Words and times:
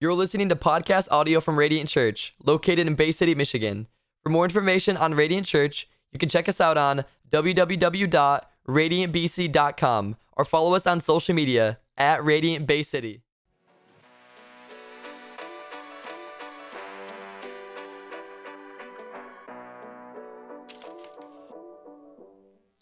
You're 0.00 0.14
listening 0.14 0.48
to 0.48 0.56
podcast 0.56 1.06
audio 1.12 1.38
from 1.38 1.56
Radiant 1.56 1.88
Church, 1.88 2.34
located 2.44 2.88
in 2.88 2.96
Bay 2.96 3.12
City, 3.12 3.32
Michigan. 3.32 3.86
For 4.24 4.28
more 4.28 4.44
information 4.44 4.96
on 4.96 5.14
Radiant 5.14 5.46
Church, 5.46 5.88
you 6.10 6.18
can 6.18 6.28
check 6.28 6.48
us 6.48 6.60
out 6.60 6.76
on 6.76 7.04
www.radiantbc.com 7.30 10.16
or 10.36 10.44
follow 10.44 10.74
us 10.74 10.88
on 10.88 10.98
social 10.98 11.32
media 11.32 11.78
at 11.96 12.24
Radiant 12.24 12.66
Bay 12.66 12.82
City. 12.82 13.22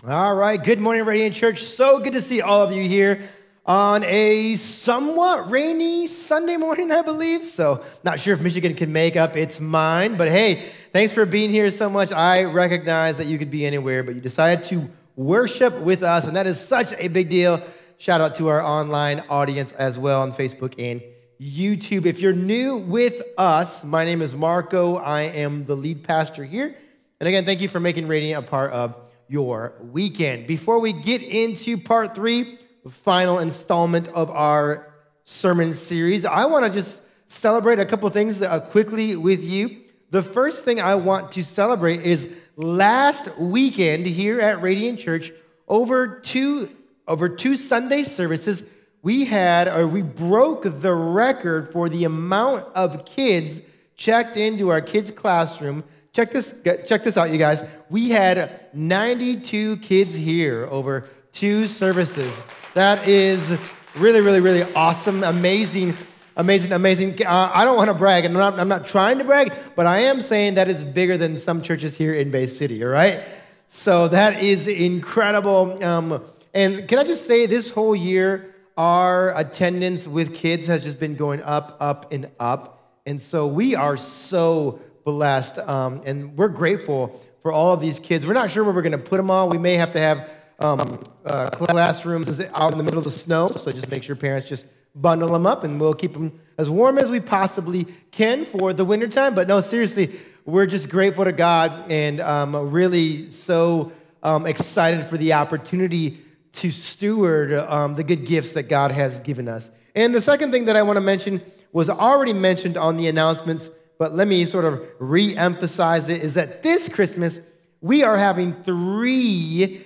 All 0.09 0.35
right. 0.35 0.63
Good 0.63 0.81
morning, 0.81 1.05
Radiant 1.05 1.35
Church. 1.35 1.63
So 1.63 2.01
good 2.01 2.15
to 2.15 2.23
see 2.23 2.41
all 2.41 2.63
of 2.63 2.75
you 2.75 2.83
here 2.83 3.29
on 3.65 4.03
a 4.05 4.57
somewhat 4.57 5.51
rainy 5.51 6.07
Sunday 6.07 6.57
morning, 6.57 6.91
I 6.91 7.03
believe. 7.03 7.45
So, 7.45 7.85
not 8.03 8.19
sure 8.19 8.35
if 8.35 8.43
Michigan 8.43 8.75
can 8.75 8.93
make 8.93 9.17
up 9.17 9.37
its 9.37 9.61
mind, 9.61 10.19
but 10.19 10.29
hey, 10.29 10.57
thanks 10.93 11.13
for 11.13 11.25
being 11.25 11.51
here 11.51 11.71
so 11.71 11.89
much. 11.89 12.11
I 12.13 12.45
recognize 12.45 13.19
that 13.19 13.27
you 13.27 13.39
could 13.39 13.51
be 13.51 13.65
anywhere, 13.65 14.03
but 14.03 14.15
you 14.15 14.21
decided 14.21 14.65
to 14.65 14.91
worship 15.15 15.79
with 15.81 16.03
us, 16.03 16.27
and 16.27 16.35
that 16.37 16.47
is 16.47 16.61
such 16.61 16.93
a 16.99 17.09
big 17.09 17.29
deal. 17.29 17.63
Shout 17.99 18.21
out 18.21 18.35
to 18.37 18.49
our 18.49 18.61
online 18.61 19.23
audience 19.29 19.71
as 19.73 19.97
well 19.97 20.23
on 20.23 20.33
Facebook 20.33 20.75
and 20.79 21.01
YouTube. 21.41 22.05
If 22.05 22.21
you're 22.21 22.33
new 22.33 22.79
with 22.79 23.23
us, 23.39 23.85
my 23.85 24.05
name 24.05 24.23
is 24.23 24.35
Marco. 24.35 24.97
I 24.97 25.23
am 25.23 25.65
the 25.65 25.77
lead 25.77 26.03
pastor 26.03 26.45
here. 26.45 26.75
And 27.21 27.29
again, 27.29 27.45
thank 27.45 27.61
you 27.61 27.69
for 27.69 27.79
making 27.79 28.09
Radiant 28.09 28.45
a 28.45 28.49
part 28.49 28.73
of 28.73 28.99
your 29.29 29.75
weekend. 29.81 30.49
Before 30.49 30.81
we 30.81 30.93
get 30.93 31.23
into 31.23 31.79
part 31.79 32.17
three, 32.17 32.59
final 32.91 33.39
installment 33.39 34.09
of 34.09 34.31
our 34.31 34.93
sermon 35.25 35.73
series, 35.73 36.25
I 36.25 36.47
want 36.47 36.65
to 36.65 36.71
just 36.71 37.03
celebrate 37.27 37.79
a 37.79 37.85
couple 37.85 38.09
things 38.11 38.43
uh, 38.43 38.61
quickly 38.61 39.17
with 39.17 39.43
you. 39.45 39.83
The 40.11 40.23
first 40.23 40.65
thing 40.65 40.81
I 40.81 40.95
want 40.95 41.33
to 41.33 41.45
celebrate 41.45 42.01
is 42.03 42.29
last 42.57 43.37
weekend 43.39 44.07
here 44.07 44.41
at 44.41 44.61
Radiant 44.61 44.99
Church, 44.99 45.33
over 45.69 46.21
two 46.21 46.71
over 47.09 47.29
two 47.29 47.57
Sunday 47.57 48.05
services, 48.05 48.63
we 49.03 49.25
had 49.25 49.67
or 49.67 49.89
we 49.89 50.03
broke 50.03 50.63
the 50.63 50.95
record 50.95 51.73
for 51.73 51.89
the 51.89 52.05
amount 52.05 52.65
of 52.75 53.05
kids 53.05 53.61
checked 53.97 54.37
into 54.37 54.69
our 54.69 54.81
kids' 54.81 55.11
classroom 55.11 55.83
Check 56.13 56.31
this, 56.31 56.55
check 56.85 57.05
this 57.05 57.17
out, 57.17 57.31
you 57.31 57.39
guys. 57.39 57.65
We 57.89 58.11
had 58.11 58.67
92 58.75 59.79
kids 59.79 60.15
here 60.15 60.69
over 60.71 61.09
two 61.33 61.67
services. 61.67 62.43
That 62.75 63.07
is 63.07 63.59
really, 63.97 64.23
really, 64.23 64.41
really 64.41 64.63
awesome, 64.75 65.23
amazing, 65.25 65.95
amazing, 66.37 66.73
amazing. 66.73 67.27
Uh, 67.27 67.51
I 67.53 67.67
don't 67.67 67.77
want 67.77 67.89
to 67.89 67.95
brag, 67.95 68.25
and 68.25 68.35
I'm 68.35 68.41
not, 68.41 68.59
I'm 68.59 68.69
not 68.69 68.87
trying 68.87 69.19
to 69.19 69.25
brag, 69.25 69.53
but 69.77 69.87
I 69.87 69.99
am 70.01 70.23
saying 70.23 70.55
that 70.55 70.69
is 70.69 70.83
bigger 70.83 71.19
than 71.19 71.37
some 71.37 71.61
churches 71.61 71.99
here 71.99 72.15
in 72.15 72.31
Bay 72.31 72.47
City, 72.47 72.83
all 72.83 72.89
right? 72.89 73.23
So 73.69 74.09
that 74.09 74.43
is 74.43 74.69
incredible. 74.69 75.85
Um, 75.85 76.25
and 76.55 76.89
can 76.89 76.99
I 76.99 77.05
just 77.05 77.27
say, 77.27 77.45
this 77.45 77.69
whole 77.69 77.95
year, 77.95 78.55
our 78.79 79.37
attendance 79.39 80.09
with 80.09 80.35
kids 80.35 80.67
has 80.67 80.83
just 80.83 80.99
been 80.99 81.15
going 81.15 81.43
up, 81.43 81.77
up, 81.79 82.11
and 82.11 82.31
up. 82.41 83.01
And 83.05 83.21
so 83.21 83.47
we 83.47 83.75
are 83.75 83.99
so 83.99 84.81
blessed. 85.05 85.59
Um, 85.59 86.01
and 86.07 86.39
we're 86.39 86.49
grateful 86.49 87.21
for 87.43 87.53
all 87.53 87.75
of 87.75 87.81
these 87.81 87.99
kids. 87.99 88.27
We're 88.27 88.33
not 88.33 88.51
sure 88.51 88.65
where 88.65 88.73
we're 88.73 88.81
going 88.81 88.93
to 88.93 88.99
put 88.99 89.19
them 89.19 89.31
all. 89.31 89.51
We 89.51 89.59
may 89.59 89.75
have 89.75 89.93
to 89.93 89.99
have 89.99 90.31
um, 90.63 90.99
uh, 91.25 91.51
classrooms 91.51 92.41
out 92.55 92.73
in 92.73 92.79
the 92.79 92.85
middle 92.85 92.99
of 92.99 93.05
the 93.05 93.11
snow. 93.11 93.49
So 93.49 93.71
just 93.71 93.91
make 93.91 94.03
sure 94.03 94.17
parents 94.17 94.49
just 94.49 94.67
bundle 94.95 95.29
them 95.29 95.47
up 95.47 95.65
and 95.65 95.81
we'll 95.81 95.95
keep 95.95 96.13
them 96.13 96.39
as 96.59 96.69
warm 96.69 96.99
as 96.99 97.11
we 97.11 97.21
possibly 97.21 97.87
can 98.11 98.45
for 98.45 98.73
the 98.73 98.85
wintertime. 98.85 99.35
But 99.35 99.49
no, 99.49 99.61
seriously, 99.61 100.19
we're 100.45 100.67
just 100.67 100.89
grateful 100.89 101.25
to 101.25 101.33
God 101.33 101.91
and 101.91 102.21
um, 102.21 102.71
really 102.71 103.29
so 103.29 103.93
um, 104.23 104.47
excited 104.47 105.05
for 105.05 105.17
the 105.17 105.33
opportunity 105.33 106.19
to 106.53 106.71
steward 106.71 107.53
um, 107.53 107.95
the 107.95 108.05
good 108.05 108.27
gifts 108.27 108.53
that 108.53 108.65
God 108.65 108.91
has 108.91 109.19
given 109.21 109.49
us. 109.49 109.71
And 109.95 110.15
the 110.15 110.21
second 110.21 110.53
thing 110.53 110.67
that 110.67 110.77
I 110.77 110.83
want 110.83 110.97
to 110.97 111.01
mention 111.03 111.43
was 111.73 111.89
already 111.89 112.33
mentioned 112.33 112.77
on 112.77 112.97
the 112.97 113.09
announcements 113.09 113.71
but 114.03 114.15
let 114.15 114.27
me 114.27 114.45
sort 114.47 114.65
of 114.65 114.85
re 114.99 115.37
emphasize 115.37 116.09
it 116.09 116.25
is 116.25 116.35
that 116.35 116.61
this 116.65 116.89
Christmas, 116.89 117.41
we 117.81 118.03
are 118.03 118.19
having 118.19 118.53
three, 118.53 119.81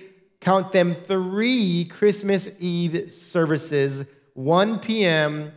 count 0.47 0.71
them, 0.71 0.93
three 0.93 1.83
Christmas 1.83 2.47
Eve 2.57 3.11
services 3.11 4.05
1 4.35 4.79
p.m., 4.79 5.51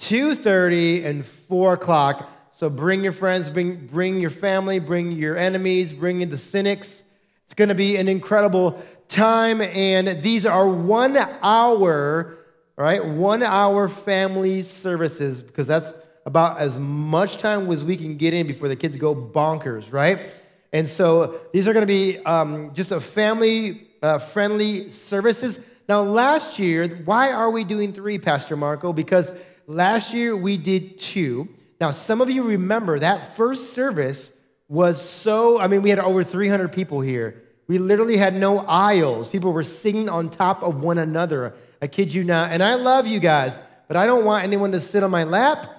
2.30, 0.00 1.04
and 1.04 1.24
4 1.24 1.74
o'clock. 1.74 2.28
So 2.50 2.68
bring 2.68 3.04
your 3.04 3.12
friends, 3.12 3.48
bring, 3.48 3.86
bring 3.86 4.18
your 4.18 4.30
family, 4.30 4.80
bring 4.80 5.12
your 5.12 5.36
enemies, 5.36 5.92
bring 5.92 6.20
in 6.20 6.30
the 6.30 6.38
cynics. 6.38 7.04
It's 7.44 7.54
going 7.54 7.68
to 7.68 7.76
be 7.76 7.94
an 7.94 8.08
incredible 8.08 8.82
time, 9.06 9.60
and 9.60 10.20
these 10.20 10.46
are 10.46 10.68
one 10.68 11.16
hour, 11.16 12.36
right? 12.74 13.04
One 13.04 13.44
hour 13.44 13.88
family 13.88 14.62
services 14.62 15.44
because 15.44 15.68
that's 15.68 15.92
about 16.26 16.58
as 16.58 16.76
much 16.76 17.36
time 17.36 17.70
as 17.70 17.84
we 17.84 17.96
can 17.96 18.16
get 18.16 18.34
in 18.34 18.48
before 18.48 18.66
the 18.66 18.74
kids 18.74 18.96
go 18.96 19.14
bonkers, 19.14 19.92
right? 19.92 20.36
And 20.72 20.88
so 20.88 21.40
these 21.52 21.68
are 21.68 21.72
going 21.72 21.86
to 21.86 21.86
be 21.86 22.18
um, 22.24 22.74
just 22.74 22.90
a 22.90 23.00
family 23.00 23.83
uh, 24.04 24.18
friendly 24.18 24.88
services. 24.90 25.60
Now, 25.88 26.02
last 26.02 26.58
year, 26.58 26.88
why 27.04 27.32
are 27.32 27.50
we 27.50 27.64
doing 27.64 27.92
three, 27.92 28.18
Pastor 28.18 28.56
Marco? 28.56 28.92
Because 28.92 29.32
last 29.66 30.12
year 30.12 30.36
we 30.36 30.56
did 30.56 30.98
two. 30.98 31.48
Now, 31.80 31.90
some 31.90 32.20
of 32.20 32.30
you 32.30 32.42
remember 32.42 32.98
that 32.98 33.34
first 33.34 33.72
service 33.72 34.32
was 34.68 35.00
so, 35.00 35.58
I 35.58 35.68
mean, 35.68 35.82
we 35.82 35.90
had 35.90 35.98
over 35.98 36.22
300 36.22 36.72
people 36.72 37.00
here. 37.00 37.42
We 37.66 37.78
literally 37.78 38.16
had 38.16 38.34
no 38.34 38.58
aisles. 38.60 39.26
People 39.28 39.52
were 39.52 39.62
singing 39.62 40.08
on 40.08 40.28
top 40.28 40.62
of 40.62 40.82
one 40.82 40.98
another. 40.98 41.54
I 41.80 41.86
kid 41.86 42.12
you 42.12 42.24
not. 42.24 42.50
And 42.50 42.62
I 42.62 42.74
love 42.74 43.06
you 43.06 43.20
guys, 43.20 43.58
but 43.88 43.96
I 43.96 44.06
don't 44.06 44.24
want 44.24 44.44
anyone 44.44 44.72
to 44.72 44.80
sit 44.80 45.02
on 45.02 45.10
my 45.10 45.24
lap 45.24 45.74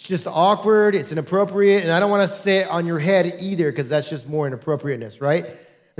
it's 0.00 0.08
just 0.08 0.26
awkward, 0.26 0.94
it's 0.94 1.12
inappropriate, 1.12 1.82
and 1.82 1.92
I 1.92 2.00
don't 2.00 2.08
want 2.08 2.22
to 2.22 2.34
sit 2.34 2.66
on 2.68 2.86
your 2.86 2.98
head 2.98 3.36
either 3.38 3.70
because 3.70 3.90
that's 3.90 4.08
just 4.08 4.26
more 4.26 4.46
inappropriateness, 4.46 5.20
right? 5.20 5.44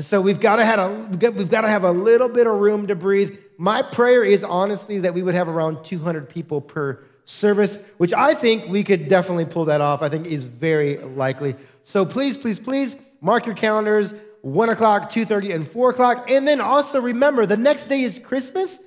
And 0.00 0.04
so 0.06 0.18
we've 0.18 0.40
got 0.40 0.56
to 0.56 0.64
have 0.64 0.78
a 0.78 1.30
we've 1.30 1.50
got 1.50 1.60
to 1.60 1.68
have 1.68 1.84
a 1.84 1.90
little 1.90 2.30
bit 2.30 2.46
of 2.46 2.58
room 2.58 2.86
to 2.86 2.94
breathe. 2.94 3.36
My 3.58 3.82
prayer 3.82 4.24
is 4.24 4.42
honestly 4.42 4.98
that 5.00 5.12
we 5.12 5.22
would 5.22 5.34
have 5.34 5.46
around 5.46 5.84
200 5.84 6.26
people 6.26 6.62
per 6.62 7.04
service, 7.24 7.76
which 7.98 8.14
I 8.14 8.32
think 8.32 8.66
we 8.70 8.82
could 8.82 9.08
definitely 9.08 9.44
pull 9.44 9.66
that 9.66 9.82
off. 9.82 10.00
I 10.00 10.08
think 10.08 10.26
is 10.26 10.44
very 10.44 10.96
likely. 10.96 11.54
So 11.82 12.06
please, 12.06 12.38
please, 12.38 12.58
please 12.58 12.96
mark 13.20 13.44
your 13.44 13.54
calendars: 13.54 14.14
one 14.40 14.70
o'clock, 14.70 15.10
two 15.10 15.26
thirty, 15.26 15.52
and 15.52 15.68
four 15.68 15.90
o'clock. 15.90 16.30
And 16.30 16.48
then 16.48 16.62
also 16.62 17.02
remember, 17.02 17.44
the 17.44 17.58
next 17.58 17.88
day 17.88 18.00
is 18.00 18.18
Christmas. 18.18 18.80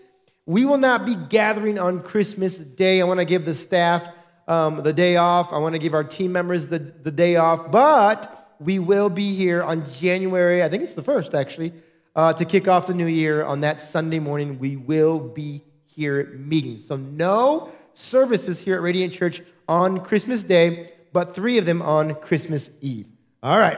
We 0.48 0.66
will 0.66 0.80
not 0.80 1.06
be 1.06 1.16
gathering 1.16 1.78
on 1.78 2.02
Christmas 2.02 2.58
Day. 2.58 3.02
I 3.02 3.04
want 3.04 3.20
to 3.20 3.26
give 3.26 3.46
the 3.46 3.54
staff 3.54 4.10
um, 4.48 4.82
the 4.82 4.94
day 4.94 5.18
off. 5.18 5.54
I 5.54 5.60
want 5.60 5.76
to 5.76 5.80
give 5.80 5.94
our 5.94 6.04
team 6.04 6.32
members 6.32 6.70
the, 6.70 6.80
the 6.80 7.12
day 7.12 7.36
off, 7.36 7.70
but 7.70 8.43
we 8.64 8.80
will 8.80 9.10
be 9.10 9.34
here 9.34 9.64
on 9.64 9.90
January, 9.90 10.64
I 10.64 10.70
think 10.70 10.84
it's 10.84 10.94
the 10.94 11.04
first 11.04 11.34
actually, 11.34 11.74
uh, 12.16 12.34
to 12.34 12.46
kick 12.46 12.68
off 12.68 12.88
the 12.88 12.94
new 12.94 13.08
year. 13.08 13.44
On 13.44 13.62
that 13.62 13.80
Sunday 13.80 14.20
morning, 14.20 14.60
we 14.60 14.76
will 14.76 15.20
be 15.20 15.64
here 15.86 16.34
meeting. 16.38 16.78
So, 16.78 16.96
no 16.96 17.72
services 17.94 18.60
here 18.60 18.76
at 18.76 18.82
Radiant 18.82 19.14
Church 19.14 19.42
on 19.68 20.00
Christmas 20.00 20.44
Day, 20.44 20.92
but 21.12 21.36
three 21.36 21.58
of 21.58 21.66
them 21.66 21.82
on 21.82 22.16
Christmas 22.16 22.70
Eve. 22.82 23.08
All 23.42 23.60
right. 23.60 23.78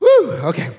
Whew, 0.00 0.32
okay. 0.44 0.70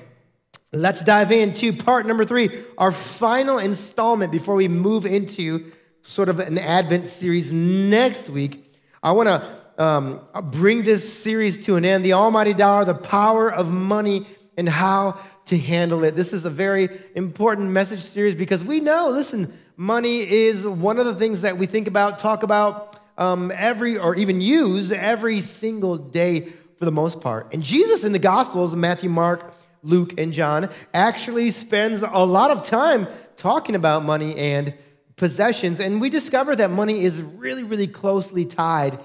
Let's 0.72 1.02
dive 1.02 1.32
into 1.32 1.72
part 1.72 2.06
number 2.06 2.24
three, 2.24 2.48
our 2.78 2.92
final 2.92 3.58
installment 3.58 4.30
before 4.30 4.54
we 4.54 4.68
move 4.68 5.04
into 5.04 5.72
sort 6.02 6.28
of 6.28 6.38
an 6.38 6.58
Advent 6.58 7.06
series 7.06 7.52
next 7.52 8.30
week. 8.30 8.72
I 9.02 9.12
want 9.12 9.28
to 9.28 9.59
um, 9.80 10.20
bring 10.50 10.82
this 10.82 11.10
series 11.10 11.56
to 11.64 11.76
an 11.76 11.86
end. 11.86 12.04
The 12.04 12.12
almighty 12.12 12.52
dollar, 12.52 12.84
the 12.84 12.94
power 12.94 13.50
of 13.50 13.70
money, 13.70 14.26
and 14.58 14.68
how 14.68 15.18
to 15.46 15.56
handle 15.56 16.04
it. 16.04 16.14
This 16.14 16.34
is 16.34 16.44
a 16.44 16.50
very 16.50 16.90
important 17.14 17.70
message 17.70 18.00
series 18.00 18.34
because 18.34 18.62
we 18.62 18.80
know, 18.80 19.08
listen, 19.08 19.58
money 19.78 20.18
is 20.18 20.66
one 20.66 20.98
of 20.98 21.06
the 21.06 21.14
things 21.14 21.40
that 21.40 21.56
we 21.56 21.64
think 21.64 21.88
about, 21.88 22.18
talk 22.18 22.42
about 22.42 22.98
um, 23.16 23.50
every, 23.56 23.96
or 23.96 24.14
even 24.16 24.42
use 24.42 24.92
every 24.92 25.40
single 25.40 25.96
day 25.96 26.52
for 26.78 26.84
the 26.84 26.92
most 26.92 27.22
part. 27.22 27.52
And 27.54 27.62
Jesus 27.62 28.04
in 28.04 28.12
the 28.12 28.18
Gospels, 28.18 28.76
Matthew, 28.76 29.08
Mark, 29.08 29.54
Luke, 29.82 30.12
and 30.18 30.30
John, 30.30 30.68
actually 30.92 31.48
spends 31.50 32.02
a 32.02 32.24
lot 32.24 32.50
of 32.50 32.64
time 32.64 33.08
talking 33.36 33.74
about 33.74 34.04
money 34.04 34.36
and 34.36 34.74
possessions. 35.16 35.80
And 35.80 36.02
we 36.02 36.10
discover 36.10 36.54
that 36.56 36.70
money 36.70 37.02
is 37.02 37.22
really, 37.22 37.62
really 37.62 37.86
closely 37.86 38.44
tied 38.44 38.98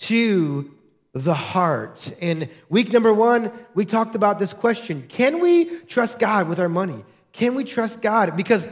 to 0.00 0.70
the 1.12 1.34
heart. 1.34 2.12
In 2.20 2.48
week 2.68 2.92
number 2.92 3.12
one, 3.12 3.50
we 3.74 3.84
talked 3.84 4.14
about 4.14 4.38
this 4.38 4.52
question 4.52 5.04
Can 5.08 5.40
we 5.40 5.64
trust 5.82 6.18
God 6.18 6.48
with 6.48 6.60
our 6.60 6.68
money? 6.68 7.04
Can 7.32 7.54
we 7.54 7.64
trust 7.64 8.02
God? 8.02 8.36
Because 8.36 8.66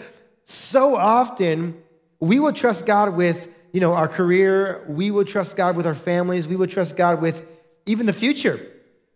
so 0.44 0.96
often 0.96 1.80
we 2.20 2.40
will 2.40 2.52
trust 2.52 2.86
God 2.86 3.14
with 3.14 3.48
you 3.72 3.80
know, 3.80 3.94
our 3.94 4.08
career. 4.08 4.84
We 4.88 5.10
will 5.10 5.24
trust 5.24 5.56
God 5.56 5.76
with 5.76 5.86
our 5.86 5.94
families. 5.94 6.48
We 6.48 6.56
will 6.56 6.66
trust 6.66 6.96
God 6.96 7.20
with 7.20 7.46
even 7.86 8.06
the 8.06 8.12
future. 8.12 8.60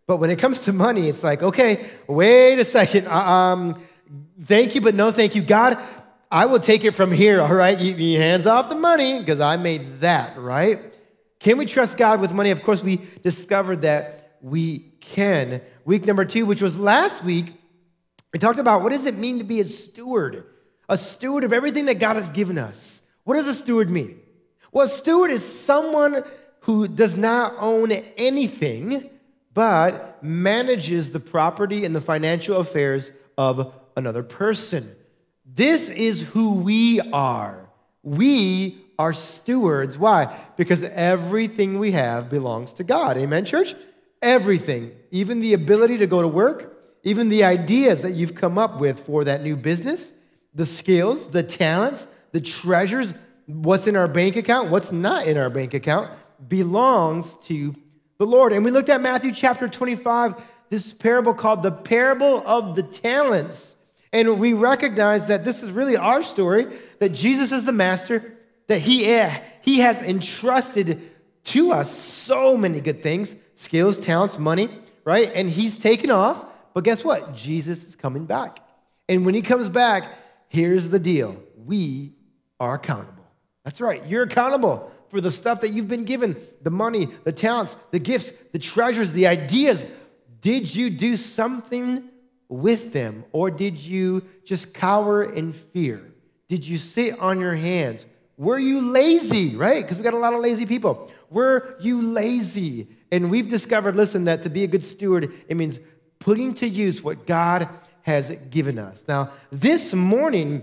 But 0.07 0.19
when 0.19 0.31
it 0.31 0.39
comes 0.39 0.63
to 0.63 0.73
money, 0.73 1.09
it's 1.09 1.25
like, 1.25 1.43
okay, 1.43 1.87
wait 2.07 2.59
a 2.59 2.65
second. 2.65 3.07
Uh, 3.07 3.17
um, 3.17 3.81
thank 4.43 4.75
you, 4.75 4.81
but 4.81 4.95
no 4.95 5.11
thank 5.11 5.35
you. 5.35 5.43
God, 5.43 5.79
I 6.31 6.47
will 6.47 6.61
take 6.61 6.85
it 6.85 6.93
from 6.93 7.13
here, 7.13 7.41
all 7.41 7.55
right? 7.55 7.79
You, 7.79 7.95
you 7.95 8.19
hands 8.19 8.47
off 8.47 8.69
the 8.69 8.75
money 8.75 9.19
because 9.19 9.41
I 9.41 9.57
made 9.57 10.01
that, 10.01 10.39
right? 10.39 10.92
Can 11.43 11.59
we 11.59 11.67
trust 11.67 11.99
God 11.99 12.21
with 12.21 12.33
money? 12.33 12.53
Of 12.53 12.63
course, 12.63 12.85
we 12.85 13.01
discovered 13.25 13.83
that 13.83 14.37
we 14.41 14.79
can. 15.01 15.61
Week 15.85 16.07
number 16.07 16.25
two, 16.25 16.47
which 16.47 16.63
was 16.63 16.79
last 16.79 17.25
week, 17.25 17.53
we 18.33 18.39
talked 18.39 18.61
about 18.61 18.83
what 18.83 18.93
does 18.93 19.07
it 19.07 19.19
mean 19.19 19.39
to 19.39 19.45
be 19.45 19.59
a 19.59 19.65
steward? 19.65 20.47
A 20.89 20.97
steward 20.97 21.43
of 21.43 21.53
everything 21.53 21.87
that 21.87 21.99
God 21.99 22.15
has 22.15 22.31
given 22.31 22.59
us. 22.59 23.03
What 23.25 23.35
does 23.35 23.49
a 23.49 23.55
steward 23.55 23.91
mean? 23.91 24.21
Well, 24.71 24.85
a 24.85 24.89
steward 24.89 25.33
is 25.33 25.45
someone 25.45 26.23
who 26.61 26.87
does 26.87 27.17
not 27.17 27.55
own 27.59 27.91
anything, 27.91 29.11
but 29.53 30.23
manages 30.23 31.11
the 31.11 31.19
property 31.19 31.85
and 31.85 31.95
the 31.95 32.01
financial 32.01 32.59
affairs 32.59 33.11
of 33.37 33.75
another 33.97 34.23
person. 34.23 34.95
This 35.45 35.89
is 35.89 36.23
who 36.23 36.61
we 36.61 37.01
are. 37.01 37.69
We 38.05 38.82
are 38.99 39.13
stewards. 39.13 39.99
Why? 39.99 40.39
Because 40.57 40.83
everything 40.83 41.79
we 41.79 41.93
have 41.93 42.29
belongs 42.29 42.75
to 42.75 42.85
God. 42.85 43.17
Amen, 43.17 43.45
church? 43.45 43.75
Everything, 44.21 44.93
even 45.11 45.41
the 45.41 45.55
ability 45.55 45.99
to 45.99 46.07
go 46.07 46.23
to 46.23 46.29
work, 46.29 47.01
even 47.03 47.29
the 47.29 47.45
ideas 47.45 48.03
that 48.03 48.13
you've 48.13 48.35
come 48.35 48.59
up 48.59 48.79
with 48.79 49.01
for 49.01 49.25
that 49.25 49.43
new 49.43 49.57
business, 49.57 50.13
the 50.55 50.65
skills, 50.65 51.29
the 51.29 51.43
talents, 51.43 52.07
the 52.31 52.41
treasures, 52.41 53.15
what's 53.47 53.87
in 53.87 53.97
our 53.97 54.07
bank 54.07 54.37
account, 54.37 54.71
what's 54.71 54.93
not 54.93 55.27
in 55.27 55.37
our 55.37 55.51
bank 55.51 55.75
account, 55.75 56.11
belongs 56.47 57.37
to 57.47 57.75
the 58.19 58.27
Lord. 58.27 58.53
And 58.53 58.65
we 58.65 58.71
looked 58.71 58.89
at 58.89 59.01
Matthew 59.01 59.33
chapter 59.33 59.69
25, 59.69 60.35
this 60.71 60.95
parable 60.95 61.35
called 61.35 61.63
the 61.63 61.73
parable 61.73 62.43
of 62.47 62.75
the 62.77 62.83
talents. 62.83 63.77
And 64.13 64.39
we 64.39 64.53
recognize 64.53 65.27
that 65.29 65.45
this 65.45 65.63
is 65.63 65.71
really 65.71 65.97
our 65.97 66.23
story, 66.23 66.67
that 66.99 67.11
Jesus 67.11 67.51
is 67.51 67.65
the 67.65 67.73
master, 67.73 68.35
that 68.69 68.81
he, 68.81 69.07
eh, 69.07 69.43
he 69.63 69.81
has 69.81 70.01
entrusted 70.03 71.11
to 71.45 71.73
us 71.73 71.91
so 71.91 72.57
many 72.57 72.81
good 72.81 73.03
things 73.03 73.37
skills, 73.55 73.99
talents, 73.99 74.39
money, 74.39 74.69
right? 75.05 75.31
And 75.35 75.49
he's 75.49 75.79
taken 75.79 76.11
off. 76.11 76.45
But 76.75 76.85
guess 76.85 77.05
what? 77.05 77.35
Jesus 77.35 77.85
is 77.85 77.95
coming 77.95 78.25
back. 78.25 78.59
And 79.09 79.27
when 79.27 79.35
he 79.35 79.43
comes 79.43 79.69
back, 79.69 80.11
here's 80.49 80.91
the 80.91 80.99
deal 80.99 81.37
we 81.57 82.13
are 82.59 82.75
accountable. 82.75 83.25
That's 83.65 83.81
right, 83.81 84.05
you're 84.07 84.25
accountable 84.25 84.91
for 85.09 85.21
the 85.21 85.31
stuff 85.31 85.61
that 85.61 85.73
you've 85.73 85.89
been 85.89 86.05
given 86.05 86.37
the 86.63 86.71
money, 86.71 87.07
the 87.25 87.33
talents, 87.33 87.77
the 87.91 87.99
gifts, 87.99 88.33
the 88.53 88.59
treasures, 88.59 89.13
the 89.13 89.27
ideas. 89.27 89.85
Did 90.41 90.75
you 90.75 90.91
do 90.91 91.17
something 91.17 92.09
with 92.49 92.93
them, 92.93 93.25
or 93.33 93.51
did 93.51 93.79
you 93.79 94.23
just 94.45 94.75
cower 94.75 95.25
in 95.25 95.53
fear? 95.53 96.13
Did 96.49 96.67
you 96.67 96.79
sit 96.79 97.19
on 97.19 97.41
your 97.41 97.55
hands? 97.55 98.07
Were 98.37 98.59
you 98.59 98.81
lazy, 98.81 99.57
right? 99.57 99.83
Because 99.83 99.99
we 99.99 100.05
got 100.05 100.15
a 100.15 100.19
lot 100.19 100.35
of 100.35 100.41
lazy 100.41 100.67
people. 100.67 101.11
Were 101.31 101.77
you 101.81 102.03
lazy? 102.03 102.89
And 103.11 103.31
we've 103.31 103.49
discovered, 103.49 103.95
listen, 103.95 104.25
that 104.25 104.43
to 104.45 104.51
be 104.51 104.65
a 104.65 104.67
good 104.67 104.83
steward, 104.83 105.33
it 105.49 105.57
means 105.57 105.81
putting 106.19 106.55
to 106.55 106.69
use 106.69 107.03
what 107.03 107.27
God 107.27 107.69
has 108.03 108.31
given 108.51 108.79
us. 108.79 109.05
Now, 109.07 109.31
this 109.51 109.95
morning, 109.95 110.63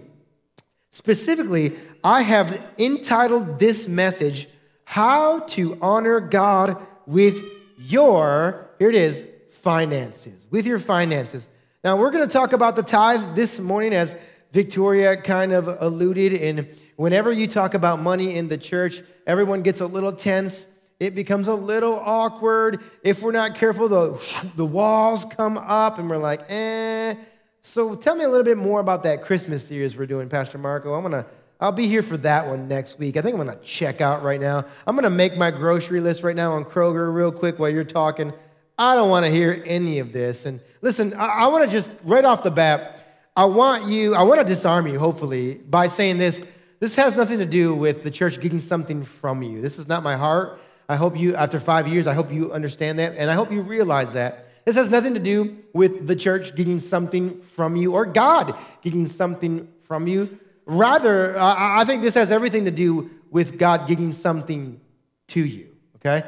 specifically, 0.89 1.73
I 2.03 2.21
have 2.21 2.61
entitled 2.77 3.59
this 3.59 3.87
message, 3.87 4.47
How 4.83 5.39
to 5.39 5.77
Honor 5.81 6.19
God 6.19 6.85
with 7.05 7.43
Your, 7.77 8.69
here 8.79 8.89
it 8.89 8.95
is, 8.95 9.23
finances. 9.49 10.47
With 10.49 10.65
your 10.65 10.79
finances. 10.79 11.49
Now, 11.83 11.97
we're 11.97 12.11
going 12.11 12.27
to 12.27 12.33
talk 12.33 12.53
about 12.53 12.75
the 12.75 12.83
tithe 12.83 13.35
this 13.35 13.59
morning 13.59 13.93
as 13.93 14.15
Victoria 14.51 15.15
kind 15.17 15.53
of 15.53 15.67
alluded. 15.67 16.33
And 16.33 16.67
whenever 16.99 17.31
you 17.31 17.47
talk 17.47 17.75
about 17.75 18.01
money 18.01 18.35
in 18.35 18.49
the 18.49 18.57
church, 18.57 19.01
everyone 19.25 19.61
gets 19.61 19.79
a 19.79 19.85
little 19.85 20.11
tense. 20.11 20.67
It 20.99 21.15
becomes 21.15 21.47
a 21.47 21.53
little 21.53 21.93
awkward. 21.93 22.81
If 23.03 23.23
we're 23.23 23.31
not 23.31 23.55
careful, 23.55 23.87
the, 23.87 24.51
the 24.57 24.65
walls 24.65 25.23
come 25.23 25.57
up 25.57 25.97
and 25.97 26.09
we're 26.09 26.17
like, 26.17 26.41
eh. 26.49 27.15
So 27.61 27.95
tell 27.95 28.15
me 28.15 28.25
a 28.25 28.29
little 28.29 28.43
bit 28.43 28.57
more 28.57 28.81
about 28.81 29.03
that 29.03 29.21
Christmas 29.21 29.65
series 29.65 29.95
we're 29.95 30.07
doing, 30.07 30.27
Pastor 30.27 30.57
Marco. 30.57 30.93
I'm 30.93 31.09
to 31.09 31.25
I'll 31.61 31.71
be 31.71 31.87
here 31.87 32.01
for 32.01 32.17
that 32.17 32.47
one 32.47 32.67
next 32.67 32.99
week. 32.99 33.15
I 33.15 33.21
think 33.21 33.37
I'm 33.37 33.47
to 33.47 33.55
check 33.63 34.01
out 34.01 34.21
right 34.21 34.39
now. 34.39 34.65
I'm 34.85 34.97
to 34.97 35.09
make 35.09 35.37
my 35.37 35.51
grocery 35.51 36.01
list 36.01 36.21
right 36.23 36.35
now 36.35 36.51
on 36.53 36.65
Kroger 36.65 37.13
real 37.13 37.31
quick 37.31 37.59
while 37.59 37.69
you're 37.69 37.83
talking. 37.85 38.33
I 38.77 38.95
don't 38.95 39.09
want 39.09 39.25
to 39.25 39.31
hear 39.31 39.61
any 39.65 39.99
of 39.99 40.11
this. 40.11 40.45
And 40.45 40.59
listen, 40.81 41.13
I, 41.13 41.27
I 41.27 41.47
want 41.47 41.63
to 41.63 41.69
just, 41.69 41.91
right 42.03 42.23
off 42.23 42.43
the 42.43 42.51
bat, 42.51 43.05
I 43.37 43.45
want 43.45 43.87
you, 43.87 44.15
I 44.15 44.23
want 44.23 44.39
to 44.39 44.45
disarm 44.45 44.87
you, 44.87 44.99
hopefully, 44.99 45.55
by 45.55 45.87
saying 45.87 46.17
this. 46.17 46.41
This 46.79 46.95
has 46.95 47.15
nothing 47.15 47.39
to 47.39 47.45
do 47.45 47.75
with 47.75 48.03
the 48.03 48.11
church 48.11 48.39
getting 48.39 48.59
something 48.59 49.03
from 49.03 49.43
you. 49.43 49.61
This 49.61 49.77
is 49.77 49.87
not 49.87 50.01
my 50.01 50.15
heart. 50.15 50.61
I 50.87 50.95
hope 50.95 51.17
you, 51.17 51.35
after 51.35 51.59
five 51.59 51.87
years, 51.87 52.07
I 52.07 52.13
hope 52.13 52.31
you 52.31 52.51
understand 52.51 52.99
that, 52.99 53.15
and 53.15 53.29
I 53.29 53.33
hope 53.33 53.51
you 53.51 53.61
realize 53.61 54.13
that. 54.13 54.47
This 54.65 54.75
has 54.75 54.89
nothing 54.89 55.13
to 55.13 55.19
do 55.19 55.57
with 55.73 56.07
the 56.07 56.15
church 56.15 56.55
getting 56.55 56.79
something 56.79 57.41
from 57.41 57.75
you 57.75 57.93
or 57.93 58.05
God 58.05 58.57
getting 58.81 59.07
something 59.07 59.67
from 59.81 60.07
you. 60.07 60.39
Rather, 60.65 61.35
I 61.37 61.83
think 61.85 62.01
this 62.01 62.13
has 62.13 62.31
everything 62.31 62.65
to 62.65 62.71
do 62.71 63.09
with 63.31 63.57
God 63.57 63.87
getting 63.87 64.11
something 64.11 64.79
to 65.27 65.43
you, 65.43 65.69
okay? 65.97 66.23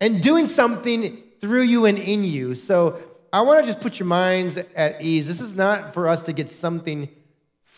And 0.00 0.22
doing 0.22 0.46
something 0.46 1.22
through 1.40 1.62
you 1.62 1.86
and 1.86 1.98
in 1.98 2.24
you. 2.24 2.54
So 2.54 2.98
I 3.32 3.40
want 3.40 3.60
to 3.60 3.66
just 3.66 3.80
put 3.80 3.98
your 3.98 4.06
minds 4.06 4.56
at 4.56 5.02
ease. 5.02 5.26
This 5.26 5.40
is 5.40 5.56
not 5.56 5.94
for 5.94 6.08
us 6.08 6.22
to 6.24 6.32
get 6.32 6.48
something 6.48 7.08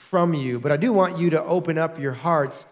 from 0.09 0.33
you, 0.33 0.59
but 0.59 0.73
I 0.73 0.77
do 0.77 0.93
want 0.93 1.19
you 1.19 1.31
to 1.31 1.45
open 1.45 1.77
up 1.77 1.99
your 1.99 2.13
hearts 2.13 2.65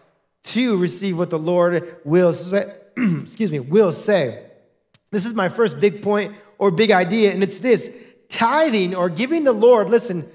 to 0.43 0.77
receive 0.77 1.17
what 1.17 1.29
the 1.29 1.37
Lord 1.37 1.97
will 2.03 2.33
say, 2.33 2.73
excuse 2.97 3.51
me, 3.51 3.59
will 3.59 3.91
say. 3.91 4.43
This 5.11 5.25
is 5.25 5.33
my 5.33 5.47
first 5.47 5.79
big 5.79 6.01
point 6.01 6.35
or 6.57 6.71
big 6.71 6.89
idea, 6.91 7.31
and 7.31 7.43
it's 7.43 7.59
this 7.59 7.95
tithing 8.29 8.95
or 8.95 9.09
giving 9.09 9.43
the 9.43 9.53
Lord, 9.53 9.89
listen, 9.89 10.27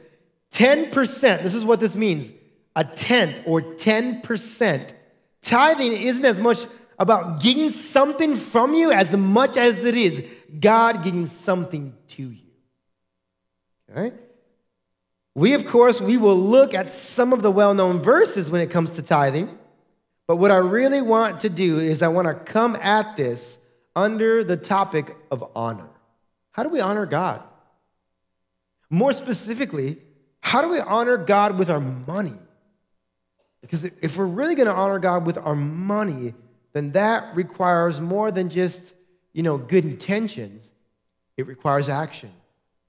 10%, 0.53 1.43
this 1.43 1.55
is 1.55 1.65
what 1.65 1.81
this 1.81 1.97
means 1.97 2.33
a 2.77 2.85
tenth 2.85 3.43
or 3.47 3.61
10%. 3.61 4.95
Tithing 5.43 5.93
isn't 5.93 6.25
as 6.25 6.41
much 6.41 6.67
about 6.99 7.43
getting 7.43 7.71
something 7.71 8.37
from 8.37 8.75
you 8.75 8.93
as 8.93 9.15
much 9.17 9.57
as 9.57 9.85
it 9.85 9.97
is 9.97 10.25
God 10.59 11.03
giving 11.03 11.27
something 11.27 11.95
to 12.09 12.23
you. 12.23 12.53
Okay? 13.91 14.17
We, 15.35 15.55
of 15.55 15.67
course, 15.67 16.01
we 16.01 16.19
will 16.19 16.37
look 16.37 16.75
at 16.75 16.89
some 16.89 17.33
of 17.33 17.43
the 17.43 17.51
well-known 17.51 18.01
verses 18.01 18.51
when 18.51 18.61
it 18.61 18.71
comes 18.71 18.91
to 18.93 19.03
tithing. 19.03 19.59
But 20.27 20.37
what 20.37 20.51
I 20.51 20.57
really 20.57 21.03
want 21.03 21.41
to 21.41 21.49
do 21.49 21.79
is 21.79 22.03
I 22.03 22.09
want 22.09 22.29
to 22.29 22.35
come 22.35 22.77
at 22.77 23.17
this 23.17 23.59
under 23.97 24.45
the 24.45 24.57
topic 24.57 25.17
of 25.31 25.45
honor. 25.57 25.89
How 26.53 26.63
do 26.63 26.69
we 26.69 26.81
honor 26.81 27.07
God? 27.07 27.43
More 28.91 29.13
specifically, 29.13 29.97
how 30.41 30.61
do 30.61 30.69
we 30.69 30.81
honor 30.81 31.17
God 31.17 31.59
with 31.59 31.71
our 31.71 31.81
money? 31.81 32.35
Because 33.63 33.85
if 33.85 34.19
we're 34.19 34.27
really 34.27 34.55
going 34.55 34.67
to 34.67 34.75
honor 34.75 34.99
God 34.99 35.25
with 35.25 35.39
our 35.39 35.55
money, 35.55 36.35
then 36.73 36.93
that 36.93 37.35
requires 37.35 38.01
more 38.01 38.31
than 38.31 38.51
just, 38.51 38.95
you 39.33 39.43
know, 39.43 39.57
good 39.57 39.85
intentions. 39.85 40.73
It 41.37 41.47
requires 41.47 41.89
action. 41.89 42.31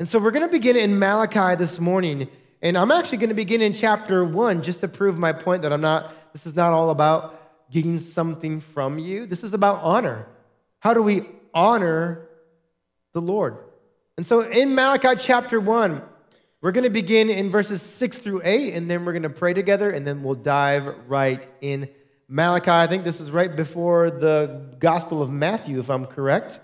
And 0.04 0.10
so 0.10 0.20
we're 0.20 0.32
going 0.32 0.46
to 0.46 0.52
begin 0.52 0.76
in 0.76 1.00
Malachi 1.00 1.56
this 1.56 1.80
morning, 1.80 2.28
and 2.62 2.78
I'm 2.78 2.92
actually 2.92 3.20
going 3.20 3.30
to 3.30 3.36
begin 3.36 3.62
in 3.62 3.72
chapter 3.72 4.26
1 4.26 4.62
just 4.62 4.82
to 4.82 4.90
prove 4.90 5.18
my 5.18 5.32
point 5.32 5.62
that 5.62 5.72
I'm 5.72 5.80
not 5.80 6.14
this 6.34 6.46
is 6.46 6.58
not 6.58 6.74
all 6.74 6.90
about 6.90 7.72
getting 7.72 7.98
something 8.00 8.60
from 8.60 9.00
you. 9.00 9.26
This 9.26 9.46
is 9.46 9.54
about 9.54 9.82
honor. 9.82 10.28
How 10.80 10.94
do 10.94 11.02
we 11.02 11.26
honor 11.54 12.28
the 13.14 13.22
Lord? 13.22 13.58
And 14.18 14.26
so 14.26 14.42
in 14.42 14.76
Malachi 14.76 15.16
chapter 15.18 15.62
1, 15.62 16.02
we're 16.60 16.74
going 16.74 16.84
to 16.84 16.90
begin 16.90 17.30
in 17.30 17.50
verses 17.50 17.82
6 17.82 18.18
through 18.18 18.42
8, 18.44 18.74
and 18.74 18.92
then 18.92 19.06
we're 19.06 19.14
going 19.14 19.24
to 19.24 19.30
pray 19.30 19.54
together, 19.54 19.90
and 19.90 20.06
then 20.06 20.22
we'll 20.22 20.36
dive 20.36 20.94
right 21.08 21.48
in. 21.62 21.88
Malachi, 22.28 22.72
I 22.72 22.88
think 22.88 23.06
this 23.06 23.22
is 23.22 23.32
right 23.32 23.56
before 23.56 24.12
the 24.12 24.76
Gospel 24.80 25.22
of 25.22 25.32
Matthew, 25.32 25.80
if 25.80 25.90
I'm 25.90 26.06
correct. 26.06 26.60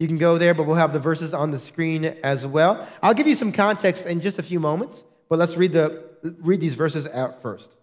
You 0.00 0.08
can 0.08 0.16
go 0.16 0.38
there, 0.38 0.54
but 0.54 0.66
we'll 0.66 0.76
have 0.76 0.94
the 0.94 0.98
verses 0.98 1.34
on 1.34 1.50
the 1.50 1.58
screen 1.58 2.06
as 2.24 2.46
well. 2.46 2.88
I'll 3.02 3.12
give 3.12 3.26
you 3.26 3.34
some 3.34 3.52
context 3.52 4.06
in 4.06 4.22
just 4.22 4.38
a 4.38 4.42
few 4.42 4.58
moments, 4.58 5.04
but 5.28 5.38
let's 5.38 5.58
read, 5.58 5.74
the, 5.74 6.02
read 6.40 6.58
these 6.60 6.74
verses 6.74 7.06
out 7.06 7.42
first. 7.42 7.76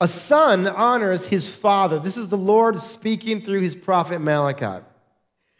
A 0.00 0.08
son 0.08 0.66
honors 0.66 1.28
his 1.28 1.54
father. 1.54 2.00
This 2.00 2.16
is 2.16 2.26
the 2.26 2.36
Lord 2.36 2.76
speaking 2.76 3.40
through 3.40 3.60
his 3.60 3.76
prophet 3.76 4.20
Malachi. 4.20 4.84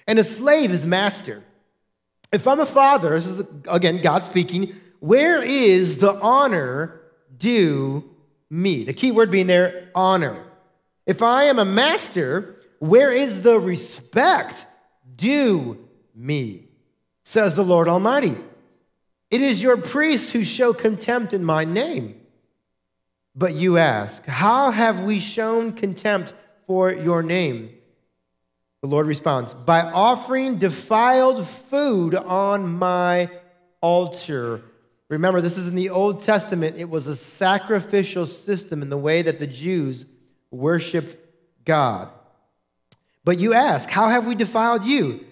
And 0.08 0.18
a 0.18 0.24
slave 0.24 0.70
his 0.70 0.84
master. 0.84 1.44
If 2.32 2.48
I'm 2.48 2.58
a 2.58 2.66
father, 2.66 3.10
this 3.10 3.26
is 3.28 3.46
again 3.68 4.02
God 4.02 4.24
speaking, 4.24 4.74
where 4.98 5.42
is 5.42 5.98
the 5.98 6.14
honor 6.20 7.00
due 7.38 8.08
me? 8.48 8.82
The 8.82 8.94
key 8.94 9.12
word 9.12 9.30
being 9.30 9.46
there, 9.46 9.90
honor. 9.94 10.44
If 11.06 11.22
I 11.22 11.44
am 11.44 11.60
a 11.60 11.64
master, 11.64 12.56
where 12.80 13.12
is 13.12 13.42
the 13.42 13.60
respect 13.60 14.66
due 15.20 15.78
me? 16.14 16.66
Says 17.22 17.54
the 17.54 17.62
Lord 17.62 17.86
Almighty. 17.86 18.36
It 19.30 19.40
is 19.40 19.62
your 19.62 19.76
priests 19.76 20.32
who 20.32 20.42
show 20.42 20.72
contempt 20.72 21.32
in 21.32 21.44
my 21.44 21.64
name. 21.64 22.20
But 23.36 23.54
you 23.54 23.78
ask, 23.78 24.24
How 24.26 24.72
have 24.72 25.04
we 25.04 25.20
shown 25.20 25.72
contempt 25.72 26.32
for 26.66 26.92
your 26.92 27.22
name? 27.22 27.70
The 28.82 28.88
Lord 28.88 29.06
responds, 29.06 29.54
By 29.54 29.82
offering 29.82 30.56
defiled 30.56 31.46
food 31.46 32.14
on 32.14 32.68
my 32.68 33.30
altar. 33.80 34.62
Remember, 35.08 35.40
this 35.40 35.58
is 35.58 35.68
in 35.68 35.74
the 35.74 35.90
Old 35.90 36.20
Testament. 36.20 36.76
It 36.76 36.88
was 36.88 37.06
a 37.06 37.16
sacrificial 37.16 38.26
system 38.26 38.82
in 38.82 38.88
the 38.88 38.98
way 38.98 39.22
that 39.22 39.38
the 39.38 39.46
Jews 39.46 40.06
worshiped 40.50 41.16
God. 41.64 42.08
But 43.24 43.38
you 43.38 43.54
ask, 43.54 43.88
How 43.88 44.08
have 44.08 44.26
we 44.26 44.34
defiled 44.34 44.84
you? 44.84 45.24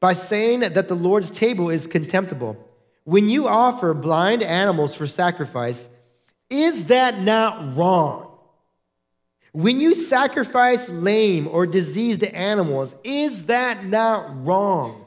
By 0.00 0.12
saying 0.12 0.60
that 0.60 0.88
the 0.88 0.94
Lord's 0.94 1.30
table 1.30 1.70
is 1.70 1.86
contemptible. 1.86 2.56
When 3.04 3.28
you 3.28 3.48
offer 3.48 3.94
blind 3.94 4.42
animals 4.42 4.94
for 4.94 5.06
sacrifice, 5.06 5.88
is 6.50 6.86
that 6.86 7.20
not 7.20 7.76
wrong? 7.76 8.26
When 9.52 9.80
you 9.80 9.94
sacrifice 9.94 10.90
lame 10.90 11.48
or 11.48 11.66
diseased 11.66 12.22
animals, 12.24 12.94
is 13.04 13.46
that 13.46 13.84
not 13.84 14.44
wrong? 14.44 15.06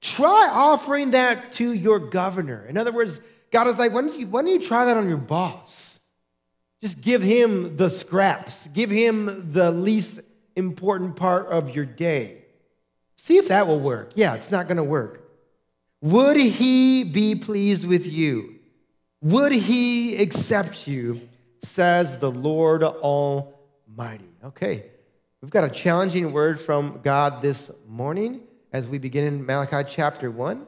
Try 0.00 0.48
offering 0.52 1.12
that 1.12 1.52
to 1.52 1.72
your 1.72 1.98
governor. 1.98 2.66
In 2.66 2.76
other 2.76 2.92
words, 2.92 3.20
God 3.52 3.68
is 3.68 3.78
like, 3.78 3.92
why 3.92 4.00
don't 4.00 4.18
you, 4.18 4.26
why 4.26 4.42
don't 4.42 4.50
you 4.50 4.60
try 4.60 4.84
that 4.86 4.96
on 4.96 5.08
your 5.08 5.18
boss? 5.18 6.00
Just 6.82 7.00
give 7.00 7.22
him 7.22 7.76
the 7.76 7.88
scraps, 7.88 8.66
give 8.68 8.90
him 8.90 9.52
the 9.52 9.70
least 9.70 10.20
important 10.56 11.16
part 11.16 11.46
of 11.46 11.74
your 11.74 11.84
day. 11.84 12.44
See 13.16 13.36
if 13.36 13.48
that 13.48 13.66
will 13.66 13.80
work. 13.80 14.12
Yeah, 14.14 14.34
it's 14.34 14.50
not 14.50 14.66
going 14.66 14.76
to 14.76 14.84
work. 14.84 15.20
Would 16.00 16.36
he 16.36 17.04
be 17.04 17.34
pleased 17.34 17.86
with 17.86 18.06
you? 18.06 18.56
Would 19.22 19.52
he 19.52 20.16
accept 20.16 20.86
you? 20.86 21.28
Says 21.60 22.18
the 22.18 22.30
Lord 22.30 22.82
Almighty. 22.82 24.28
Okay, 24.44 24.84
we've 25.40 25.50
got 25.50 25.64
a 25.64 25.70
challenging 25.70 26.30
word 26.32 26.60
from 26.60 27.00
God 27.02 27.40
this 27.40 27.70
morning 27.88 28.42
as 28.70 28.86
we 28.86 28.98
begin 28.98 29.24
in 29.24 29.46
Malachi 29.46 29.88
chapter 29.88 30.30
1. 30.30 30.66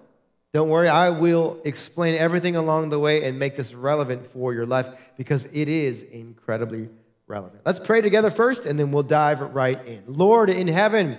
Don't 0.55 0.71
worry, 0.71 0.89
I 0.89 1.11
will 1.11 1.61
explain 1.67 2.15
everything 2.15 2.57
along 2.57 2.89
the 2.89 2.99
way 2.99 3.25
and 3.25 3.39
make 3.39 3.57
this 3.57 3.75
relevant 3.75 4.25
for 4.25 4.55
your 4.55 4.65
life 4.65 4.89
because 5.19 5.45
it 5.53 5.69
is 5.69 6.03
incredibly 6.03 6.89
relevant. 7.27 7.63
Let's 7.65 7.79
pray 7.79 8.01
together 8.01 8.31
first 8.31 8.67
and 8.67 8.79
then 8.79 8.93
we'll 8.93 9.03
dive 9.03 9.41
right 9.41 9.85
in. 9.87 10.05
Lord 10.07 10.51
in 10.51 10.69
heaven, 10.69 11.19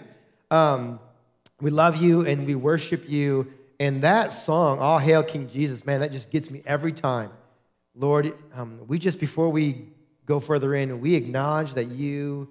um, 0.51 0.99
we 1.61 1.69
love 1.69 1.97
you 1.97 2.25
and 2.25 2.45
we 2.45 2.55
worship 2.55 3.09
you 3.09 3.51
and 3.79 4.01
that 4.01 4.33
song, 4.33 4.79
All 4.79 4.97
Hail 4.97 5.23
King 5.23 5.47
Jesus, 5.47 5.85
man, 5.85 5.99
that 5.99 6.11
just 6.11 6.31
gets 6.31 6.49
me 6.49 6.63
every 6.65 6.91
time. 6.91 7.31
Lord, 7.93 8.33
um, 8.55 8.79
we 8.87 8.97
just, 8.97 9.19
before 9.19 9.49
we 9.49 9.87
go 10.25 10.39
further 10.39 10.73
in, 10.73 10.99
we 10.99 11.15
acknowledge 11.15 11.73
that 11.73 11.85
you 11.85 12.49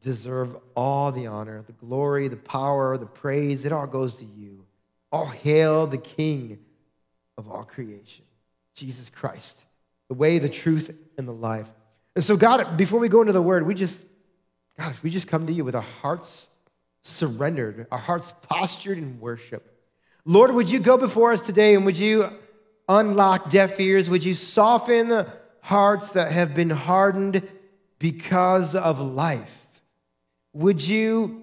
deserve 0.00 0.56
all 0.76 1.10
the 1.10 1.26
honor, 1.26 1.62
the 1.62 1.72
glory, 1.72 2.28
the 2.28 2.36
power, 2.36 2.96
the 2.96 3.06
praise. 3.06 3.64
It 3.64 3.72
all 3.72 3.86
goes 3.86 4.16
to 4.16 4.24
you. 4.24 4.64
All 5.10 5.26
hail 5.26 5.86
the 5.86 5.98
King 5.98 6.58
of 7.36 7.48
all 7.48 7.64
creation, 7.64 8.24
Jesus 8.74 9.10
Christ, 9.10 9.64
the 10.08 10.14
way, 10.14 10.38
the 10.38 10.48
truth, 10.48 10.96
and 11.18 11.26
the 11.26 11.32
life. 11.32 11.68
And 12.14 12.22
so, 12.22 12.36
God, 12.36 12.76
before 12.76 13.00
we 13.00 13.08
go 13.08 13.20
into 13.20 13.32
the 13.32 13.42
word, 13.42 13.66
we 13.66 13.74
just, 13.74 14.04
gosh, 14.78 15.02
we 15.02 15.10
just 15.10 15.28
come 15.28 15.46
to 15.46 15.52
you 15.52 15.64
with 15.64 15.74
our 15.74 15.82
hearts 15.82 16.50
surrendered, 17.02 17.86
our 17.90 17.98
hearts 17.98 18.32
postured 18.48 18.96
in 18.98 19.20
worship. 19.20 19.70
Lord, 20.24 20.52
would 20.52 20.70
you 20.70 20.80
go 20.80 20.96
before 20.96 21.32
us 21.32 21.42
today 21.42 21.74
and 21.74 21.84
would 21.84 21.98
you 21.98 22.30
unlock 22.88 23.50
deaf 23.50 23.78
ears? 23.78 24.08
Would 24.08 24.24
you 24.24 24.32
soften 24.32 25.08
the 25.08 25.26
hearts 25.60 26.12
that 26.12 26.32
have 26.32 26.54
been 26.54 26.70
hardened 26.70 27.46
because 27.98 28.74
of 28.74 29.00
life? 29.00 29.82
Would 30.54 30.86
you 30.86 31.42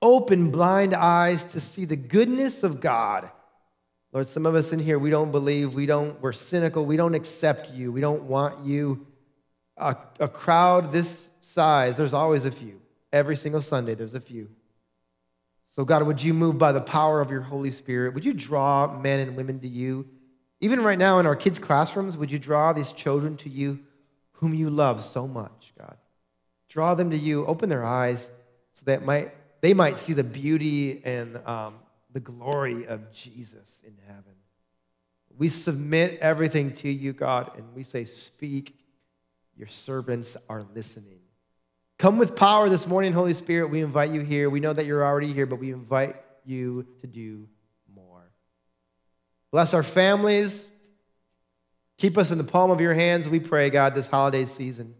open 0.00 0.52
blind 0.52 0.94
eyes 0.94 1.44
to 1.46 1.60
see 1.60 1.84
the 1.84 1.96
goodness 1.96 2.62
of 2.62 2.80
God? 2.80 3.28
Lord, 4.12 4.28
some 4.28 4.46
of 4.46 4.54
us 4.54 4.72
in 4.72 4.78
here, 4.78 4.98
we 4.98 5.10
don't 5.10 5.32
believe, 5.32 5.74
we 5.74 5.86
don't, 5.86 6.20
we're 6.22 6.32
cynical, 6.32 6.86
we 6.86 6.96
don't 6.96 7.14
accept 7.14 7.72
you, 7.72 7.90
we 7.90 8.00
don't 8.00 8.22
want 8.22 8.64
you. 8.64 9.07
A, 9.78 9.96
a 10.20 10.28
crowd 10.28 10.92
this 10.92 11.30
size, 11.40 11.96
there's 11.96 12.14
always 12.14 12.44
a 12.44 12.50
few. 12.50 12.80
Every 13.12 13.36
single 13.36 13.60
Sunday, 13.60 13.94
there's 13.94 14.14
a 14.14 14.20
few. 14.20 14.50
So, 15.70 15.84
God, 15.84 16.02
would 16.02 16.22
you 16.22 16.34
move 16.34 16.58
by 16.58 16.72
the 16.72 16.80
power 16.80 17.20
of 17.20 17.30
your 17.30 17.40
Holy 17.40 17.70
Spirit? 17.70 18.12
Would 18.14 18.24
you 18.24 18.34
draw 18.34 18.98
men 18.98 19.20
and 19.20 19.36
women 19.36 19.60
to 19.60 19.68
you? 19.68 20.08
Even 20.60 20.82
right 20.82 20.98
now 20.98 21.18
in 21.20 21.26
our 21.26 21.36
kids' 21.36 21.58
classrooms, 21.58 22.16
would 22.16 22.32
you 22.32 22.38
draw 22.38 22.72
these 22.72 22.92
children 22.92 23.36
to 23.36 23.48
you 23.48 23.78
whom 24.32 24.54
you 24.54 24.70
love 24.70 25.02
so 25.02 25.28
much, 25.28 25.72
God? 25.78 25.96
Draw 26.68 26.96
them 26.96 27.10
to 27.10 27.16
you, 27.16 27.46
open 27.46 27.68
their 27.68 27.84
eyes 27.84 28.30
so 28.72 28.84
that 28.86 29.04
might, 29.04 29.30
they 29.60 29.72
might 29.72 29.96
see 29.96 30.12
the 30.12 30.24
beauty 30.24 31.00
and 31.04 31.36
um, 31.46 31.74
the 32.12 32.20
glory 32.20 32.86
of 32.86 33.12
Jesus 33.12 33.82
in 33.86 33.94
heaven. 34.06 34.34
We 35.36 35.48
submit 35.48 36.18
everything 36.20 36.72
to 36.72 36.90
you, 36.90 37.12
God, 37.12 37.52
and 37.56 37.64
we 37.74 37.84
say, 37.84 38.04
Speak. 38.04 38.74
Your 39.58 39.68
servants 39.68 40.36
are 40.48 40.64
listening. 40.74 41.18
Come 41.98 42.16
with 42.16 42.36
power 42.36 42.68
this 42.68 42.86
morning, 42.86 43.12
Holy 43.12 43.32
Spirit. 43.32 43.70
We 43.70 43.80
invite 43.80 44.10
you 44.10 44.20
here. 44.20 44.48
We 44.48 44.60
know 44.60 44.72
that 44.72 44.86
you're 44.86 45.04
already 45.04 45.32
here, 45.32 45.46
but 45.46 45.58
we 45.58 45.72
invite 45.72 46.14
you 46.44 46.86
to 47.00 47.08
do 47.08 47.48
more. 47.92 48.30
Bless 49.50 49.74
our 49.74 49.82
families. 49.82 50.70
Keep 51.96 52.16
us 52.18 52.30
in 52.30 52.38
the 52.38 52.44
palm 52.44 52.70
of 52.70 52.80
your 52.80 52.94
hands, 52.94 53.28
we 53.28 53.40
pray, 53.40 53.68
God, 53.70 53.96
this 53.96 54.06
holiday 54.06 54.44
season. 54.44 54.94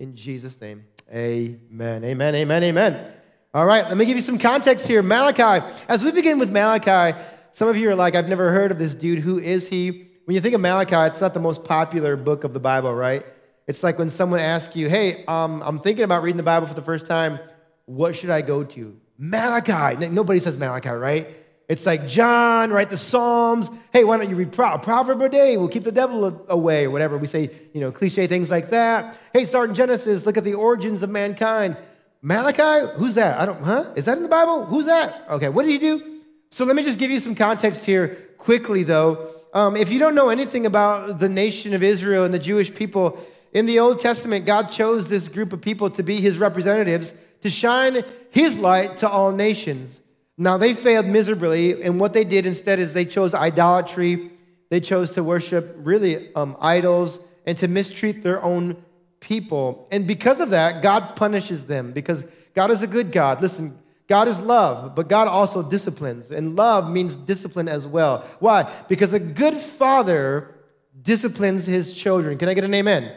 In 0.00 0.16
Jesus' 0.16 0.60
name, 0.60 0.84
amen. 1.14 2.02
Amen, 2.02 2.34
amen, 2.34 2.64
amen. 2.64 3.12
All 3.54 3.64
right, 3.64 3.86
let 3.86 3.96
me 3.96 4.04
give 4.04 4.16
you 4.16 4.22
some 4.22 4.38
context 4.38 4.88
here. 4.88 5.04
Malachi, 5.04 5.64
as 5.88 6.02
we 6.02 6.10
begin 6.10 6.40
with 6.40 6.50
Malachi, 6.50 7.16
some 7.52 7.68
of 7.68 7.76
you 7.76 7.88
are 7.90 7.94
like, 7.94 8.16
I've 8.16 8.28
never 8.28 8.50
heard 8.50 8.72
of 8.72 8.80
this 8.80 8.96
dude. 8.96 9.20
Who 9.20 9.38
is 9.38 9.68
he? 9.68 10.08
When 10.24 10.34
you 10.34 10.40
think 10.40 10.56
of 10.56 10.60
Malachi, 10.60 10.96
it's 11.12 11.20
not 11.20 11.34
the 11.34 11.40
most 11.40 11.62
popular 11.62 12.16
book 12.16 12.42
of 12.42 12.52
the 12.52 12.60
Bible, 12.60 12.92
right? 12.92 13.24
It's 13.66 13.82
like 13.82 13.98
when 13.98 14.10
someone 14.10 14.40
asks 14.40 14.76
you, 14.76 14.88
hey, 14.88 15.24
um, 15.26 15.62
I'm 15.64 15.78
thinking 15.78 16.04
about 16.04 16.22
reading 16.22 16.36
the 16.36 16.42
Bible 16.42 16.66
for 16.66 16.74
the 16.74 16.82
first 16.82 17.06
time. 17.06 17.38
What 17.86 18.16
should 18.16 18.30
I 18.30 18.42
go 18.42 18.64
to? 18.64 18.98
Malachi. 19.18 20.08
Nobody 20.08 20.40
says 20.40 20.58
Malachi, 20.58 20.90
right? 20.90 21.28
It's 21.68 21.86
like 21.86 22.06
John, 22.06 22.70
right? 22.70 22.90
The 22.90 22.96
Psalms. 22.96 23.70
Hey, 23.92 24.04
why 24.04 24.18
don't 24.18 24.28
you 24.28 24.36
read 24.36 24.52
Pro- 24.52 24.78
proverb 24.78 25.22
a 25.22 25.28
day? 25.28 25.56
We'll 25.56 25.68
keep 25.68 25.84
the 25.84 25.92
devil 25.92 26.44
away, 26.48 26.84
or 26.84 26.90
whatever. 26.90 27.16
We 27.16 27.26
say, 27.26 27.50
you 27.72 27.80
know, 27.80 27.92
cliche 27.92 28.26
things 28.26 28.50
like 28.50 28.70
that. 28.70 29.18
Hey, 29.32 29.44
start 29.44 29.68
in 29.70 29.74
Genesis. 29.74 30.26
Look 30.26 30.36
at 30.36 30.44
the 30.44 30.54
origins 30.54 31.02
of 31.02 31.10
mankind. 31.10 31.76
Malachi? 32.20 32.92
Who's 32.96 33.14
that? 33.14 33.40
I 33.40 33.46
don't, 33.46 33.62
huh? 33.62 33.92
Is 33.96 34.04
that 34.04 34.16
in 34.16 34.22
the 34.22 34.28
Bible? 34.28 34.66
Who's 34.66 34.86
that? 34.86 35.24
Okay, 35.30 35.48
what 35.48 35.64
did 35.64 35.70
he 35.72 35.78
do? 35.78 36.20
So 36.50 36.64
let 36.64 36.76
me 36.76 36.82
just 36.82 36.98
give 36.98 37.10
you 37.10 37.18
some 37.18 37.34
context 37.34 37.84
here 37.84 38.18
quickly, 38.38 38.82
though. 38.82 39.30
Um, 39.54 39.76
if 39.76 39.90
you 39.90 39.98
don't 39.98 40.14
know 40.14 40.28
anything 40.28 40.66
about 40.66 41.18
the 41.18 41.28
nation 41.28 41.74
of 41.74 41.82
Israel 41.82 42.24
and 42.24 42.34
the 42.34 42.38
Jewish 42.38 42.74
people, 42.74 43.18
in 43.52 43.66
the 43.66 43.78
Old 43.78 43.98
Testament, 43.98 44.46
God 44.46 44.68
chose 44.68 45.08
this 45.08 45.28
group 45.28 45.52
of 45.52 45.60
people 45.60 45.90
to 45.90 46.02
be 46.02 46.20
his 46.20 46.38
representatives 46.38 47.14
to 47.42 47.50
shine 47.50 48.02
his 48.30 48.58
light 48.58 48.96
to 48.98 49.08
all 49.08 49.32
nations. 49.32 50.00
Now, 50.38 50.56
they 50.56 50.72
failed 50.72 51.06
miserably, 51.06 51.82
and 51.82 52.00
what 52.00 52.14
they 52.14 52.24
did 52.24 52.46
instead 52.46 52.78
is 52.78 52.94
they 52.94 53.04
chose 53.04 53.34
idolatry. 53.34 54.30
They 54.70 54.80
chose 54.80 55.12
to 55.12 55.22
worship 55.22 55.74
really 55.78 56.34
um, 56.34 56.56
idols 56.60 57.20
and 57.46 57.58
to 57.58 57.68
mistreat 57.68 58.22
their 58.22 58.42
own 58.42 58.82
people. 59.20 59.86
And 59.92 60.06
because 60.06 60.40
of 60.40 60.50
that, 60.50 60.82
God 60.82 61.14
punishes 61.16 61.66
them 61.66 61.92
because 61.92 62.24
God 62.54 62.70
is 62.70 62.82
a 62.82 62.86
good 62.86 63.12
God. 63.12 63.42
Listen, 63.42 63.78
God 64.08 64.28
is 64.28 64.40
love, 64.40 64.94
but 64.94 65.08
God 65.08 65.28
also 65.28 65.62
disciplines, 65.62 66.30
and 66.30 66.56
love 66.56 66.90
means 66.90 67.16
discipline 67.16 67.68
as 67.68 67.86
well. 67.86 68.24
Why? 68.38 68.70
Because 68.88 69.12
a 69.12 69.20
good 69.20 69.56
father 69.56 70.54
disciplines 71.00 71.66
his 71.66 71.92
children. 71.92 72.38
Can 72.38 72.48
I 72.48 72.54
get 72.54 72.64
an 72.64 72.74
amen? 72.74 73.12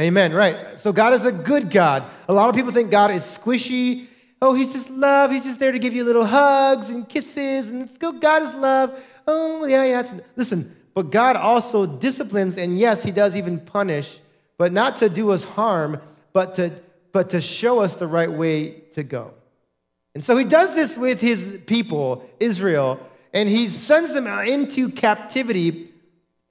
Amen, 0.00 0.32
right. 0.32 0.78
So 0.78 0.92
God 0.92 1.12
is 1.12 1.24
a 1.24 1.32
good 1.32 1.70
God. 1.70 2.04
A 2.28 2.32
lot 2.32 2.48
of 2.48 2.56
people 2.56 2.72
think 2.72 2.90
God 2.90 3.12
is 3.12 3.22
squishy. 3.22 4.06
Oh, 4.42 4.52
he's 4.54 4.72
just 4.72 4.90
love. 4.90 5.30
He's 5.30 5.44
just 5.44 5.60
there 5.60 5.70
to 5.70 5.78
give 5.78 5.94
you 5.94 6.04
little 6.04 6.24
hugs 6.24 6.88
and 6.88 7.08
kisses 7.08 7.70
and 7.70 7.80
let's 7.80 7.96
go. 7.96 8.12
God 8.12 8.42
is 8.42 8.54
love. 8.54 9.00
Oh, 9.26 9.64
yeah, 9.66 9.84
yeah. 9.84 10.02
Listen, 10.34 10.74
but 10.94 11.10
God 11.10 11.36
also 11.36 11.86
disciplines, 11.86 12.56
and 12.56 12.78
yes, 12.78 13.02
he 13.02 13.10
does 13.10 13.36
even 13.36 13.58
punish, 13.58 14.20
but 14.58 14.72
not 14.72 14.96
to 14.96 15.08
do 15.08 15.30
us 15.30 15.44
harm, 15.44 16.00
but 16.32 16.56
to, 16.56 16.72
but 17.12 17.30
to 17.30 17.40
show 17.40 17.80
us 17.80 17.96
the 17.96 18.06
right 18.06 18.30
way 18.30 18.70
to 18.92 19.02
go. 19.02 19.32
And 20.14 20.22
so 20.22 20.36
he 20.36 20.44
does 20.44 20.74
this 20.74 20.96
with 20.96 21.20
his 21.20 21.60
people, 21.66 22.28
Israel, 22.38 23.00
and 23.32 23.48
he 23.48 23.68
sends 23.68 24.12
them 24.12 24.26
out 24.26 24.46
into 24.46 24.88
captivity 24.90 25.88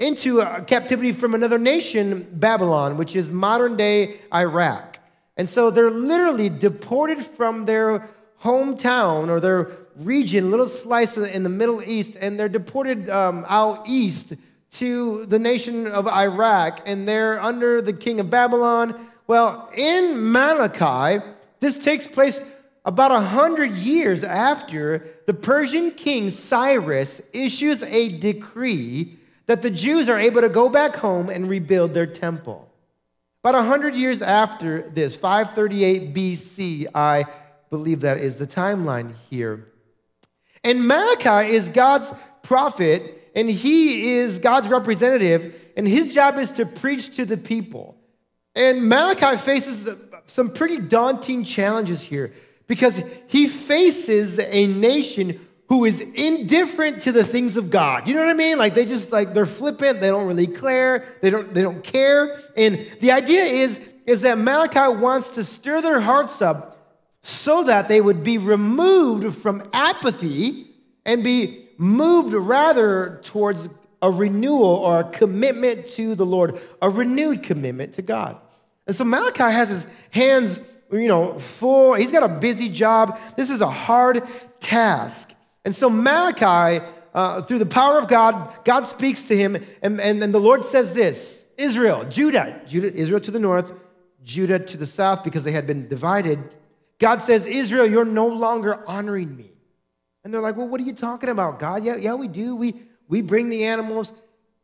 into 0.04 0.42
captivity 0.68 1.14
from 1.14 1.34
another 1.34 1.58
nation, 1.58 2.28
Babylon, 2.34 2.98
which 2.98 3.16
is 3.16 3.32
modern 3.32 3.78
day 3.78 4.20
Iraq. 4.34 5.00
And 5.38 5.50
so 5.50 5.72
they're 5.72 5.90
literally 5.90 6.50
deported 6.50 7.24
from 7.24 7.66
their 7.66 8.10
hometown 8.42 9.30
or 9.30 9.40
their 9.40 9.72
region, 9.96 10.52
little 10.52 10.68
slice 10.68 11.18
in 11.18 11.44
the 11.44 11.50
Middle 11.50 11.82
East, 11.82 12.18
and 12.20 12.40
they're 12.40 12.50
deported 12.50 13.10
um, 13.10 13.46
out 13.48 13.88
east 13.88 14.34
to 14.72 15.26
the 15.28 15.40
nation 15.40 15.88
of 15.88 16.08
Iraq, 16.08 16.82
and 16.86 17.08
they're 17.08 17.42
under 17.42 17.82
the 17.82 17.94
king 17.94 18.20
of 18.20 18.30
Babylon. 18.30 19.08
Well, 19.28 19.72
in 19.78 20.32
Malachi, 20.32 21.24
this 21.60 21.78
takes 21.78 22.08
place 22.08 22.42
about 22.86 23.12
a 23.12 23.22
hundred 23.22 23.72
years 23.72 24.24
after 24.24 25.08
the 25.26 25.34
Persian 25.34 25.92
king 25.92 26.30
Cyrus 26.30 27.22
issues 27.34 27.82
a 27.84 28.18
decree 28.20 29.18
that 29.46 29.62
the 29.62 29.70
Jews 29.70 30.10
are 30.10 30.20
able 30.20 30.42
to 30.42 30.50
go 30.50 30.70
back 30.70 30.96
home 30.96 31.30
and 31.30 31.50
rebuild 31.50 31.94
their 31.94 32.06
temple. 32.06 32.70
About 33.44 33.56
a 33.56 33.64
hundred 33.64 33.96
years 33.96 34.22
after 34.22 34.90
this, 34.90 35.16
538 35.18 36.14
BC, 36.14 36.88
I 36.96 37.26
believe 37.70 38.02
that 38.02 38.18
is 38.18 38.38
the 38.38 38.48
timeline 38.48 39.16
here. 39.30 39.68
And 40.64 40.88
Malachi 40.88 41.54
is 41.54 41.68
God's 41.68 42.14
prophet, 42.42 43.32
and 43.36 43.50
he 43.50 44.14
is 44.14 44.40
God's 44.40 44.70
representative, 44.70 45.72
and 45.76 45.86
his 45.88 46.14
job 46.14 46.38
is 46.38 46.52
to 46.52 46.66
preach 46.66 47.18
to 47.18 47.26
the 47.26 47.36
people. 47.36 47.98
And 48.56 48.88
Malachi 48.88 49.38
faces 49.38 49.90
some 50.26 50.50
pretty 50.50 50.80
daunting 50.80 51.44
challenges 51.44 52.02
here 52.02 52.32
because 52.68 53.04
he 53.28 53.48
faces 53.48 54.40
a 54.40 54.68
nation 54.68 55.46
who 55.70 55.86
is 55.86 56.02
indifferent 56.02 57.02
to 57.02 57.12
the 57.12 57.24
things 57.24 57.58
of 57.58 57.70
God. 57.70 58.08
You 58.08 58.14
know 58.14 58.22
what 58.22 58.30
I 58.30 58.36
mean? 58.36 58.58
Like 58.58 58.76
they 58.76 58.86
just 58.86 59.12
like 59.12 59.34
they're 59.34 59.46
flippant, 59.46 60.02
they 60.02 60.10
don't 60.10 60.28
really 60.28 60.48
care, 60.48 61.06
they 61.22 61.30
don't 61.30 61.54
they 61.54 61.62
don't 61.62 61.84
care. 61.84 62.38
And 62.56 62.86
the 63.00 63.12
idea 63.12 63.44
is 63.44 63.80
is 64.06 64.22
that 64.22 64.38
Malachi 64.38 64.96
wants 64.98 65.30
to 65.30 65.44
stir 65.44 65.82
their 65.82 66.02
hearts 66.02 66.42
up 66.42 66.74
so 67.22 67.64
that 67.64 67.88
they 67.88 68.02
would 68.02 68.24
be 68.24 68.38
removed 68.38 69.36
from 69.36 69.68
apathy 69.74 70.68
and 71.06 71.24
be 71.24 71.68
moved 71.78 72.34
rather 72.34 73.20
towards 73.24 73.70
a 74.02 74.12
renewal 74.12 74.76
or 74.76 75.00
a 75.00 75.04
commitment 75.06 75.88
to 75.88 76.16
the 76.16 76.26
Lord, 76.26 76.60
a 76.82 76.90
renewed 76.90 77.42
commitment 77.42 77.94
to 77.94 78.02
God. 78.02 78.38
And 78.86 78.96
so 78.96 79.06
Malachi 79.06 79.44
has 79.44 79.70
his 79.70 79.88
hands, 80.12 80.60
you 80.92 81.08
know, 81.08 81.40
full. 81.40 81.94
He's 81.94 82.12
got 82.12 82.24
a 82.24 82.28
busy 82.28 82.68
job. 82.68 83.18
This 83.38 83.50
is 83.50 83.62
a 83.62 83.70
hard 83.70 84.24
task. 84.60 85.33
And 85.66 85.74
so 85.76 85.90
Malachi, 85.90 86.86
uh, 87.14 87.42
through 87.44 87.60
the 87.60 87.66
power 87.66 87.98
of 87.98 88.08
God, 88.08 88.54
God 88.66 88.86
speaks 88.86 89.28
to 89.28 89.38
him, 89.38 89.56
and, 89.82 90.00
and, 90.00 90.22
and 90.22 90.34
the 90.34 90.40
Lord 90.40 90.64
says 90.64 90.94
this 90.94 91.46
Israel, 91.58 92.06
Judah, 92.06 92.62
Judah, 92.66 92.94
Israel 92.94 93.22
to 93.22 93.32
the 93.32 93.40
north, 93.40 93.74
Judah 94.24 94.60
to 94.60 94.78
the 94.78 94.86
south, 94.86 95.24
because 95.24 95.44
they 95.44 95.52
had 95.52 95.68
been 95.68 95.88
divided. 95.88 96.40
God 97.00 97.22
says, 97.22 97.46
Israel, 97.46 97.86
you're 97.86 98.06
no 98.06 98.28
longer 98.28 98.84
honoring 98.88 99.36
me. 99.36 99.52
And 100.24 100.34
they're 100.34 100.42
like, 100.42 100.56
well, 100.56 100.68
what 100.68 100.80
are 100.80 100.86
you 100.86 100.94
talking 100.94 101.30
about, 101.30 101.60
God? 101.60 101.84
Yeah, 101.84 101.98
yeah, 101.98 102.14
we 102.16 102.28
do. 102.28 102.56
We, 102.56 102.76
we 103.10 103.22
bring 103.22 103.50
the 103.50 103.66
animals. 103.66 104.14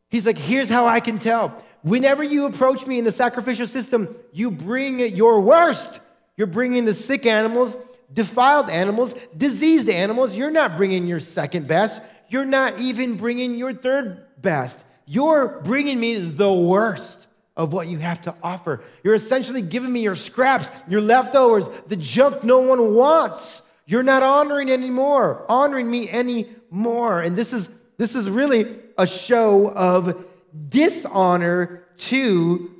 He's 0.09 0.25
like, 0.25 0.37
here's 0.37 0.69
how 0.69 0.85
I 0.85 1.01
can 1.01 1.19
tell. 1.19 1.63
Whenever 1.81 2.23
you 2.23 2.45
approach 2.45 2.87
me 2.87 2.97
in 2.97 3.05
the 3.05 3.11
sacrificial 3.11 3.67
system, 3.67 4.15
you 4.31 4.51
bring 4.51 4.99
your 4.99 5.41
worst. 5.41 6.01
You're 6.37 6.47
bringing 6.47 6.85
the 6.85 6.93
sick 6.93 7.25
animals, 7.25 7.75
defiled 8.13 8.69
animals, 8.69 9.13
diseased 9.35 9.89
animals. 9.89 10.37
You're 10.37 10.51
not 10.51 10.77
bringing 10.77 11.07
your 11.07 11.19
second 11.19 11.67
best. 11.67 12.01
You're 12.29 12.45
not 12.45 12.79
even 12.79 13.15
bringing 13.15 13.55
your 13.57 13.73
third 13.73 14.25
best. 14.41 14.85
You're 15.05 15.61
bringing 15.63 15.99
me 15.99 16.15
the 16.15 16.53
worst 16.53 17.27
of 17.57 17.73
what 17.73 17.87
you 17.87 17.97
have 17.97 18.21
to 18.21 18.35
offer. 18.41 18.81
You're 19.03 19.15
essentially 19.15 19.61
giving 19.61 19.91
me 19.91 20.01
your 20.01 20.15
scraps, 20.15 20.71
your 20.87 21.01
leftovers, 21.01 21.67
the 21.87 21.95
junk 21.95 22.43
no 22.43 22.59
one 22.59 22.93
wants. 22.93 23.63
You're 23.85 24.03
not 24.03 24.23
honoring 24.23 24.69
anymore, 24.69 25.45
honoring 25.49 25.89
me 25.89 26.09
anymore. 26.09 27.21
And 27.21 27.35
this 27.35 27.51
is 27.51 27.69
this 27.97 28.15
is 28.15 28.29
really 28.29 28.65
a 28.97 29.05
show 29.05 29.73
of 29.73 30.25
dishonor 30.69 31.83
to 31.97 32.71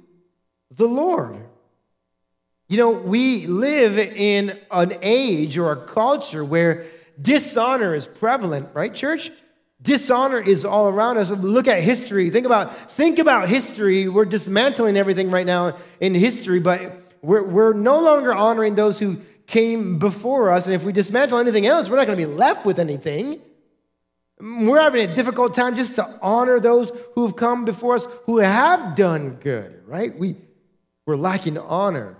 the 0.71 0.87
Lord. 0.87 1.48
You 2.69 2.77
know, 2.77 2.91
we 2.91 3.47
live 3.47 3.97
in 3.97 4.57
an 4.69 4.93
age 5.01 5.57
or 5.57 5.71
a 5.71 5.85
culture 5.87 6.45
where 6.45 6.85
dishonor 7.19 7.95
is 7.95 8.05
prevalent, 8.05 8.69
right, 8.75 8.93
church? 8.93 9.31
Dishonor 9.81 10.39
is 10.39 10.65
all 10.65 10.87
around 10.87 11.17
us. 11.17 11.31
Look 11.31 11.67
at 11.67 11.81
history. 11.81 12.29
Think 12.29 12.45
about, 12.45 12.91
think 12.91 13.17
about 13.17 13.49
history. 13.49 14.07
We're 14.07 14.25
dismantling 14.25 14.97
everything 14.97 15.31
right 15.31 15.47
now 15.47 15.77
in 15.99 16.13
history, 16.13 16.59
but 16.59 17.01
we're, 17.23 17.41
we're 17.43 17.73
no 17.73 18.01
longer 18.01 18.35
honoring 18.35 18.75
those 18.75 18.99
who 18.99 19.17
came 19.47 19.97
before 19.97 20.51
us. 20.51 20.67
And 20.67 20.75
if 20.75 20.83
we 20.83 20.91
dismantle 20.91 21.39
anything 21.39 21.65
else, 21.65 21.89
we're 21.89 21.97
not 21.97 22.05
going 22.05 22.19
to 22.19 22.27
be 22.27 22.31
left 22.31 22.67
with 22.67 22.77
anything. 22.77 23.41
We're 24.39 24.79
having 24.79 25.09
a 25.09 25.15
difficult 25.15 25.55
time 25.55 25.75
just 25.75 25.95
to 25.95 26.19
honor 26.21 26.59
those 26.59 26.91
who 27.15 27.25
have 27.25 27.35
come 27.35 27.65
before 27.65 27.95
us 27.95 28.05
who 28.27 28.37
have 28.37 28.95
done 28.95 29.39
good, 29.41 29.81
right? 29.87 30.17
We, 30.17 30.35
we're 31.07 31.15
lacking 31.15 31.57
honor. 31.57 32.15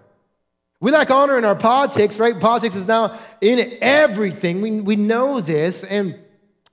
We 0.81 0.91
lack 0.91 1.11
honor 1.11 1.37
in 1.37 1.43
our 1.43 1.55
politics, 1.55 2.19
right? 2.19 2.39
Politics 2.39 2.75
is 2.75 2.87
now 2.87 3.19
in 3.41 3.77
everything. 3.81 4.61
We, 4.61 4.79
we 4.79 4.95
know 4.95 5.41
this. 5.41 5.83
And 5.83 6.17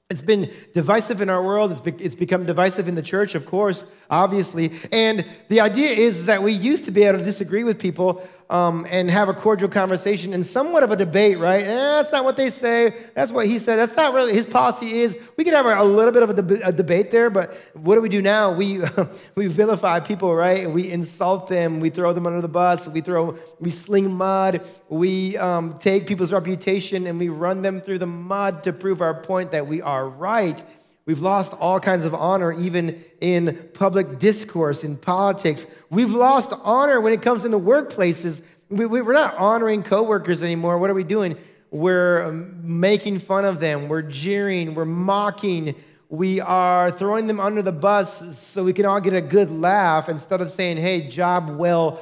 it's 0.08 0.22
been 0.22 0.52
divisive 0.72 1.20
in 1.20 1.28
our 1.28 1.42
world. 1.42 1.72
It's, 1.72 1.80
be, 1.80 1.90
it's 1.98 2.14
become 2.14 2.46
divisive 2.46 2.86
in 2.86 2.94
the 2.94 3.02
church, 3.02 3.34
of 3.34 3.46
course, 3.46 3.84
obviously. 4.08 4.70
And 4.92 5.24
the 5.48 5.60
idea 5.60 5.90
is 5.90 6.26
that 6.26 6.44
we 6.44 6.52
used 6.52 6.84
to 6.84 6.92
be 6.92 7.02
able 7.02 7.18
to 7.18 7.24
disagree 7.24 7.64
with 7.64 7.80
people 7.80 8.26
um, 8.48 8.86
and 8.88 9.10
have 9.10 9.28
a 9.28 9.34
cordial 9.34 9.68
conversation 9.68 10.32
and 10.32 10.46
somewhat 10.46 10.82
of 10.82 10.90
a 10.90 10.96
debate, 10.96 11.38
right? 11.38 11.64
Eh, 11.64 11.74
that's 11.74 12.12
not 12.12 12.24
what 12.24 12.36
they 12.36 12.48
say. 12.48 12.94
That's 13.14 13.32
what 13.32 13.46
he 13.46 13.58
said. 13.58 13.76
That's 13.76 13.96
not 13.96 14.14
really 14.14 14.32
his 14.32 14.46
policy 14.46 15.00
is. 15.00 15.16
We 15.36 15.44
could 15.44 15.54
have 15.54 15.66
a, 15.66 15.82
little 15.82 16.12
bit 16.12 16.22
of 16.22 16.30
a, 16.30 16.68
a, 16.68 16.72
debate 16.72 17.10
there, 17.10 17.28
but 17.28 17.54
what 17.74 17.96
do 17.96 18.00
we 18.00 18.08
do 18.08 18.22
now? 18.22 18.52
We 18.52 18.80
we 19.34 19.48
vilify 19.48 20.00
people, 20.00 20.34
right? 20.34 20.64
And 20.64 20.74
we 20.74 20.90
insult 20.90 21.48
them. 21.48 21.80
We 21.80 21.90
throw 21.90 22.12
them 22.12 22.26
under 22.26 22.40
the 22.40 22.48
bus. 22.48 22.86
We 22.86 23.00
throw 23.00 23.36
we 23.58 23.70
sling 23.70 24.12
mud. 24.14 24.64
We 24.88 25.36
um, 25.38 25.78
take 25.78 26.06
people's 26.06 26.32
reputation 26.32 27.06
and 27.06 27.18
we 27.18 27.28
run 27.28 27.62
them 27.62 27.80
through 27.80 27.98
the 27.98 28.06
mud 28.06 28.62
to 28.64 28.72
prove 28.72 29.00
our 29.00 29.14
point 29.14 29.50
that 29.52 29.66
we 29.66 29.82
are 29.82 30.08
right. 30.08 30.62
We've 31.06 31.22
lost 31.22 31.54
all 31.54 31.78
kinds 31.78 32.04
of 32.04 32.14
honor, 32.14 32.52
even 32.52 33.00
in 33.20 33.68
public 33.74 34.18
discourse, 34.18 34.82
in 34.82 34.96
politics. 34.96 35.66
We've 35.88 36.12
lost 36.12 36.52
honor 36.64 37.00
when 37.00 37.12
it 37.12 37.22
comes 37.22 37.44
in 37.44 37.52
the 37.52 37.60
workplaces. 37.60 38.42
We, 38.68 38.86
we, 38.86 39.02
we're 39.02 39.12
not 39.12 39.36
honoring 39.36 39.84
coworkers 39.84 40.42
anymore. 40.42 40.78
What 40.78 40.90
are 40.90 40.94
we 40.94 41.04
doing? 41.04 41.36
We're 41.70 42.24
um, 42.26 42.80
making 42.80 43.20
fun 43.20 43.44
of 43.44 43.60
them. 43.60 43.88
We're 43.88 44.02
jeering. 44.02 44.74
We're 44.74 44.84
mocking. 44.84 45.76
We 46.08 46.40
are 46.40 46.90
throwing 46.90 47.28
them 47.28 47.38
under 47.38 47.62
the 47.62 47.72
bus 47.72 48.36
so 48.36 48.64
we 48.64 48.72
can 48.72 48.84
all 48.84 49.00
get 49.00 49.14
a 49.14 49.20
good 49.20 49.52
laugh 49.52 50.08
instead 50.08 50.40
of 50.40 50.50
saying, 50.50 50.76
hey, 50.76 51.08
job 51.08 51.50
well 51.50 52.00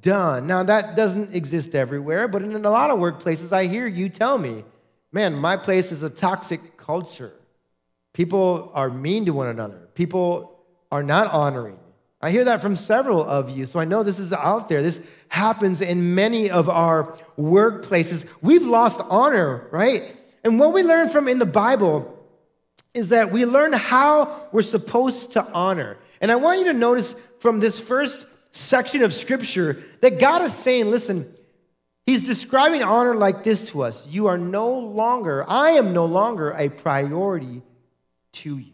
done. 0.00 0.46
Now, 0.46 0.62
that 0.62 0.96
doesn't 0.96 1.34
exist 1.34 1.74
everywhere, 1.74 2.26
but 2.26 2.42
in 2.42 2.54
a 2.54 2.70
lot 2.70 2.90
of 2.90 2.98
workplaces, 2.98 3.52
I 3.52 3.66
hear 3.66 3.86
you 3.86 4.08
tell 4.08 4.38
me, 4.38 4.64
man, 5.12 5.34
my 5.34 5.58
place 5.58 5.92
is 5.92 6.02
a 6.02 6.08
toxic 6.08 6.78
culture. 6.78 7.32
People 8.16 8.70
are 8.72 8.88
mean 8.88 9.26
to 9.26 9.34
one 9.34 9.48
another. 9.48 9.90
People 9.92 10.58
are 10.90 11.02
not 11.02 11.30
honoring. 11.34 11.78
I 12.22 12.30
hear 12.30 12.44
that 12.46 12.62
from 12.62 12.74
several 12.74 13.22
of 13.22 13.50
you, 13.50 13.66
so 13.66 13.78
I 13.78 13.84
know 13.84 14.02
this 14.02 14.18
is 14.18 14.32
out 14.32 14.70
there. 14.70 14.80
This 14.80 15.02
happens 15.28 15.82
in 15.82 16.14
many 16.14 16.48
of 16.48 16.70
our 16.70 17.14
workplaces. 17.38 18.26
We've 18.40 18.66
lost 18.66 19.02
honor, 19.10 19.68
right? 19.70 20.16
And 20.44 20.58
what 20.58 20.72
we 20.72 20.82
learn 20.82 21.10
from 21.10 21.28
in 21.28 21.38
the 21.38 21.44
Bible 21.44 22.18
is 22.94 23.10
that 23.10 23.32
we 23.32 23.44
learn 23.44 23.74
how 23.74 24.48
we're 24.50 24.62
supposed 24.62 25.32
to 25.32 25.46
honor. 25.52 25.98
And 26.22 26.32
I 26.32 26.36
want 26.36 26.60
you 26.60 26.64
to 26.66 26.72
notice 26.72 27.14
from 27.40 27.60
this 27.60 27.78
first 27.78 28.26
section 28.50 29.02
of 29.02 29.12
scripture 29.12 29.84
that 30.00 30.18
God 30.18 30.40
is 30.40 30.54
saying, 30.54 30.90
listen, 30.90 31.30
He's 32.06 32.22
describing 32.22 32.82
honor 32.82 33.14
like 33.14 33.44
this 33.44 33.70
to 33.72 33.82
us 33.82 34.10
You 34.10 34.28
are 34.28 34.38
no 34.38 34.78
longer, 34.78 35.44
I 35.46 35.72
am 35.72 35.92
no 35.92 36.06
longer 36.06 36.52
a 36.52 36.70
priority 36.70 37.60
to 38.36 38.58
you. 38.58 38.72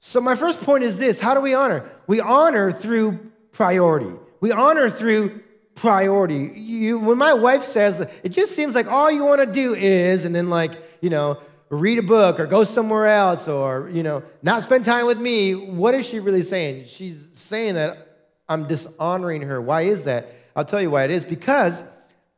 So, 0.00 0.20
my 0.20 0.34
first 0.34 0.60
point 0.60 0.84
is 0.84 0.98
this 0.98 1.20
how 1.20 1.34
do 1.34 1.40
we 1.40 1.54
honor? 1.54 1.84
We 2.06 2.20
honor 2.20 2.70
through 2.70 3.18
priority. 3.52 4.12
We 4.40 4.52
honor 4.52 4.88
through 4.88 5.42
priority. 5.74 6.52
You, 6.54 6.98
when 6.98 7.18
my 7.18 7.34
wife 7.34 7.62
says, 7.62 8.00
it 8.22 8.30
just 8.30 8.54
seems 8.54 8.74
like 8.74 8.86
all 8.86 9.10
you 9.10 9.24
want 9.24 9.40
to 9.40 9.50
do 9.50 9.74
is, 9.74 10.24
and 10.24 10.34
then, 10.34 10.48
like, 10.48 10.72
you 11.00 11.10
know, 11.10 11.40
read 11.68 11.98
a 11.98 12.02
book 12.02 12.38
or 12.38 12.46
go 12.46 12.64
somewhere 12.64 13.06
else 13.06 13.48
or, 13.48 13.90
you 13.92 14.02
know, 14.02 14.22
not 14.42 14.62
spend 14.62 14.84
time 14.84 15.06
with 15.06 15.18
me, 15.18 15.54
what 15.54 15.94
is 15.94 16.08
she 16.08 16.20
really 16.20 16.42
saying? 16.42 16.84
She's 16.84 17.30
saying 17.32 17.74
that 17.74 18.28
I'm 18.48 18.66
dishonoring 18.66 19.42
her. 19.42 19.60
Why 19.60 19.82
is 19.82 20.04
that? 20.04 20.28
I'll 20.54 20.64
tell 20.64 20.80
you 20.80 20.90
why 20.90 21.04
it 21.04 21.10
is 21.10 21.24
because 21.24 21.82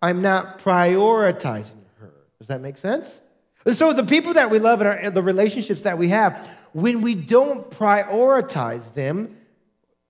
I'm 0.00 0.22
not 0.22 0.58
prioritizing 0.58 1.84
her. 2.00 2.12
Does 2.38 2.48
that 2.48 2.60
make 2.60 2.76
sense? 2.76 3.20
So 3.66 3.92
the 3.92 4.04
people 4.04 4.34
that 4.34 4.50
we 4.50 4.58
love 4.58 4.80
and, 4.80 5.12
the 5.12 5.22
relationships 5.22 5.82
that 5.82 5.98
we 5.98 6.08
have, 6.08 6.48
when 6.72 7.00
we 7.00 7.14
don't 7.14 7.70
prioritize 7.70 8.94
them, 8.94 9.36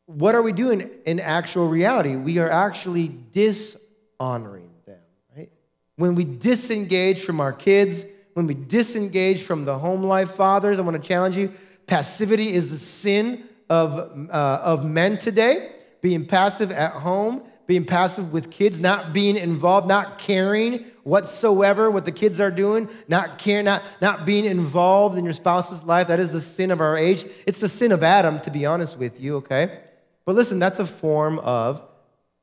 what 0.07 0.35
are 0.35 0.43
we 0.43 0.53
doing 0.53 0.91
in 1.07 1.21
actual 1.21 1.69
reality? 1.69 2.17
We 2.17 2.39
are 2.39 2.51
actually 2.51 3.09
dishonoring 3.33 4.71
them, 4.87 5.01
right? 5.37 5.51
When 5.97 6.15
we 6.15 6.25
disengage 6.25 7.21
from 7.21 7.41
our 7.41 7.53
kids, 7.53 8.07
when 8.35 8.47
we 8.47 8.55
disengage 8.55 9.43
from 9.43 9.65
the 9.65 9.79
home 9.79 10.03
life 10.03 10.31
fathers, 10.31 10.79
I 10.79 10.83
want 10.83 11.03
to 11.03 11.07
challenge 11.07 11.37
you 11.37 11.53
passivity 11.89 12.53
is 12.53 12.71
the 12.71 12.79
sin 12.79 13.49
of, 13.69 13.99
uh, 14.31 14.61
of 14.63 14.85
men 14.85 15.17
today. 15.17 15.73
Being 16.01 16.27
passive 16.27 16.71
at 16.71 16.93
home, 16.93 17.43
being 17.69 17.85
passive 17.85 18.33
with 18.33 18.51
kids, 18.51 18.81
not 18.81 19.13
being 19.13 19.37
involved, 19.37 19.87
not 19.87 20.17
caring 20.17 20.87
whatsoever 21.05 21.91
what 21.91 22.07
the 22.07 22.11
kids 22.11 22.41
are 22.41 22.51
doing, 22.51 22.89
not 23.09 23.37
caring, 23.37 23.67
not, 23.67 23.83
not 24.01 24.25
being 24.25 24.47
involved 24.47 25.19
in 25.19 25.25
your 25.25 25.35
spouse's 25.35 25.85
life. 25.85 26.09
That 26.09 26.19
is 26.19 26.33
the 26.33 26.41
sin 26.41 26.71
of 26.71 26.81
our 26.81 26.97
age. 26.97 27.27
It's 27.47 27.61
the 27.61 27.69
sin 27.69 27.93
of 27.93 28.03
Adam, 28.03 28.41
to 28.41 28.51
be 28.51 28.65
honest 28.65 28.99
with 28.99 29.21
you, 29.21 29.37
okay? 29.37 29.81
But 30.25 30.35
listen, 30.35 30.59
that's 30.59 30.79
a 30.79 30.87
form 30.87 31.39
of 31.41 31.83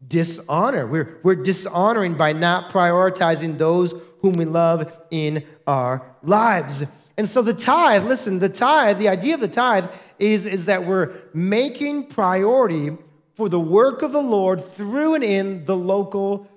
dishonor. 0.07 0.85
We're, 0.85 1.19
we're 1.23 1.35
dishonoring 1.35 2.13
by 2.13 2.33
not 2.33 2.69
prioritizing 2.69 3.57
those 3.57 3.95
whom 4.21 4.33
we 4.33 4.45
love 4.45 4.95
in 5.09 5.43
our 5.65 6.05
lives. 6.21 6.83
And 7.17 7.27
so 7.27 7.41
the 7.41 7.53
tithe, 7.53 8.03
listen, 8.03 8.37
the 8.37 8.49
tithe, 8.49 8.99
the 8.99 9.09
idea 9.09 9.33
of 9.33 9.39
the 9.39 9.47
tithe 9.47 9.89
is, 10.19 10.45
is 10.45 10.65
that 10.65 10.85
we're 10.85 11.13
making 11.33 12.07
priority 12.07 12.95
for 13.35 13.49
the 13.49 13.59
work 13.59 14.01
of 14.01 14.11
the 14.11 14.21
Lord 14.21 14.63
through 14.63 15.15
and 15.15 15.23
in 15.23 15.65
the 15.65 15.75
local 15.75 16.49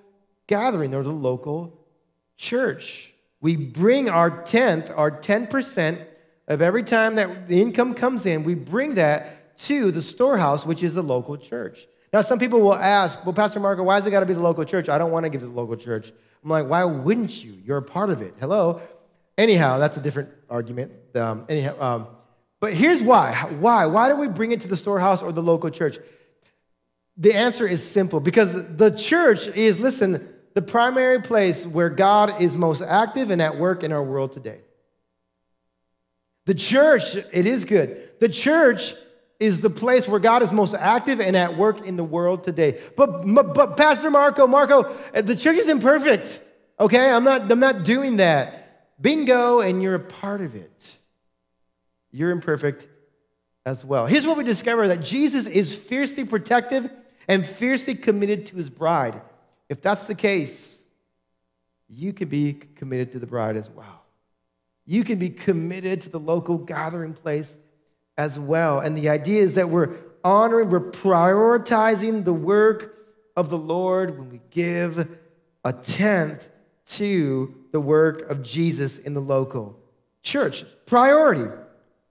gathering 0.47 0.95
or 0.95 1.03
the 1.03 1.13
local 1.13 1.79
church. 2.37 3.13
We 3.41 3.57
bring 3.57 4.09
our 4.09 4.43
tenth, 4.43 4.91
our 4.95 5.11
10% 5.11 6.05
of 6.47 6.63
every 6.63 6.83
time 6.83 7.17
that 7.17 7.47
the 7.47 7.61
income 7.61 7.95
comes 7.95 8.27
in, 8.27 8.43
we 8.43 8.55
bring 8.55 8.95
that 8.95 9.57
to 9.59 9.91
the 9.91 10.01
storehouse, 10.01 10.65
which 10.65 10.83
is 10.83 10.95
the 10.95 11.03
local 11.03 11.37
church. 11.37 11.87
Now, 12.13 12.23
some 12.23 12.39
people 12.39 12.61
will 12.61 12.75
ask, 12.75 13.25
well, 13.27 13.35
Pastor 13.35 13.61
Marco, 13.61 13.83
why 13.83 13.97
has 13.97 14.07
it 14.07 14.11
got 14.11 14.21
to 14.21 14.27
be 14.27 14.33
the 14.33 14.43
local 14.43 14.65
church? 14.65 14.89
I 14.89 14.97
don't 14.97 15.11
want 15.11 15.25
to 15.25 15.31
give 15.31 15.43
to 15.43 15.47
the 15.47 15.53
local 15.53 15.77
church. 15.77 16.11
I'm 16.43 16.49
like, 16.49 16.67
why 16.67 16.85
wouldn't 16.85 17.45
you? 17.45 17.61
You're 17.65 17.79
a 17.79 17.83
part 17.83 18.11
of 18.11 18.23
it. 18.23 18.35
Hello? 18.41 18.81
Anyhow, 19.37 19.79
that's 19.79 19.97
a 19.97 20.01
different 20.01 20.31
argument. 20.49 20.93
Um, 21.15 21.45
anyhow, 21.49 21.81
um, 21.81 22.07
but 22.61 22.73
here's 22.73 23.03
why. 23.03 23.35
Why? 23.61 23.87
Why 23.87 24.09
do 24.09 24.17
we 24.17 24.27
bring 24.27 24.53
it 24.53 24.61
to 24.63 24.69
the 24.69 24.77
storehouse 24.77 25.23
or 25.23 25.33
the 25.33 25.43
local 25.43 25.71
church? 25.71 25.99
The 27.19 27.35
answer 27.35 27.67
is 27.67 27.85
simple 27.85 28.21
because 28.21 28.77
the 28.77 28.91
church 28.91 29.49
is, 29.49 29.81
listen, 29.81 30.29
the 30.55 30.63
primary 30.63 31.21
place 31.21 31.67
where 31.67 31.91
God 31.91 32.41
is 32.41 32.55
most 32.55 32.81
active 32.81 33.31
and 33.31 33.43
at 33.43 33.59
work 33.59 33.83
in 33.83 33.93
our 33.93 34.03
world 34.03 34.33
today. 34.33 34.61
The 36.47 36.55
church, 36.55 37.17
it 37.17 37.47
is 37.47 37.65
good. 37.65 38.11
The 38.21 38.29
church 38.29 38.95
is 39.41 39.61
the 39.61 39.71
place 39.71 40.09
where 40.09 40.21
God 40.21 40.43
is 40.43 40.51
most 40.51 40.75
active 40.75 41.21
and 41.21 41.37
at 41.37 41.57
work 41.57 41.87
in 41.87 41.97
the 41.97 42.05
world 42.05 42.43
today. 42.45 42.81
But, 42.97 43.25
but 43.55 43.77
Pastor 43.77 44.11
Marco, 44.11 44.47
Marco, 44.47 44.97
the 45.13 45.37
church 45.37 45.59
is 45.59 45.69
imperfect. 45.69 46.41
Okay, 46.81 47.11
I'm 47.11 47.25
not, 47.25 47.51
I'm 47.51 47.61
not 47.61 47.85
doing 47.85 48.17
that. 48.17 49.01
Bingo, 49.01 49.61
and 49.61 49.83
you're 49.83 49.97
a 49.97 50.01
part 50.01 50.41
of 50.41 50.55
it. 50.55 50.97
You're 52.11 52.31
imperfect 52.31 52.89
as 53.67 53.85
well. 53.85 54.07
Here's 54.07 54.27
what 54.27 54.37
we 54.37 54.45
discover 54.45 54.89
that 54.89 55.03
Jesus 55.03 55.47
is 55.47 55.77
fiercely 55.77 56.25
protective 56.25 56.91
and 57.29 57.47
fiercely 57.47 57.95
committed 57.95 58.47
to 58.47 58.57
his 58.57 58.71
bride. 58.71 59.21
If 59.69 59.83
that's 59.83 60.05
the 60.05 60.15
case, 60.15 60.83
you 61.89 62.13
can 62.13 62.29
be 62.29 62.55
committed 62.75 63.13
to 63.13 63.19
the 63.19 63.27
bride 63.27 63.57
as 63.57 63.71
well. 63.71 64.05
You 64.87 65.05
can 65.05 65.19
be 65.19 65.29
committed 65.29 66.01
to 66.03 66.09
the 66.09 66.19
local 66.19 66.57
gathering 66.57 67.13
place 67.13 67.59
as 68.17 68.39
well. 68.39 68.81
And 68.81 68.97
the 68.97 69.11
idea 69.11 69.43
is 69.43 69.55
that 69.55 69.69
we're 69.69 69.95
honoring, 70.25 70.71
we're 70.71 70.91
prioritizing 70.91 72.25
the 72.25 72.33
work 72.33 72.97
of 73.37 73.51
the 73.51 73.59
Lord 73.59 74.19
when 74.19 74.31
we 74.31 74.41
give 74.51 75.09
a 75.65 75.73
tenth 75.73 76.49
to 76.87 77.55
the 77.73 77.81
work 77.81 78.31
of 78.31 78.43
Jesus 78.43 78.99
in 78.99 79.13
the 79.13 79.21
local 79.21 79.79
church. 80.23 80.65
Priority. 80.87 81.45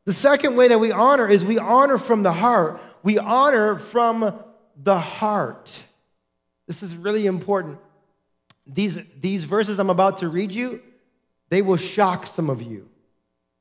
The 0.06 0.14
second 0.14 0.56
way 0.56 0.70
that 0.70 0.80
we 0.80 0.92
honor 0.92 1.28
is 1.28 1.44
we 1.44 1.58
honor 1.58 1.98
from 1.98 2.24
the 2.24 2.32
heart. 2.32 2.80
We 3.04 3.18
honor 3.18 3.76
from 3.76 4.40
the 4.82 4.98
heart. 4.98 5.84
This 6.68 6.84
is 6.84 6.96
really 6.96 7.26
important. 7.26 7.80
These, 8.66 9.00
these 9.20 9.46
verses 9.46 9.80
I'm 9.80 9.90
about 9.90 10.18
to 10.18 10.30
read 10.30 10.52
you, 10.52 10.82
they 11.50 11.62
will 11.62 11.78
shock 11.78 12.28
some 12.28 12.50
of 12.50 12.62
you. 12.62 12.90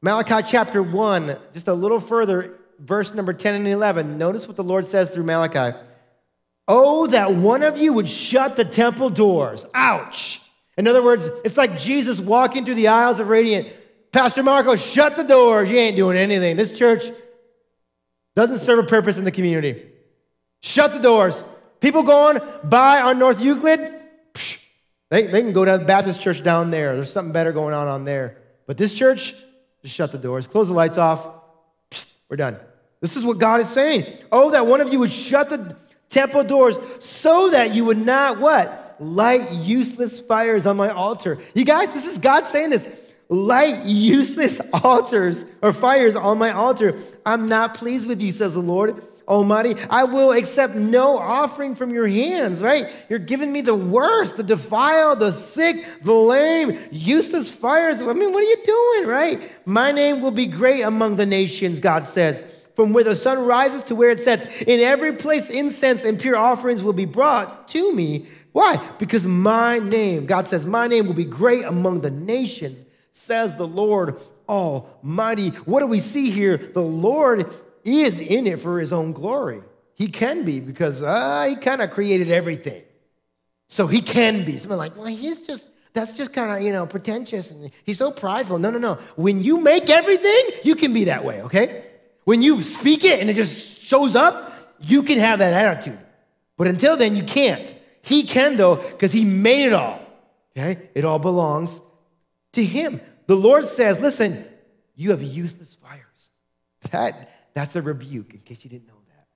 Malachi 0.03 0.47
chapter 0.49 0.83
1, 0.83 1.37
just 1.53 1.69
a 1.69 1.75
little 1.75 2.01
further, 2.01 2.55
verse 2.79 3.15
number 3.15 3.33
10 3.33 3.55
and 3.55 3.67
11. 3.69 4.19
Notice 4.19 4.47
what 4.47 4.57
the 4.57 4.65
Lord 4.65 4.87
says 4.87 5.11
through 5.11 5.25
Malachi. 5.25 5.77
Oh, 6.69 7.07
that 7.07 7.35
one 7.35 7.63
of 7.63 7.79
you 7.79 7.93
would 7.93 8.09
shut 8.09 8.57
the 8.57 8.65
temple 8.65 9.09
doors. 9.09 9.65
Ouch. 9.73 10.43
In 10.77 10.87
other 10.87 11.03
words, 11.03 11.29
it's 11.45 11.57
like 11.57 11.79
Jesus 11.79 12.21
walking 12.21 12.65
through 12.65 12.75
the 12.75 12.89
aisles 12.89 13.21
of 13.21 13.29
Radiant. 13.29 13.69
Pastor 14.13 14.43
Marco, 14.43 14.77
shut 14.77 15.17
the 15.17 15.23
doors. 15.23 15.71
You 15.71 15.77
ain't 15.77 15.97
doing 15.97 16.17
anything. 16.17 16.57
This 16.57 16.77
church 16.77 17.05
doesn't 18.35 18.59
serve 18.59 18.81
a 18.81 18.83
purpose 18.87 19.17
in 19.19 19.25
the 19.25 19.31
community. 19.31 19.87
Shut 20.67 20.93
the 20.93 20.99
doors. 20.99 21.45
People 21.79 22.03
going 22.03 22.41
by 22.65 23.01
on 23.01 23.21
North 23.21 23.41
Euclid, 23.41 23.79
psh, 24.35 24.67
they, 25.11 25.29
they 25.29 25.41
can 25.41 25.53
go 25.53 25.65
to 25.65 25.79
the 25.79 25.85
Baptist 25.85 26.21
church 26.21 26.43
down 26.43 26.73
there. 26.73 26.97
There's 26.97 27.13
something 27.13 27.33
better 27.33 27.53
going 27.53 27.73
on 27.73 27.87
on 27.87 28.05
there. 28.05 28.39
But 28.67 28.77
this 28.77 28.93
church, 28.93 29.33
just 29.83 29.95
shut 29.95 30.11
the 30.11 30.19
doors, 30.19 30.49
close 30.49 30.67
the 30.67 30.75
lights 30.75 30.99
off. 30.99 31.29
Psst, 31.93 32.17
we're 32.29 32.37
done. 32.37 32.57
This 33.01 33.17
is 33.17 33.25
what 33.25 33.39
God 33.39 33.61
is 33.61 33.69
saying. 33.69 34.13
Oh, 34.33 34.51
that 34.51 34.67
one 34.67 34.81
of 34.81 34.93
you 34.93 34.99
would 34.99 35.13
shut 35.13 35.51
the 35.51 35.77
temple 36.09 36.43
doors 36.43 36.81
so 36.99 37.51
that 37.51 37.73
you 37.73 37.85
would 37.85 37.99
not 37.99 38.41
what? 38.41 38.97
Light 38.99 39.53
useless 39.53 40.21
fires 40.21 40.67
on 40.67 40.77
my 40.77 40.89
altar. 40.89 41.39
You 41.55 41.65
guys, 41.65 41.95
this 41.95 42.09
is 42.09 42.19
God 42.19 42.45
saying 42.45 42.71
this. 42.71 42.89
Light 43.29 43.85
useless 43.85 44.61
altars 44.83 45.45
or 45.63 45.73
fires 45.73 46.17
on 46.17 46.39
my 46.39 46.51
altar. 46.51 46.99
I'm 47.25 47.49
not 47.49 47.75
pleased 47.75 48.09
with 48.09 48.21
you, 48.21 48.33
says 48.33 48.55
the 48.55 48.61
Lord. 48.61 49.01
Almighty. 49.29 49.75
I 49.91 50.05
will 50.05 50.33
accept 50.33 50.75
no 50.75 51.19
offering 51.19 51.75
from 51.75 51.91
your 51.93 52.07
hands, 52.07 52.63
right? 52.63 52.91
You're 53.09 53.19
giving 53.19 53.53
me 53.53 53.61
the 53.61 53.75
worst, 53.75 54.37
the 54.37 54.43
defiled, 54.43 55.21
the 55.21 55.33
sick, 55.33 55.85
the 56.03 56.13
lame, 56.13 56.79
useless 56.91 57.55
fires. 57.55 58.03
I 58.03 58.13
mean, 58.13 58.33
what 58.33 58.43
are 58.43 58.49
you 58.49 58.65
doing, 58.65 59.09
right? 59.09 59.53
My 59.67 59.91
name 59.93 60.21
will 60.21 60.31
be 60.31 60.47
great 60.47 60.83
among 60.83 61.17
the 61.17 61.27
nations, 61.27 61.81
God 61.81 62.05
says. 62.05 62.65
From 62.77 62.93
where 62.93 63.05
the 63.05 63.17
sun 63.17 63.45
rises 63.47 63.83
to 63.85 63.95
where 63.95 64.11
it 64.11 64.21
sets, 64.21 64.63
in 64.63 64.81
every 64.81 65.15
place 65.15 65.49
incense 65.49 66.05
and 66.05 66.21
pure 66.21 66.37
offerings 66.37 66.83
will 66.83 66.93
be 66.93 67.07
brought 67.07 67.69
to 67.69 67.95
me. 67.95 68.27
Why? 68.53 68.77
Because 68.99 69.27
my 69.27 69.79
name, 69.79 70.27
God 70.27 70.47
says, 70.47 70.67
my 70.67 70.87
name 70.87 71.07
will 71.07 71.15
be 71.15 71.25
great 71.25 71.65
among 71.65 72.03
the 72.03 72.11
nations, 72.11 72.85
says 73.13 73.57
the 73.57 73.67
Lord 73.67 74.19
Almighty. 74.49 75.49
What 75.65 75.81
do 75.81 75.87
we 75.87 75.99
see 75.99 76.31
here? 76.31 76.59
The 76.59 76.83
Lord 76.83 77.51
is 77.87 78.21
in 78.21 78.47
it 78.47 78.59
for 78.59 78.79
his 78.79 78.93
own 78.93 79.13
glory. 79.13 79.63
He 79.95 80.09
can 80.09 80.45
be 80.45 80.61
because 80.61 81.03
uh, 81.03 81.47
he 81.49 81.57
kind 81.57 81.81
of 81.81 81.91
created 81.91 82.31
everything. 82.31 82.83
So 83.69 83.87
he 83.87 84.01
can 84.01 84.45
be. 84.45 84.59
Someone 84.59 84.79
like, 84.79 84.97
well, 84.97 85.07
he's 85.07 85.47
just, 85.47 85.67
that's 85.93 86.17
just 86.17 86.33
kind 86.33 86.53
of, 86.53 86.63
you 86.63 86.73
know, 86.73 86.87
pretentious 86.87 87.51
and 87.51 87.71
he's 87.85 87.99
so 87.99 88.11
prideful. 88.11 88.59
No, 88.59 88.71
no, 88.71 88.79
no. 88.79 88.95
When 89.17 89.43
you 89.43 89.61
make 89.61 89.89
everything, 89.89 90.61
you 90.63 90.75
can 90.75 90.93
be 90.93 91.05
that 91.05 91.25
way, 91.25 91.43
okay? 91.43 91.85
When 92.25 92.43
you 92.43 92.63
speak 92.63 93.05
it 93.05 93.21
and 93.21 93.31
it 93.31 93.35
just 93.35 93.83
shows 93.83 94.15
up, 94.17 94.53
you 94.81 95.03
can 95.03 95.19
have 95.19 95.39
that 95.39 95.55
attitude. 95.55 95.99
But 96.57 96.69
until 96.69 96.97
then, 96.97 97.17
you 97.17 97.23
can't. 97.23 97.75
He 98.03 98.25
can, 98.25 98.57
though, 98.57 98.77
because 98.77 99.13
he 99.13 99.25
made 99.25 99.67
it 99.67 99.73
all. 99.73 100.01
Okay? 100.57 100.91
It 100.95 101.05
all 101.05 101.19
belongs 101.19 101.81
to 102.53 102.65
him. 102.65 103.01
The 103.27 103.37
Lord 103.37 103.67
says, 103.67 104.01
listen, 104.01 104.45
you 104.95 105.11
have 105.11 105.23
useless 105.23 105.77
fires. 105.77 106.03
That 106.91 107.31
that's 107.57 107.75
a 107.75 107.81
rebuke, 107.81 108.35
in 108.35 108.41
case 108.41 108.65
you 108.65 108.71
didn't 108.71 108.87
know 108.87 109.01
that. 109.09 109.27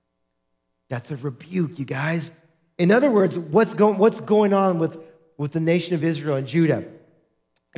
That's 0.89 1.09
a 1.09 1.15
rebuke, 1.15 1.79
you 1.79 1.85
guys. 1.85 2.29
In 2.77 2.91
other 2.91 3.09
words, 3.09 3.39
what's, 3.39 3.73
going 3.73 3.97
what's 3.97 4.21
going 4.21 4.53
on 4.53 4.77
with, 4.77 4.99
with 5.39 5.53
the 5.53 5.59
nation 5.59 5.95
of 5.95 6.03
Israel 6.03 6.35
and 6.35 6.45
Judah? 6.47 6.85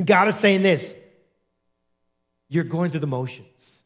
God 0.04 0.28
is 0.28 0.34
saying 0.34 0.62
this 0.62 0.96
you're 2.50 2.62
going 2.62 2.90
through 2.90 3.00
the 3.00 3.06
motions. 3.06 3.82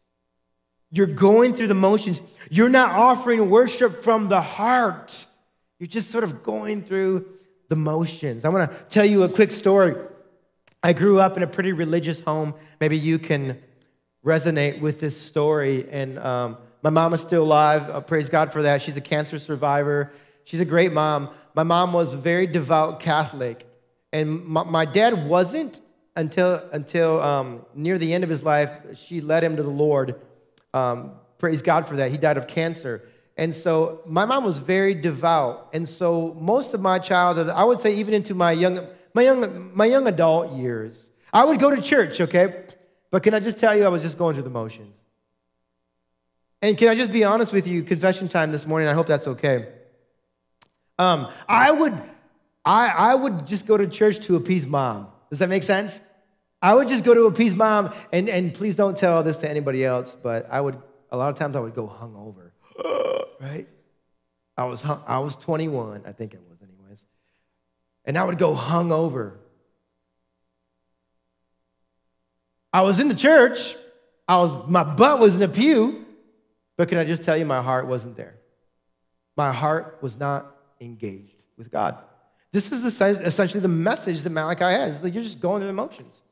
You're 0.91 1.07
going 1.07 1.55
through 1.55 1.69
the 1.69 1.75
motions. 1.75 2.21
You're 2.51 2.69
not 2.69 2.91
offering 2.91 3.51
worship 3.51 4.03
from 4.03 4.27
the 4.27 4.41
heart. 4.41 5.27
You're 5.79 5.87
just 5.87 6.11
sort 6.11 6.25
of 6.25 6.43
going 6.43 6.83
through 6.83 7.25
the 7.69 7.77
motions. 7.77 8.45
I 8.45 8.49
want 8.49 8.69
to 8.69 8.77
tell 8.87 9.05
you 9.05 9.23
a 9.23 9.29
quick 9.29 9.53
story. 9.53 9.95
I 10.83 10.93
grew 10.93 11.21
up 11.21 11.37
in 11.37 11.45
a 11.45 11.47
pretty 11.47 11.71
religious 11.73 12.19
home. 12.19 12.53
Maybe 12.81 12.99
you 12.99 13.21
can 13.21 13.61
resonate 14.25 14.81
with 14.81 15.01
this 15.01 15.21
story. 15.21 15.87
And 15.91 16.19
um, 16.19 16.59
my 16.83 16.91
mom 16.91 17.15
is 17.15 17.21
still 17.21 17.43
alive. 17.43 17.89
Uh, 17.91 18.01
praise 18.01 18.29
God 18.29 18.53
for 18.53 18.63
that. 18.63 18.83
She's 18.83 18.97
a 18.97 19.01
cancer 19.01 19.39
survivor. 19.39 20.13
She's 20.45 20.61
a 20.61 20.65
great 20.65 20.93
mom. 20.93 21.31
My 21.55 21.63
mom 21.63 21.93
was 21.93 22.15
very 22.15 22.47
devout 22.47 23.01
Catholic, 23.01 23.67
and 24.13 24.45
my, 24.45 24.63
my 24.63 24.85
dad 24.85 25.29
wasn't 25.29 25.81
until 26.17 26.63
until 26.73 27.21
um, 27.21 27.67
near 27.75 27.99
the 27.99 28.13
end 28.15 28.25
of 28.25 28.31
his 28.31 28.43
life. 28.43 28.97
She 28.97 29.21
led 29.21 29.43
him 29.45 29.57
to 29.57 29.63
the 29.63 29.69
Lord. 29.69 30.21
Um, 30.73 31.13
praise 31.39 31.63
God 31.63 31.87
for 31.87 31.97
that. 31.97 32.11
He 32.11 32.17
died 32.17 32.37
of 32.37 32.47
cancer. 32.47 33.09
And 33.37 33.55
so 33.55 34.03
my 34.05 34.25
mom 34.25 34.45
was 34.45 34.59
very 34.59 34.95
devout. 34.95 35.69
And 35.73 35.87
so 35.87 36.35
most 36.41 36.75
of 36.75 36.81
my 36.81 36.99
childhood, 36.99 37.49
I 37.49 37.63
would 37.63 37.79
say 37.79 37.95
even 37.95 38.13
into 38.13 38.35
my 38.35 38.51
young, 38.51 38.85
my 39.15 39.23
young, 39.23 39.77
my 39.77 39.87
young 39.87 40.09
adult 40.09 40.53
years, 40.53 41.11
I 41.33 41.45
would 41.45 41.61
go 41.61 41.75
to 41.75 41.81
church, 41.81 42.21
okay? 42.21 42.65
But 43.11 43.23
can 43.23 43.35
I 43.35 43.41
just 43.41 43.59
tell 43.59 43.77
you, 43.77 43.85
I 43.85 43.89
was 43.89 44.03
just 44.03 44.19
going 44.19 44.35
through 44.35 44.45
the 44.45 44.51
motions. 44.51 45.03
And 46.61 46.77
can 46.77 46.89
I 46.89 46.95
just 46.95 47.13
be 47.13 47.25
honest 47.25 47.53
with 47.53 47.67
you, 47.67 47.83
confession 47.83 48.29
time 48.29 48.53
this 48.53 48.67
morning, 48.67 48.89
I 48.89 48.93
hope 48.93 49.07
that's 49.07 49.29
okay. 49.29 49.69
Um, 50.99 51.31
I 51.49 51.71
would, 51.71 51.95
I, 52.65 52.89
I 52.89 53.15
would 53.15 53.47
just 53.47 53.67
go 53.67 53.77
to 53.77 53.87
church 53.87 54.19
to 54.27 54.37
appease 54.37 54.69
mom. 54.69 55.09
Does 55.31 55.39
that 55.39 55.49
make 55.49 55.63
sense? 55.63 56.01
I 56.61 56.75
would 56.75 56.89
just 56.89 57.05
go 57.05 57.15
to 57.15 57.27
appease 57.27 57.55
mom, 57.55 57.95
and, 58.13 58.29
and 58.29 58.53
please 58.53 58.75
don't 58.75 58.97
tell 58.97 59.23
this 59.23 59.39
to 59.39 59.49
anybody 59.49 59.85
else, 59.85 60.17
but 60.21 60.49
I 60.51 60.61
would, 60.61 60.77
a 61.13 61.17
lot 61.17 61.29
of 61.29 61.37
times 61.37 61.55
I 61.55 61.61
would 61.61 61.75
go 61.75 61.87
hungover, 61.87 62.51
right? 63.41 63.69
I 64.57 64.65
was, 64.65 64.83
hung, 64.83 65.01
I 65.07 65.21
was 65.21 65.37
21, 65.37 66.03
I 66.05 66.11
think 66.11 66.35
it 66.35 66.41
was, 66.51 66.59
anyways. 66.61 67.07
And 68.05 68.19
I 68.19 68.25
would 68.25 68.39
go 68.39 68.57
hungover. 68.57 69.37
I 72.73 72.83
was 72.83 73.01
in 73.01 73.09
the 73.09 73.15
church, 73.15 73.75
I 74.27 74.37
was, 74.37 74.67
my 74.69 74.85
butt 74.85 75.21
was 75.21 75.37
in 75.37 75.43
a 75.43 75.49
pew, 75.49 76.05
but 76.77 76.89
can 76.89 76.99
I 76.99 77.05
just 77.05 77.23
tell 77.23 77.37
you, 77.37 77.45
my 77.45 77.63
heart 77.63 77.87
wasn't 77.87 78.17
there. 78.17 78.35
My 79.37 79.53
heart 79.53 79.99
was 80.01 80.19
not 80.19 80.55
engaged 80.81 81.37
with 81.57 81.71
God. 81.71 81.99
This 82.53 82.73
is 82.73 82.85
essentially 82.85 83.61
the 83.61 83.69
message 83.69 84.23
that 84.23 84.31
Malachi 84.31 84.65
has. 84.65 84.97
It's 84.97 85.05
like 85.05 85.15
you're 85.15 85.23
just 85.23 85.41
going 85.41 85.61
through 85.61 85.69
the 85.69 85.75
motions. 85.75 86.23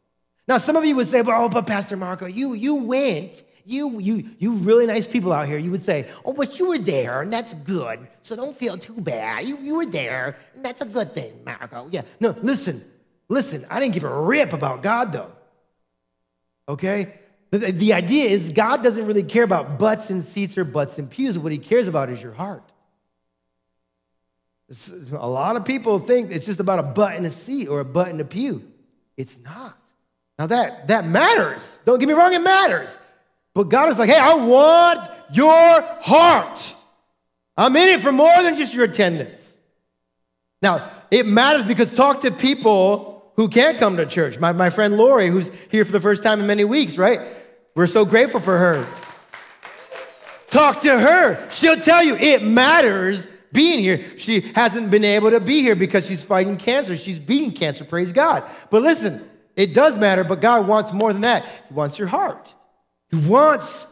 Now, 0.49 0.59
some 0.59 0.77
of 0.77 0.85
you 0.85 0.95
would 0.97 1.09
say, 1.09 1.23
well, 1.23 1.45
oh, 1.45 1.49
but 1.49 1.67
Pastor 1.67 1.97
Marco, 1.97 2.27
you, 2.27 2.55
you 2.55 2.77
went. 2.77 3.43
You, 3.65 3.99
you, 3.99 4.25
you 4.39 4.53
really 4.53 4.87
nice 4.87 5.07
people 5.09 5.33
out 5.33 5.49
here. 5.49 5.59
You 5.59 5.73
would 5.73 5.83
say, 5.83 6.07
oh, 6.25 6.33
but 6.33 6.59
you 6.59 6.69
were 6.69 6.79
there, 6.79 7.23
and 7.23 7.33
that's 7.33 7.55
good. 7.55 8.07
So 8.23 8.37
don't 8.37 8.57
feel 8.57 8.77
too 8.77 9.01
bad. 9.01 9.45
You, 9.45 9.59
you 9.59 9.75
were 9.75 9.87
there, 9.87 10.39
and 10.55 10.65
that's 10.65 10.81
a 10.81 10.87
good 10.87 11.13
thing, 11.13 11.33
Marco. 11.45 11.89
Yeah. 11.91 12.03
No, 12.21 12.31
listen, 12.43 12.81
listen. 13.29 13.67
I 13.69 13.81
didn't 13.81 13.95
give 13.95 14.05
a 14.05 14.21
rip 14.21 14.53
about 14.53 14.85
God, 14.85 15.13
though. 15.13 15.33
Okay? 16.69 17.21
The, 17.51 17.59
the 17.59 17.93
idea 17.93 18.29
is 18.29 18.53
God 18.53 18.83
doesn't 18.83 19.07
really 19.07 19.23
care 19.23 19.45
about 19.45 19.79
butts 19.79 20.11
and 20.11 20.23
seats 20.23 20.59
or 20.59 20.65
butts 20.65 20.99
and 20.99 21.11
pews. 21.11 21.39
What 21.39 21.53
he 21.53 21.59
cares 21.59 21.89
about 21.89 22.11
is 22.11 22.23
your 22.23 22.33
heart. 22.33 22.65
A 25.13 25.29
lot 25.29 25.55
of 25.55 25.65
people 25.65 26.01
think 26.01 26.33
it's 26.33 26.45
just 26.45 26.59
about 26.59 26.81
a 26.81 26.83
butt 26.83 27.17
in 27.17 27.25
a 27.25 27.31
seat 27.31 27.69
or 27.69 27.81
a 27.81 27.85
butt 27.85 28.09
in 28.09 28.21
a 28.21 28.25
pew. 28.25 28.65
It's 29.17 29.39
not. 29.39 29.79
Now 30.39 30.49
that 30.49 30.89
that 30.89 31.07
matters. 31.07 31.81
Don't 31.85 32.01
get 32.01 32.09
me 32.09 32.15
wrong, 32.15 32.35
it 32.35 32.43
matters. 32.43 32.99
But 33.55 33.65
God 33.65 33.89
is 33.89 33.99
like, 33.99 34.11
hey, 34.11 34.19
I 34.19 34.35
want 34.35 35.09
your 35.33 35.81
heart. 36.03 36.75
I'm 37.57 37.75
in 37.77 37.89
it 37.89 38.01
for 38.01 38.13
more 38.13 38.43
than 38.43 38.57
just 38.57 38.75
your 38.75 38.85
attendance. 38.85 39.57
Now, 40.61 40.91
it 41.11 41.27
matters 41.27 41.65
because 41.65 41.95
talk 41.95 42.21
to 42.23 42.31
people 42.31 43.16
who 43.37 43.49
can't 43.49 43.79
come 43.79 43.97
to 43.99 44.07
church. 44.07 44.39
My, 44.39 44.53
my 44.53 44.71
friend 44.71 44.97
Lori, 44.97 45.29
who's 45.29 45.51
here 45.71 45.85
for 45.85 45.93
the 45.93 46.01
first 46.01 46.23
time 46.23 46.41
in 46.41 46.47
many 46.47 46.65
weeks, 46.65 46.99
right? 46.99 47.21
We're 47.75 47.87
so 47.87 48.05
grateful 48.05 48.41
for 48.41 48.57
her. 48.57 48.87
Talk 50.49 50.81
to 50.83 50.99
her. 50.99 51.51
She'll 51.51 51.77
tell 51.77 52.03
you 52.03 52.17
it 52.17 52.43
matters 52.43 53.29
being 53.53 53.81
here. 53.81 54.19
She 54.19 54.41
hasn't 54.41 54.91
been 54.91 55.05
able 55.05 55.31
to 55.31 55.41
be 55.41 55.61
here 55.61 55.77
because 55.77 56.07
she's 56.07 56.25
fighting 56.25 56.57
cancer. 56.57 56.97
She's 56.97 57.19
beating 57.19 57.53
cancer, 57.53 57.85
praise 57.85 58.13
God. 58.13 58.45
But 58.71 58.83
listen, 58.83 59.29
it 59.55 59.75
does 59.75 59.97
matter, 59.97 60.25
but 60.25 60.41
God 60.41 60.67
wants 60.67 60.93
more 60.93 61.13
than 61.13 61.23
that. 61.23 61.45
He 61.69 61.75
wants 61.75 61.99
your 61.99 62.09
heart. 62.09 62.55
He 63.11 63.17
wants 63.29 63.87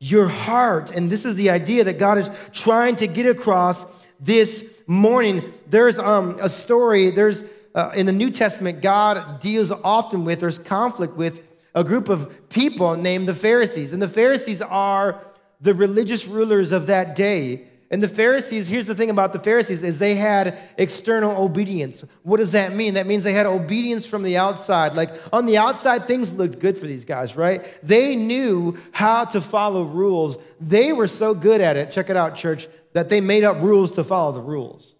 your 0.00 0.28
heart. 0.28 0.90
And 0.90 1.10
this 1.10 1.24
is 1.24 1.36
the 1.36 1.50
idea 1.50 1.84
that 1.84 1.98
God 1.98 2.18
is 2.18 2.30
trying 2.52 2.96
to 2.96 3.06
get 3.06 3.26
across 3.26 3.86
this 4.20 4.64
morning. 4.86 5.44
There's 5.68 5.98
um, 5.98 6.36
a 6.40 6.48
story, 6.48 7.10
there's 7.10 7.44
uh, 7.74 7.92
in 7.94 8.06
the 8.06 8.12
New 8.12 8.30
Testament, 8.30 8.82
God 8.82 9.40
deals 9.40 9.70
often 9.70 10.24
with, 10.24 10.40
there's 10.40 10.58
conflict 10.58 11.16
with 11.16 11.46
a 11.74 11.82
group 11.82 12.08
of 12.08 12.48
people 12.50 12.96
named 12.96 13.26
the 13.26 13.34
Pharisees. 13.34 13.92
And 13.92 14.02
the 14.02 14.08
Pharisees 14.08 14.60
are 14.60 15.20
the 15.60 15.74
religious 15.74 16.26
rulers 16.26 16.72
of 16.72 16.86
that 16.86 17.14
day. 17.14 17.66
And 17.90 18.02
the 18.02 18.08
Pharisees, 18.08 18.68
here's 18.68 18.86
the 18.86 18.94
thing 18.94 19.10
about 19.10 19.34
the 19.34 19.38
Pharisees 19.38 19.82
is 19.82 19.98
they 19.98 20.14
had 20.14 20.58
external 20.78 21.42
obedience. 21.42 22.04
What 22.22 22.38
does 22.38 22.52
that 22.52 22.74
mean? 22.74 22.94
That 22.94 23.06
means 23.06 23.22
they 23.22 23.34
had 23.34 23.46
obedience 23.46 24.06
from 24.06 24.22
the 24.22 24.38
outside. 24.38 24.94
Like 24.94 25.10
on 25.32 25.44
the 25.44 25.58
outside 25.58 26.06
things 26.06 26.32
looked 26.32 26.58
good 26.58 26.76
for 26.78 26.86
these 26.86 27.04
guys, 27.04 27.36
right? 27.36 27.66
They 27.82 28.16
knew 28.16 28.78
how 28.92 29.24
to 29.26 29.42
follow 29.42 29.84
rules. 29.84 30.38
They 30.58 30.92
were 30.92 31.06
so 31.06 31.34
good 31.34 31.60
at 31.60 31.76
it. 31.76 31.90
Check 31.90 32.08
it 32.08 32.16
out, 32.16 32.34
church, 32.34 32.66
that 32.94 33.10
they 33.10 33.20
made 33.20 33.44
up 33.44 33.60
rules 33.60 33.92
to 33.92 34.04
follow 34.04 34.32
the 34.32 34.40
rules. 34.40 34.94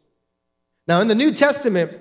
Now 0.86 1.00
in 1.00 1.08
the 1.08 1.14
New 1.14 1.32
Testament 1.32 1.98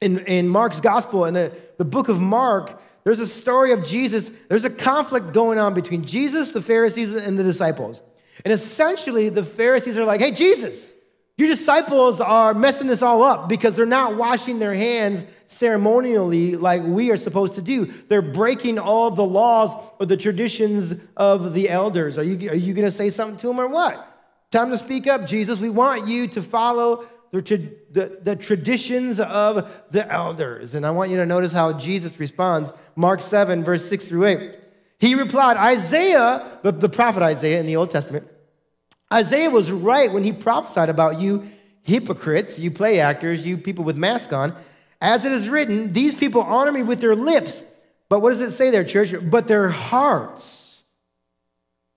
in, 0.00 0.20
in 0.20 0.48
Mark's 0.48 0.80
gospel 0.80 1.24
in 1.24 1.34
the, 1.34 1.52
the 1.78 1.84
book 1.84 2.08
of 2.08 2.20
Mark, 2.20 2.80
there's 3.04 3.20
a 3.20 3.26
story 3.26 3.72
of 3.72 3.84
Jesus. 3.84 4.30
There's 4.48 4.64
a 4.64 4.70
conflict 4.70 5.32
going 5.32 5.58
on 5.58 5.74
between 5.74 6.04
Jesus, 6.04 6.52
the 6.52 6.62
Pharisees, 6.62 7.14
and 7.14 7.38
the 7.38 7.42
disciples. 7.42 8.02
And 8.44 8.52
essentially, 8.52 9.28
the 9.28 9.44
Pharisees 9.44 9.96
are 9.98 10.04
like, 10.04 10.20
hey, 10.20 10.32
Jesus, 10.32 10.94
your 11.36 11.48
disciples 11.48 12.20
are 12.20 12.54
messing 12.54 12.86
this 12.86 13.02
all 13.02 13.22
up 13.22 13.48
because 13.48 13.76
they're 13.76 13.86
not 13.86 14.16
washing 14.16 14.58
their 14.58 14.74
hands 14.74 15.26
ceremonially 15.46 16.56
like 16.56 16.82
we 16.82 17.10
are 17.10 17.16
supposed 17.16 17.56
to 17.56 17.62
do. 17.62 17.86
They're 17.86 18.22
breaking 18.22 18.78
all 18.78 19.10
the 19.10 19.24
laws 19.24 19.74
or 19.98 20.06
the 20.06 20.16
traditions 20.16 20.94
of 21.16 21.52
the 21.52 21.68
elders. 21.68 22.18
Are 22.18 22.22
you, 22.22 22.50
are 22.50 22.54
you 22.54 22.72
going 22.72 22.86
to 22.86 22.92
say 22.92 23.10
something 23.10 23.36
to 23.38 23.48
them 23.48 23.60
or 23.60 23.68
what? 23.68 24.10
Time 24.50 24.70
to 24.70 24.78
speak 24.78 25.08
up, 25.08 25.26
Jesus. 25.26 25.58
We 25.58 25.70
want 25.70 26.06
you 26.06 26.28
to 26.28 26.42
follow 26.42 27.04
the, 27.40 27.74
the, 27.90 28.18
the 28.22 28.36
traditions 28.36 29.18
of 29.18 29.68
the 29.90 30.10
elders. 30.10 30.74
And 30.74 30.86
I 30.86 30.90
want 30.92 31.10
you 31.10 31.16
to 31.16 31.26
notice 31.26 31.52
how 31.52 31.72
Jesus 31.72 32.18
responds. 32.20 32.72
Mark 32.94 33.20
7, 33.20 33.64
verse 33.64 33.84
6 33.88 34.08
through 34.08 34.26
8. 34.26 34.58
He 35.00 35.14
replied, 35.14 35.56
Isaiah, 35.56 36.58
the, 36.62 36.72
the 36.72 36.88
prophet 36.88 37.22
Isaiah 37.22 37.60
in 37.60 37.66
the 37.66 37.76
Old 37.76 37.90
Testament, 37.90 38.28
Isaiah 39.12 39.50
was 39.50 39.72
right 39.72 40.12
when 40.12 40.22
he 40.22 40.32
prophesied 40.32 40.88
about 40.88 41.20
you 41.20 41.50
hypocrites, 41.82 42.58
you 42.58 42.70
play 42.70 43.00
actors, 43.00 43.46
you 43.46 43.58
people 43.58 43.84
with 43.84 43.96
masks 43.96 44.32
on. 44.32 44.54
As 45.00 45.24
it 45.24 45.32
is 45.32 45.48
written, 45.50 45.92
these 45.92 46.14
people 46.14 46.40
honor 46.40 46.72
me 46.72 46.82
with 46.82 47.00
their 47.00 47.14
lips. 47.14 47.62
But 48.08 48.20
what 48.20 48.30
does 48.30 48.40
it 48.40 48.52
say 48.52 48.70
there, 48.70 48.84
church? 48.84 49.12
But 49.22 49.48
their 49.48 49.68
hearts 49.68 50.84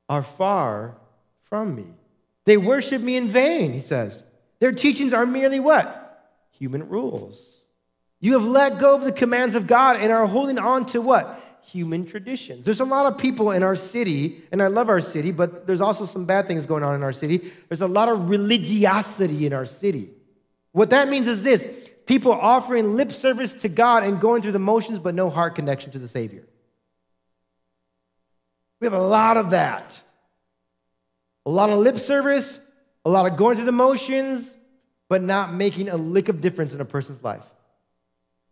are 0.10 0.23
far 0.23 0.97
from 1.41 1.76
me. 1.76 1.86
They 2.45 2.58
worship 2.58 3.02
me 3.02 3.17
in 3.17 3.28
vain, 3.28 3.73
he 3.73 3.82
says. 3.82 4.23
Their 4.60 4.72
teachings 4.72 5.13
are 5.13 5.26
merely 5.26 5.60
what? 5.60 6.04
Human 6.52 6.88
rules. 6.89 7.62
You 8.20 8.34
have 8.34 8.46
let 8.46 8.80
go 8.80 8.96
of 8.96 9.04
the 9.04 9.12
commands 9.12 9.56
of 9.56 9.67
God 9.67 9.98
and 9.98 10.12
are 10.12 10.26
holding 10.26 10.58
on 10.58 10.86
to 10.88 11.02
what? 11.02 11.43
human 11.67 12.06
traditions. 12.06 12.63
There's 12.63 12.80
a 12.80 12.86
lot 12.86 13.12
of 13.12 13.17
people 13.17 13.52
in 13.52 13.62
our 13.62 13.76
city, 13.76 14.41
and 14.52 14.62
I 14.62 14.67
love 14.67 14.89
our 14.89 15.02
city, 15.02 15.32
but 15.32 15.67
there's 15.67 15.82
also 15.82 16.06
some 16.06 16.26
bad 16.26 16.48
things 16.48 16.65
going 16.65 16.84
on 16.84 16.96
in 16.96 17.04
our 17.04 17.12
city. 17.12 17.52
There's 17.67 17.82
a 17.82 17.88
lot 17.88 18.10
of 18.10 18.30
religiosity 18.30 19.46
in 19.46 19.54
our 19.54 19.65
city. 19.65 20.10
What 20.72 20.91
that 20.91 21.10
means 21.10 21.28
is 21.28 21.43
this 21.43 21.67
people 22.06 22.32
offering 22.32 22.96
lip 22.96 23.12
service 23.12 23.54
to 23.56 23.70
God 23.70 24.04
and 24.04 24.20
going 24.20 24.41
through 24.41 24.54
the 24.54 24.60
motions, 24.60 25.00
but 25.00 25.13
no 25.13 25.30
heart 25.30 25.56
connection 25.56 25.91
to 25.91 26.00
the 26.00 26.08
Savior. 26.08 26.48
We 28.80 28.86
have 28.86 28.93
a 28.93 29.00
lot 29.00 29.38
of 29.38 29.50
that. 29.50 30.02
A 31.46 31.50
lot 31.50 31.70
of 31.70 31.80
lip 31.80 31.98
service, 31.98 32.62
a 33.08 33.10
lot 33.10 33.26
of 33.26 33.38
going 33.38 33.56
through 33.56 33.65
the 33.65 33.72
motions, 33.72 34.58
but 35.08 35.22
not 35.22 35.54
making 35.54 35.88
a 35.88 35.96
lick 35.96 36.28
of 36.28 36.41
difference 36.41 36.74
in 36.74 36.82
a 36.82 36.86
person's 36.86 37.24
life. 37.24 37.46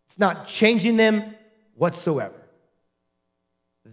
It's 0.06 0.18
not 0.18 0.48
changing 0.48 0.96
them 0.96 1.36
whatsoever. 1.74 2.42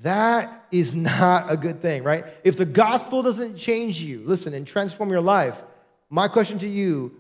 That 0.02 0.64
is 0.70 0.94
not 1.18 1.50
a 1.50 1.56
good 1.56 1.82
thing, 1.82 2.04
right? 2.04 2.26
If 2.44 2.56
the 2.56 2.64
gospel 2.64 3.24
doesn't 3.24 3.56
change 3.56 4.02
you, 4.02 4.22
listen, 4.24 4.54
and 4.54 4.64
transform 4.64 5.10
your 5.10 5.20
life, 5.20 5.64
my 6.08 6.28
question 6.28 6.60
to 6.60 6.68
you 6.68 7.12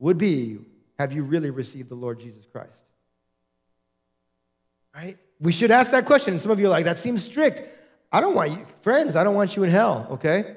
would 0.00 0.18
be 0.18 0.58
Have 0.98 1.12
you 1.12 1.22
really 1.22 1.50
received 1.50 1.90
the 1.90 1.94
Lord 1.94 2.18
Jesus 2.18 2.44
Christ? 2.44 2.82
Right? 4.92 5.16
We 5.38 5.52
should 5.52 5.70
ask 5.70 5.92
that 5.92 6.06
question. 6.06 6.40
Some 6.40 6.50
of 6.50 6.58
you 6.58 6.66
are 6.66 6.70
like, 6.70 6.86
That 6.86 6.98
seems 6.98 7.24
strict. 7.24 7.62
I 8.10 8.20
don't 8.20 8.34
want 8.34 8.50
you, 8.50 8.66
friends, 8.80 9.14
I 9.14 9.22
don't 9.22 9.36
want 9.36 9.54
you 9.54 9.62
in 9.62 9.70
hell, 9.70 10.08
okay? 10.10 10.56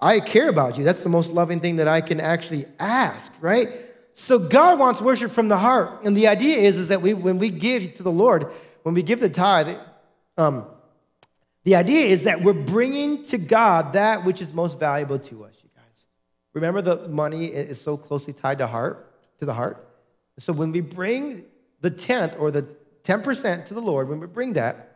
I 0.00 0.20
care 0.20 0.48
about 0.48 0.78
you. 0.78 0.84
That's 0.84 1.02
the 1.02 1.08
most 1.08 1.32
loving 1.32 1.60
thing 1.60 1.76
that 1.76 1.88
I 1.88 2.00
can 2.00 2.20
actually 2.20 2.66
ask, 2.78 3.32
right? 3.40 3.68
So 4.12 4.38
God 4.38 4.78
wants 4.78 5.00
worship 5.00 5.30
from 5.30 5.48
the 5.48 5.56
heart. 5.56 6.04
And 6.04 6.16
the 6.16 6.28
idea 6.28 6.58
is, 6.58 6.76
is 6.76 6.88
that 6.88 7.00
we, 7.00 7.14
when 7.14 7.38
we 7.38 7.48
give 7.48 7.94
to 7.94 8.02
the 8.02 8.10
Lord, 8.10 8.46
when 8.82 8.94
we 8.94 9.02
give 9.02 9.20
the 9.20 9.28
tithe, 9.28 9.76
um, 10.36 10.66
the 11.64 11.76
idea 11.76 12.06
is 12.06 12.24
that 12.24 12.42
we're 12.42 12.52
bringing 12.52 13.24
to 13.26 13.38
God 13.38 13.92
that 13.92 14.24
which 14.24 14.40
is 14.40 14.52
most 14.52 14.80
valuable 14.80 15.18
to 15.18 15.44
us, 15.44 15.56
you 15.62 15.70
guys. 15.74 16.06
Remember, 16.52 16.82
the 16.82 17.08
money 17.08 17.46
is 17.46 17.80
so 17.80 17.96
closely 17.96 18.32
tied 18.32 18.58
to 18.58 18.66
heart, 18.66 19.12
to 19.38 19.46
the 19.46 19.54
heart. 19.54 19.88
So 20.38 20.52
when 20.52 20.72
we 20.72 20.80
bring 20.80 21.44
the 21.80 21.90
tenth 21.90 22.36
or 22.38 22.50
the 22.50 22.66
ten 23.02 23.22
percent 23.22 23.66
to 23.66 23.74
the 23.74 23.80
Lord, 23.80 24.08
when 24.08 24.18
we 24.18 24.26
bring 24.26 24.54
that, 24.54 24.91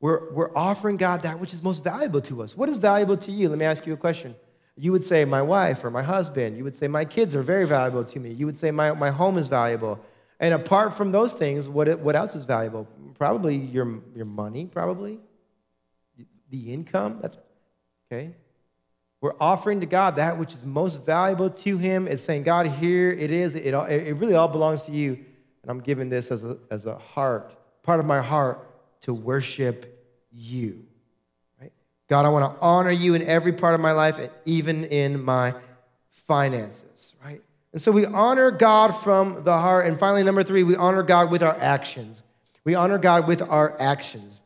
We're, 0.00 0.30
we're 0.32 0.56
offering 0.56 0.96
God 0.96 1.22
that 1.22 1.40
which 1.40 1.54
is 1.54 1.62
most 1.62 1.82
valuable 1.82 2.20
to 2.22 2.42
us. 2.42 2.56
What 2.56 2.68
is 2.68 2.76
valuable 2.76 3.16
to 3.16 3.32
you? 3.32 3.48
Let 3.48 3.58
me 3.58 3.64
ask 3.64 3.86
you 3.86 3.94
a 3.94 3.96
question. 3.96 4.34
You 4.76 4.92
would 4.92 5.02
say, 5.02 5.24
My 5.24 5.40
wife 5.40 5.84
or 5.84 5.90
my 5.90 6.02
husband. 6.02 6.56
You 6.56 6.64
would 6.64 6.74
say, 6.74 6.86
My 6.86 7.04
kids 7.04 7.34
are 7.34 7.42
very 7.42 7.66
valuable 7.66 8.04
to 8.04 8.20
me. 8.20 8.30
You 8.30 8.46
would 8.46 8.58
say, 8.58 8.70
My, 8.70 8.92
my 8.92 9.10
home 9.10 9.38
is 9.38 9.48
valuable. 9.48 9.98
And 10.38 10.52
apart 10.52 10.94
from 10.94 11.12
those 11.12 11.32
things, 11.32 11.68
what, 11.68 11.98
what 12.00 12.14
else 12.14 12.34
is 12.34 12.44
valuable? 12.44 12.86
Probably 13.14 13.56
your, 13.56 14.02
your 14.14 14.26
money, 14.26 14.66
probably. 14.66 15.18
The 16.50 16.72
income. 16.72 17.20
That's 17.22 17.38
okay. 18.12 18.34
We're 19.22 19.34
offering 19.40 19.80
to 19.80 19.86
God 19.86 20.16
that 20.16 20.38
which 20.38 20.52
is 20.52 20.62
most 20.62 21.04
valuable 21.04 21.48
to 21.48 21.78
Him. 21.78 22.06
It's 22.06 22.22
saying, 22.22 22.42
God, 22.42 22.66
here 22.66 23.10
it 23.10 23.30
is. 23.30 23.54
It, 23.54 23.72
all, 23.72 23.86
it 23.86 24.12
really 24.12 24.34
all 24.34 24.48
belongs 24.48 24.82
to 24.82 24.92
you. 24.92 25.14
And 25.62 25.70
I'm 25.70 25.80
giving 25.80 26.10
this 26.10 26.30
as 26.30 26.44
a, 26.44 26.58
as 26.70 26.84
a 26.84 26.98
heart, 26.98 27.56
part 27.82 27.98
of 27.98 28.06
my 28.06 28.20
heart, 28.20 28.65
to 29.02 29.14
worship 29.14 29.96
you. 30.32 30.84
Right? 31.60 31.72
God, 32.08 32.24
I 32.24 32.28
want 32.28 32.54
to 32.54 32.60
honor 32.60 32.90
you 32.90 33.14
in 33.14 33.22
every 33.22 33.52
part 33.52 33.74
of 33.74 33.80
my 33.80 33.92
life, 33.92 34.18
and 34.18 34.30
even 34.44 34.84
in 34.84 35.22
my 35.22 35.54
finances. 36.08 37.14
Right? 37.24 37.40
And 37.72 37.80
so 37.80 37.92
we 37.92 38.06
honor 38.06 38.50
God 38.50 38.90
from 38.90 39.44
the 39.44 39.56
heart. 39.56 39.86
And 39.86 39.98
finally, 39.98 40.22
number 40.22 40.42
three, 40.42 40.62
we 40.62 40.76
honor 40.76 41.02
God 41.02 41.30
with 41.30 41.42
our 41.42 41.56
actions. 41.60 42.22
We 42.64 42.74
honor 42.74 42.98
God 42.98 43.26
with 43.26 43.42
our 43.42 43.80
actions. 43.80 44.40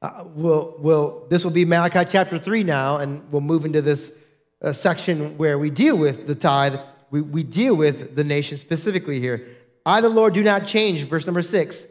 Uh, 0.00 0.24
we'll, 0.34 0.74
we'll, 0.78 1.26
this 1.28 1.44
will 1.44 1.52
be 1.52 1.64
Malachi 1.64 2.04
chapter 2.10 2.38
3 2.38 2.64
now, 2.64 2.96
and 2.96 3.22
we'll 3.30 3.40
move 3.40 3.64
into 3.64 3.82
this 3.82 4.12
uh, 4.60 4.72
section 4.72 5.36
where 5.38 5.58
we 5.58 5.70
deal 5.70 5.96
with 5.96 6.26
the 6.26 6.34
tithe. 6.34 6.76
We, 7.10 7.20
we 7.20 7.42
deal 7.44 7.76
with 7.76 8.16
the 8.16 8.24
nation 8.24 8.56
specifically 8.56 9.20
here. 9.20 9.46
I, 9.84 10.00
the 10.00 10.08
Lord, 10.08 10.34
do 10.34 10.42
not 10.42 10.66
change. 10.66 11.04
Verse 11.04 11.26
number 11.26 11.42
6 11.42 11.86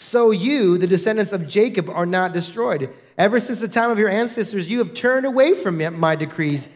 so 0.00 0.30
you, 0.30 0.78
the 0.78 0.86
descendants 0.86 1.32
of 1.32 1.48
Jacob, 1.48 1.90
are 1.90 2.06
not 2.06 2.32
destroyed. 2.32 2.94
Ever 3.18 3.40
since 3.40 3.58
the 3.58 3.66
time 3.66 3.90
of 3.90 3.98
your 3.98 4.08
ancestors, 4.08 4.70
you 4.70 4.78
have 4.78 4.94
turned 4.94 5.26
away 5.26 5.54
from 5.54 5.98
my 5.98 6.14
decrees. 6.14 6.68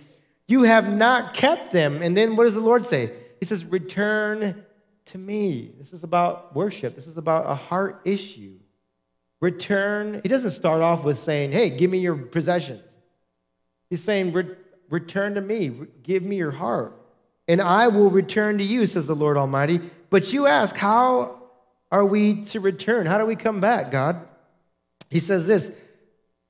You 0.48 0.64
have 0.64 0.92
not 0.92 1.32
kept 1.32 1.70
them. 1.70 2.02
And 2.02 2.16
then 2.16 2.34
what 2.34 2.44
does 2.46 2.56
the 2.56 2.60
Lord 2.60 2.84
say? 2.84 3.12
He 3.38 3.46
says, 3.46 3.64
Return 3.64 4.64
to 5.04 5.18
me. 5.18 5.70
This 5.78 5.92
is 5.92 6.02
about 6.02 6.56
worship, 6.56 6.96
this 6.96 7.06
is 7.06 7.16
about 7.16 7.48
a 7.48 7.54
heart 7.54 8.00
issue. 8.04 8.58
Return. 9.40 10.20
He 10.24 10.28
doesn't 10.28 10.50
start 10.50 10.82
off 10.82 11.04
with 11.04 11.16
saying, 11.16 11.52
Hey, 11.52 11.70
give 11.70 11.92
me 11.92 11.98
your 11.98 12.16
possessions. 12.16 12.98
He's 13.88 14.02
saying, 14.02 14.34
Return 14.90 15.34
to 15.36 15.40
me, 15.40 15.70
give 16.02 16.24
me 16.24 16.38
your 16.38 16.50
heart, 16.50 17.00
and 17.46 17.60
I 17.60 17.86
will 17.86 18.10
return 18.10 18.58
to 18.58 18.64
you, 18.64 18.84
says 18.88 19.06
the 19.06 19.14
Lord 19.14 19.36
Almighty. 19.36 19.78
But 20.10 20.32
you 20.32 20.48
ask, 20.48 20.74
How 20.74 21.41
are 21.92 22.04
we 22.04 22.42
to 22.44 22.58
return? 22.58 23.06
How 23.06 23.18
do 23.18 23.26
we 23.26 23.36
come 23.36 23.60
back, 23.60 23.92
God? 23.92 24.26
He 25.10 25.20
says 25.20 25.46
this 25.46 25.70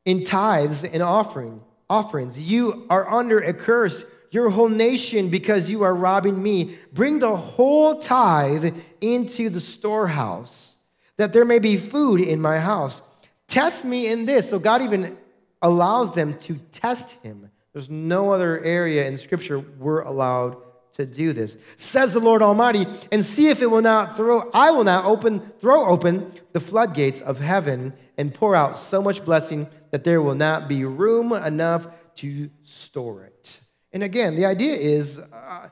in 0.05 0.25
tithes 0.25 0.85
and 0.85 1.03
offering, 1.03 1.61
offerings, 1.91 2.41
you 2.51 2.87
are 2.89 3.09
under 3.11 3.39
a 3.41 3.53
curse, 3.53 4.05
your 4.31 4.51
whole 4.51 4.69
nation, 4.69 5.29
because 5.29 5.71
you 5.71 5.83
are 5.83 5.95
robbing 5.95 6.43
me. 6.43 6.77
Bring 6.93 7.19
the 7.19 7.37
whole 7.37 7.97
tithe 7.97 8.75
into 9.01 9.51
the 9.51 9.61
storehouse, 9.61 10.79
that 11.19 11.33
there 11.33 11.45
may 11.45 11.59
be 11.59 11.77
food 11.77 12.21
in 12.21 12.41
my 12.41 12.59
house. 12.59 13.03
Test 13.49 13.85
me 13.85 14.11
in 14.11 14.25
this. 14.25 14.49
So 14.49 14.59
God 14.59 14.81
even 14.81 15.19
allows 15.61 16.15
them 16.15 16.33
to 16.39 16.55
test 16.73 17.19
him. 17.23 17.51
There's 17.73 17.91
no 17.91 18.31
other 18.31 18.61
area 18.61 19.07
in 19.07 19.17
Scripture 19.19 19.59
we're 19.59 20.03
allowed 20.03 20.57
to 20.95 21.07
do 21.07 21.33
this, 21.33 21.57
says 21.77 22.13
the 22.13 22.21
Lord 22.21 22.43
Almighty, 22.43 22.87
and 23.11 23.23
see 23.23 23.49
if 23.49 23.63
it 23.63 23.71
will 23.71 23.83
not 23.83 24.17
throw, 24.17 24.51
I 24.53 24.71
will 24.71 24.85
not 24.85 25.05
open, 25.05 25.41
throw 25.59 25.87
open 25.87 26.31
the 26.53 26.61
floodgates 26.61 27.21
of 27.21 27.39
heaven 27.41 27.95
and 28.19 28.33
pour 28.33 28.55
out 28.55 28.77
so 28.77 29.03
much 29.03 29.25
blessing 29.25 29.69
that 29.91 30.05
there 30.05 30.21
will 30.21 30.35
not 30.35 30.69
be 30.69 30.85
room 30.85 31.33
enough 31.33 31.87
to 32.17 32.51
store 32.63 33.25
it. 33.25 33.61
And 33.93 34.03
again, 34.03 34.37
the 34.37 34.47
idea 34.47 34.75
is 34.75 35.19
uh, 35.19 35.69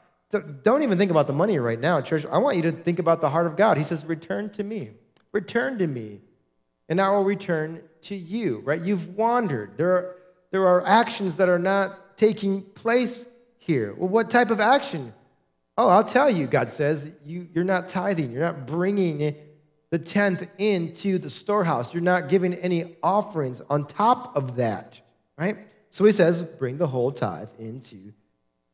don't 0.62 0.82
even 0.82 0.96
think 0.96 1.10
about 1.10 1.26
the 1.26 1.32
money 1.32 1.58
right 1.58 1.80
now, 1.80 2.00
church. 2.00 2.24
I 2.26 2.38
want 2.38 2.56
you 2.56 2.62
to 2.62 2.72
think 2.72 2.98
about 2.98 3.20
the 3.20 3.28
heart 3.28 3.46
of 3.46 3.56
God. 3.56 3.76
He 3.76 3.84
says, 3.84 4.04
Return 4.04 4.50
to 4.50 4.64
me, 4.64 4.90
return 5.32 5.78
to 5.78 5.86
me, 5.86 6.20
and 6.88 7.00
I 7.00 7.10
will 7.10 7.24
return 7.24 7.82
to 8.02 8.14
you, 8.14 8.60
right? 8.60 8.80
You've 8.80 9.16
wandered. 9.16 9.76
There 9.76 9.92
are, 9.92 10.16
there 10.50 10.66
are 10.66 10.86
actions 10.86 11.36
that 11.36 11.48
are 11.48 11.58
not 11.58 12.16
taking 12.16 12.62
place 12.62 13.26
here? 13.70 13.94
Well, 13.96 14.08
what 14.08 14.30
type 14.30 14.50
of 14.50 14.58
action? 14.58 15.14
Oh, 15.78 15.88
I'll 15.88 16.04
tell 16.04 16.28
you, 16.28 16.48
God 16.48 16.70
says, 16.70 17.10
you, 17.24 17.48
you're 17.54 17.64
not 17.64 17.88
tithing. 17.88 18.32
You're 18.32 18.42
not 18.42 18.66
bringing 18.66 19.36
the 19.90 19.98
tenth 19.98 20.46
into 20.58 21.18
the 21.18 21.30
storehouse. 21.30 21.94
You're 21.94 22.02
not 22.02 22.28
giving 22.28 22.54
any 22.54 22.96
offerings 23.00 23.62
on 23.70 23.84
top 23.84 24.36
of 24.36 24.56
that, 24.56 25.00
right? 25.38 25.56
So 25.90 26.04
he 26.04 26.12
says, 26.12 26.42
bring 26.42 26.78
the 26.78 26.88
whole 26.88 27.12
tithe 27.12 27.50
into 27.58 28.12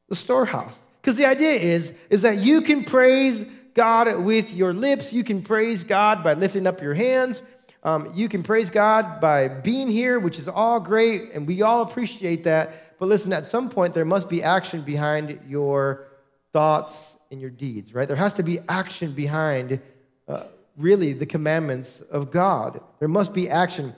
the 0.09 0.17
storehouse. 0.17 0.83
Because 1.01 1.17
the 1.17 1.27
idea 1.27 1.53
is, 1.53 1.93
is 2.09 2.23
that 2.23 2.39
you 2.39 2.63
can 2.63 2.83
praise 2.83 3.45
God 3.75 4.25
with 4.25 4.55
your 4.55 4.73
lips. 4.73 5.13
You 5.13 5.23
can 5.23 5.43
praise 5.43 5.85
God 5.85 6.25
by 6.25 6.33
lifting 6.33 6.67
up 6.67 6.81
your 6.81 6.95
hands. 6.95 7.43
Um, 7.83 8.11
you 8.15 8.29
can 8.29 8.43
praise 8.43 8.71
God 8.71 9.21
by 9.21 9.49
being 9.49 9.89
here, 9.89 10.19
which 10.19 10.39
is 10.39 10.49
all 10.49 10.81
great, 10.81 11.33
and 11.35 11.47
we 11.47 11.61
all 11.63 11.83
appreciate 11.83 12.45
that. 12.45 12.86
But 12.99 13.07
listen, 13.07 13.33
at 13.33 13.47
some 13.47 13.69
point, 13.69 13.95
there 13.95 14.05
must 14.05 14.29
be 14.29 14.43
action 14.43 14.83
behind 14.83 15.41
your 15.49 16.09
thoughts 16.53 17.17
and 17.31 17.41
your 17.41 17.51
deeds, 17.51 17.95
right? 17.95 18.09
There 18.09 18.17
has 18.17 18.35
to 18.35 18.43
be 18.43 18.59
action 18.69 19.13
behind 19.13 19.81
uh, 20.29 20.45
really 20.77 21.13
the 21.13 21.27
commandments 21.27 22.01
of 22.01 22.31
God. 22.31 22.81
There 22.99 23.09
must 23.09 23.35
be 23.35 23.49
action. 23.49 23.95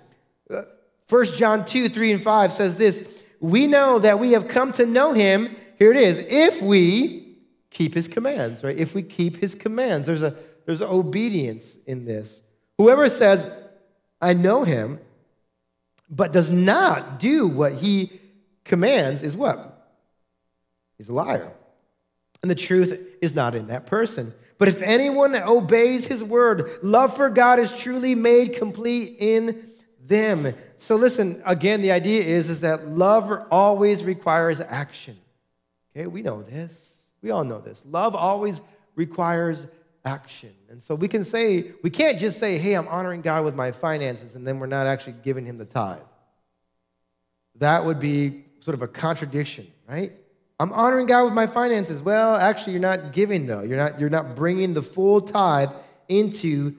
Uh, 0.51 0.63
1 1.09 1.25
John 1.37 1.65
2, 1.65 1.89
3, 1.89 2.13
and 2.13 2.23
5 2.23 2.53
says 2.53 2.77
this 2.77 3.23
We 3.41 3.67
know 3.67 3.99
that 3.99 4.19
we 4.19 4.33
have 4.33 4.49
come 4.49 4.73
to 4.73 4.87
know 4.87 5.13
him. 5.13 5.55
Here 5.79 5.91
it 5.93 5.97
is. 5.97 6.19
If 6.29 6.61
we 6.61 7.37
keep 7.71 7.95
his 7.95 8.09
commands, 8.09 8.65
right? 8.65 8.77
If 8.77 8.95
we 8.95 9.03
keep 9.03 9.37
his 9.37 9.55
commands, 9.55 10.07
there's 10.07 10.23
a 10.23 10.35
there's 10.69 10.83
obedience 10.83 11.79
in 11.87 12.05
this. 12.05 12.43
Whoever 12.77 13.09
says, 13.09 13.49
I 14.21 14.35
know 14.35 14.65
him, 14.65 15.01
but 16.11 16.31
does 16.31 16.53
not 16.53 17.19
do 17.19 17.49
what 17.49 17.73
he 17.73 18.21
commands 18.68 19.22
is 19.22 19.37
what? 19.37 19.90
He's 20.96 21.09
a 21.09 21.14
liar. 21.14 21.50
And 22.42 22.50
the 22.50 22.54
truth 22.54 23.00
is 23.20 23.35
not 23.35 23.57
in 23.57 23.66
that 23.68 23.87
person. 23.87 24.33
But 24.59 24.68
if 24.68 24.83
anyone 24.83 25.35
obeys 25.35 26.07
his 26.07 26.22
word, 26.22 26.70
love 26.83 27.16
for 27.16 27.31
God 27.31 27.59
is 27.59 27.72
truly 27.72 28.14
made 28.14 28.54
complete 28.54 29.16
in 29.18 29.68
them. 30.04 30.54
So 30.76 30.96
listen, 30.96 31.42
again, 31.44 31.83
the 31.83 31.92
idea 31.92 32.22
is, 32.22 32.50
is 32.50 32.61
that 32.61 32.88
love 32.88 33.46
always 33.50 34.04
requires 34.04 34.61
action. 34.61 35.16
Okay, 35.96 36.07
we 36.07 36.22
know 36.22 36.42
this. 36.42 36.96
We 37.22 37.31
all 37.31 37.44
know 37.44 37.61
this. 37.61 37.85
Love 37.87 38.14
always 38.14 38.61
requires 38.94 39.66
action. 40.04 40.50
And 40.70 40.81
so 40.81 40.94
we 40.94 41.09
can 41.09 41.24
say, 41.24 41.72
we 41.83 41.90
can't 41.90 42.18
just 42.18 42.38
say, 42.38 42.59
hey, 42.59 42.74
I'm 42.74 42.88
honoring 42.88 43.20
God 43.20 43.44
with 43.44 43.54
my 43.54 43.72
finances, 43.72 44.35
and 44.35 44.46
then 44.46 44.59
we're 44.59 44.66
not 44.66 44.87
actually 44.87 45.16
giving 45.24 45.44
him 45.44 45.59
the 45.59 45.64
tithe. 45.64 45.98
That 47.57 47.85
would 47.85 48.00
be 48.00 48.44
sort 48.61 48.75
of 48.75 48.83
a 48.83 48.88
contradiction, 48.88 49.66
right? 49.88 50.12
I'm 50.61 50.73
honoring 50.73 51.07
God 51.07 51.25
with 51.25 51.35
my 51.35 51.47
finances. 51.47 52.03
Well, 52.03 52.35
actually, 52.35 52.73
you're 52.73 52.83
not 52.83 53.12
giving 53.12 53.47
though. 53.47 53.62
You're 53.62 53.77
not, 53.77 54.01
you're 54.01 54.11
not 54.11 54.35
bringing 54.35 54.75
the 54.75 54.83
full 54.83 55.21
tithe 55.21 55.71
into 56.09 56.77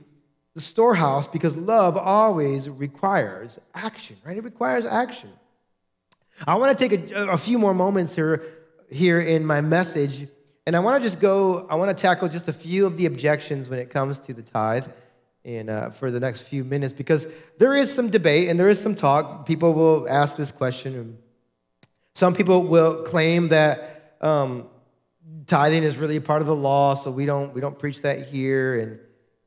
the 0.54 0.62
storehouse 0.62 1.28
because 1.28 1.56
love 1.56 1.96
always 1.96 2.70
requires 2.70 3.60
action, 3.74 4.18
right? 4.26 4.36
It 4.36 4.44
requires 4.44 4.86
action. 4.86 5.30
I 6.46 6.56
want 6.56 6.78
to 6.78 6.89
take 6.89 7.12
a, 7.12 7.30
a 7.30 7.38
few 7.38 7.58
more 7.58 7.74
moments 7.74 8.15
here, 8.15 8.44
here 8.92 9.20
in 9.20 9.46
my 9.46 9.62
message, 9.62 10.28
and 10.65 10.76
I 10.76 10.80
want 10.80 11.02
to 11.02 11.08
just 11.08 11.20
go, 11.20 11.65
I 11.70 11.76
want 11.76 11.96
to 11.96 12.02
tackle 12.02 12.28
just 12.28 12.48
a 12.48 12.54
few 12.54 12.86
of 12.86 12.98
the 12.98 13.06
objections 13.06 13.70
when 13.70 13.80
it 13.80 13.89
comes 13.89 14.20
to 14.20 14.34
the 14.34 14.42
tithe 14.42 14.88
and 15.46 15.70
uh, 15.70 15.89
for 15.89 16.12
the 16.12 16.20
next 16.20 16.44
few 16.44 16.63
minutes 16.63 16.94
because 16.94 17.28
there 17.58 17.74
is 17.74 17.92
some 17.94 18.10
debate 18.10 18.50
and 18.50 18.60
there 18.60 18.70
is 18.70 18.80
some 18.80 18.94
talk. 18.94 19.46
People 19.46 19.74
will 19.74 20.08
ask 20.10 20.36
this 20.36 20.52
question 20.52 21.18
some 22.20 22.36
people 22.36 22.64
will 22.64 23.04
claim 23.04 23.48
that 23.48 24.17
um, 24.20 24.67
tithing 25.48 25.84
is 25.84 25.96
really 25.96 26.17
a 26.17 26.22
part 26.22 26.42
of 26.42 26.48
the 26.48 26.56
law, 26.56 26.94
so 26.94 27.10
we 27.10 27.26
don't 27.26 27.54
we 27.54 27.62
don't 27.62 27.80
preach 27.80 28.02
that 28.02 28.28
here, 28.28 28.78
and 28.82 29.00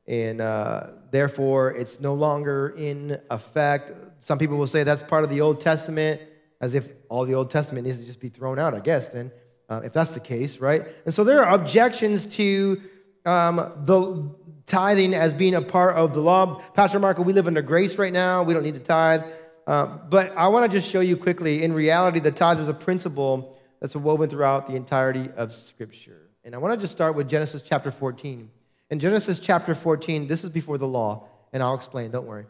and 0.07 0.41
uh, 0.41 0.87
therefore 1.11 1.71
it's 1.73 1.99
no 1.99 2.15
longer 2.15 2.73
in 2.75 3.19
effect. 3.29 3.91
Some 4.21 4.39
people 4.39 4.57
will 4.57 4.65
say 4.65 4.83
that's 4.83 5.03
part 5.03 5.23
of 5.23 5.29
the 5.29 5.39
Old 5.39 5.61
Testament, 5.61 6.19
as 6.61 6.73
if 6.73 6.89
all 7.09 7.25
the 7.25 7.35
Old 7.35 7.51
Testament 7.51 7.85
needs 7.85 7.99
to 7.99 8.07
just 8.07 8.19
be 8.19 8.29
thrown 8.29 8.57
out. 8.57 8.73
I 8.73 8.79
guess 8.79 9.07
then, 9.07 9.31
uh, 9.69 9.81
if 9.83 9.93
that's 9.93 10.13
the 10.13 10.19
case, 10.19 10.57
right? 10.57 10.81
And 11.05 11.13
so 11.13 11.23
there 11.23 11.45
are 11.45 11.53
objections 11.53 12.25
to 12.37 12.81
um, 13.27 13.57
the 13.85 14.31
tithing 14.65 15.13
as 15.13 15.31
being 15.31 15.53
a 15.53 15.61
part 15.61 15.95
of 15.95 16.15
the 16.15 16.21
law. 16.21 16.59
Pastor 16.73 16.99
Marco, 16.99 17.21
we 17.21 17.33
live 17.33 17.45
under 17.45 17.61
grace 17.61 17.99
right 17.99 18.13
now. 18.13 18.41
We 18.41 18.55
don't 18.55 18.63
need 18.63 18.73
to 18.73 18.79
tithe. 18.79 19.21
Uh, 19.65 19.97
but 20.09 20.35
I 20.35 20.47
want 20.49 20.69
to 20.69 20.77
just 20.77 20.91
show 20.91 20.99
you 20.99 21.15
quickly, 21.15 21.63
in 21.63 21.73
reality, 21.73 22.19
the 22.19 22.31
tithe 22.31 22.59
is 22.59 22.67
a 22.67 22.73
principle 22.73 23.57
that's 23.79 23.95
woven 23.95 24.29
throughout 24.29 24.67
the 24.67 24.75
entirety 24.75 25.29
of 25.35 25.51
Scripture. 25.51 26.29
And 26.43 26.53
I 26.53 26.57
want 26.57 26.73
to 26.73 26.79
just 26.79 26.91
start 26.91 27.15
with 27.15 27.29
Genesis 27.29 27.61
chapter 27.61 27.91
14. 27.91 28.49
In 28.89 28.99
Genesis 28.99 29.39
chapter 29.39 29.73
14, 29.73 30.27
this 30.27 30.43
is 30.43 30.49
before 30.49 30.77
the 30.77 30.87
law, 30.87 31.27
and 31.53 31.63
I'll 31.63 31.75
explain, 31.75 32.11
don't 32.11 32.27
worry. 32.27 32.45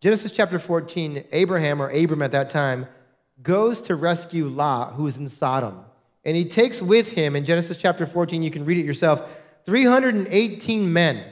Genesis 0.00 0.32
chapter 0.32 0.58
14, 0.58 1.24
Abraham, 1.32 1.80
or 1.80 1.88
Abram 1.90 2.22
at 2.22 2.32
that 2.32 2.50
time, 2.50 2.86
goes 3.42 3.80
to 3.82 3.94
rescue 3.94 4.48
Lot, 4.48 4.94
who 4.94 5.06
is 5.06 5.16
in 5.16 5.28
Sodom. 5.28 5.84
And 6.24 6.36
he 6.36 6.44
takes 6.44 6.80
with 6.80 7.12
him, 7.12 7.36
in 7.36 7.44
Genesis 7.44 7.76
chapter 7.76 8.06
14, 8.06 8.42
you 8.42 8.50
can 8.50 8.64
read 8.64 8.78
it 8.78 8.86
yourself, 8.86 9.40
318 9.66 10.92
men, 10.92 11.22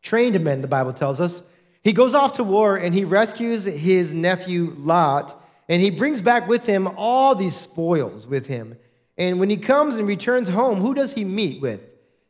trained 0.00 0.38
men, 0.42 0.60
the 0.60 0.68
Bible 0.68 0.92
tells 0.92 1.20
us. 1.20 1.42
He 1.82 1.92
goes 1.92 2.14
off 2.14 2.34
to 2.34 2.44
war 2.44 2.76
and 2.76 2.94
he 2.94 3.04
rescues 3.04 3.64
his 3.64 4.14
nephew 4.14 4.74
Lot, 4.78 5.40
and 5.68 5.80
he 5.80 5.90
brings 5.90 6.20
back 6.20 6.48
with 6.48 6.66
him 6.66 6.88
all 6.96 7.34
these 7.34 7.56
spoils 7.56 8.26
with 8.26 8.46
him. 8.46 8.76
And 9.18 9.40
when 9.40 9.50
he 9.50 9.56
comes 9.56 9.96
and 9.96 10.06
returns 10.06 10.48
home, 10.48 10.78
who 10.78 10.94
does 10.94 11.12
he 11.12 11.24
meet 11.24 11.60
with? 11.60 11.80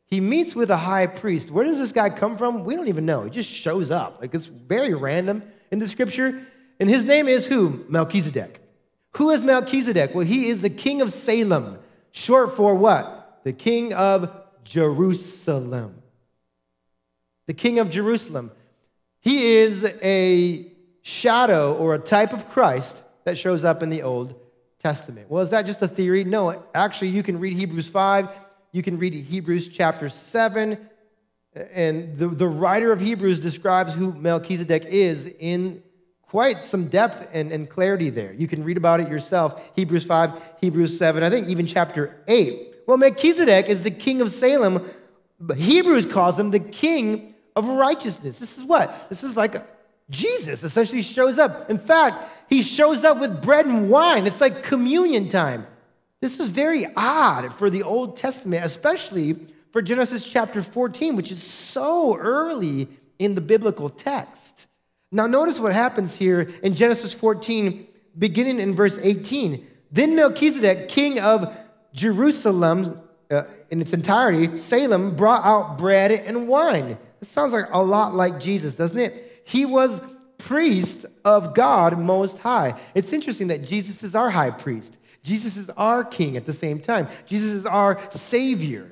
He 0.06 0.20
meets 0.20 0.54
with 0.54 0.70
a 0.70 0.76
high 0.76 1.06
priest. 1.06 1.50
Where 1.50 1.64
does 1.64 1.78
this 1.78 1.92
guy 1.92 2.10
come 2.10 2.36
from? 2.36 2.64
We 2.64 2.76
don't 2.76 2.88
even 2.88 3.06
know. 3.06 3.24
He 3.24 3.30
just 3.30 3.50
shows 3.50 3.90
up. 3.90 4.20
Like 4.20 4.34
it's 4.34 4.46
very 4.46 4.94
random 4.94 5.42
in 5.70 5.78
the 5.78 5.86
scripture. 5.86 6.46
And 6.80 6.88
his 6.88 7.04
name 7.04 7.28
is 7.28 7.46
who? 7.46 7.84
Melchizedek. 7.88 8.60
Who 9.16 9.30
is 9.30 9.42
Melchizedek? 9.42 10.14
Well, 10.14 10.24
he 10.24 10.48
is 10.48 10.60
the 10.60 10.70
king 10.70 11.00
of 11.00 11.12
Salem, 11.12 11.78
short 12.10 12.56
for 12.56 12.74
what? 12.74 13.40
The 13.44 13.52
king 13.52 13.92
of 13.92 14.30
Jerusalem. 14.64 16.02
The 17.46 17.54
king 17.54 17.78
of 17.78 17.90
Jerusalem. 17.90 18.50
He 19.22 19.54
is 19.54 19.84
a 20.02 20.66
shadow 21.00 21.74
or 21.76 21.94
a 21.94 21.98
type 21.98 22.32
of 22.32 22.48
Christ 22.48 23.02
that 23.24 23.38
shows 23.38 23.64
up 23.64 23.82
in 23.82 23.88
the 23.88 24.02
Old 24.02 24.34
Testament. 24.80 25.30
Well, 25.30 25.42
is 25.42 25.50
that 25.50 25.64
just 25.64 25.80
a 25.80 25.88
theory? 25.88 26.24
No, 26.24 26.62
actually, 26.74 27.08
you 27.08 27.22
can 27.22 27.38
read 27.38 27.54
Hebrews 27.54 27.88
5, 27.88 28.28
you 28.72 28.82
can 28.82 28.98
read 28.98 29.14
Hebrews 29.14 29.68
chapter 29.68 30.08
7, 30.08 30.76
and 31.72 32.16
the, 32.16 32.28
the 32.28 32.48
writer 32.48 32.90
of 32.90 33.00
Hebrews 33.00 33.38
describes 33.38 33.94
who 33.94 34.12
Melchizedek 34.12 34.86
is 34.86 35.26
in 35.38 35.82
quite 36.22 36.64
some 36.64 36.86
depth 36.88 37.28
and, 37.32 37.52
and 37.52 37.68
clarity 37.68 38.08
there. 38.08 38.32
You 38.32 38.48
can 38.48 38.64
read 38.64 38.76
about 38.76 39.00
it 39.00 39.08
yourself. 39.08 39.70
Hebrews 39.76 40.04
5, 40.04 40.56
Hebrews 40.60 40.98
7, 40.98 41.22
I 41.22 41.30
think 41.30 41.48
even 41.48 41.66
chapter 41.66 42.22
8. 42.26 42.74
Well, 42.86 42.96
Melchizedek 42.96 43.68
is 43.68 43.84
the 43.84 43.90
king 43.90 44.20
of 44.20 44.32
Salem. 44.32 44.84
Hebrews 45.54 46.06
calls 46.06 46.38
him 46.38 46.50
the 46.50 46.58
king 46.58 47.31
of 47.56 47.68
righteousness. 47.68 48.38
This 48.38 48.58
is 48.58 48.64
what? 48.64 49.08
This 49.08 49.22
is 49.22 49.36
like 49.36 49.64
Jesus 50.10 50.62
essentially 50.62 51.02
shows 51.02 51.38
up. 51.38 51.70
In 51.70 51.78
fact, 51.78 52.30
he 52.48 52.62
shows 52.62 53.04
up 53.04 53.18
with 53.18 53.42
bread 53.42 53.66
and 53.66 53.88
wine. 53.88 54.26
It's 54.26 54.40
like 54.40 54.62
communion 54.62 55.28
time. 55.28 55.66
This 56.20 56.38
is 56.38 56.48
very 56.48 56.86
odd 56.96 57.52
for 57.52 57.70
the 57.70 57.82
Old 57.82 58.16
Testament, 58.16 58.64
especially 58.64 59.36
for 59.72 59.82
Genesis 59.82 60.28
chapter 60.28 60.62
14, 60.62 61.16
which 61.16 61.30
is 61.30 61.42
so 61.42 62.16
early 62.16 62.88
in 63.18 63.34
the 63.34 63.40
biblical 63.40 63.88
text. 63.88 64.66
Now, 65.10 65.26
notice 65.26 65.58
what 65.58 65.72
happens 65.72 66.16
here 66.16 66.50
in 66.62 66.74
Genesis 66.74 67.12
14, 67.12 67.86
beginning 68.18 68.60
in 68.60 68.74
verse 68.74 68.98
18. 69.02 69.66
Then 69.90 70.14
Melchizedek, 70.14 70.88
king 70.88 71.20
of 71.20 71.54
Jerusalem 71.92 73.00
uh, 73.30 73.44
in 73.70 73.80
its 73.80 73.92
entirety, 73.92 74.56
Salem, 74.56 75.16
brought 75.16 75.44
out 75.44 75.78
bread 75.78 76.10
and 76.10 76.48
wine. 76.48 76.98
It 77.22 77.28
sounds 77.28 77.52
like 77.52 77.66
a 77.70 77.80
lot 77.80 78.14
like 78.14 78.40
Jesus, 78.40 78.74
doesn't 78.74 78.98
it? 78.98 79.42
He 79.44 79.64
was 79.64 80.02
priest 80.38 81.06
of 81.24 81.54
God 81.54 81.98
Most 81.98 82.38
High. 82.38 82.78
It's 82.94 83.12
interesting 83.12 83.48
that 83.48 83.62
Jesus 83.62 84.02
is 84.02 84.14
our 84.14 84.28
high 84.28 84.50
priest. 84.50 84.98
Jesus 85.22 85.56
is 85.56 85.70
our 85.70 86.02
king 86.02 86.36
at 86.36 86.46
the 86.46 86.52
same 86.52 86.80
time. 86.80 87.06
Jesus 87.26 87.52
is 87.52 87.64
our 87.64 88.00
savior. 88.10 88.90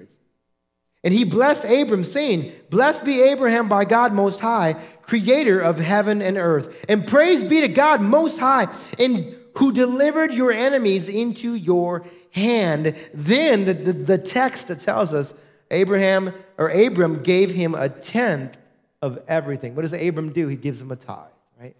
And 1.02 1.14
he 1.14 1.24
blessed 1.24 1.64
Abram, 1.64 2.04
saying, 2.04 2.52
Blessed 2.68 3.04
be 3.04 3.22
Abraham 3.22 3.68
by 3.68 3.84
God 3.84 4.12
Most 4.12 4.38
High, 4.38 4.76
creator 5.02 5.58
of 5.58 5.78
heaven 5.78 6.22
and 6.22 6.36
earth. 6.36 6.84
And 6.88 7.06
praise 7.06 7.42
be 7.42 7.62
to 7.62 7.68
God 7.68 8.02
Most 8.02 8.38
High, 8.38 8.68
and 8.98 9.34
who 9.56 9.72
delivered 9.72 10.32
your 10.32 10.52
enemies 10.52 11.08
into 11.08 11.54
your 11.54 12.04
hand. 12.32 12.94
Then 13.12 13.64
the, 13.64 13.74
the, 13.74 13.92
the 13.92 14.18
text 14.18 14.68
that 14.68 14.80
tells 14.80 15.12
us 15.14 15.34
Abraham 15.70 16.32
or 16.58 16.68
Abram 16.68 17.22
gave 17.22 17.52
him 17.52 17.74
a 17.74 17.88
tenth 17.88 18.58
of 19.02 19.20
everything. 19.28 19.74
What 19.74 19.82
does 19.82 19.92
Abram 19.92 20.32
do? 20.32 20.48
He 20.48 20.56
gives 20.56 20.80
him 20.80 20.90
a 20.90 20.96
tithe, 20.96 21.30
right? 21.58 21.76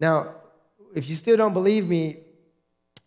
Now, 0.00 0.34
if 0.94 1.08
you 1.08 1.14
still 1.14 1.36
don't 1.36 1.52
believe 1.52 1.88
me, 1.88 2.18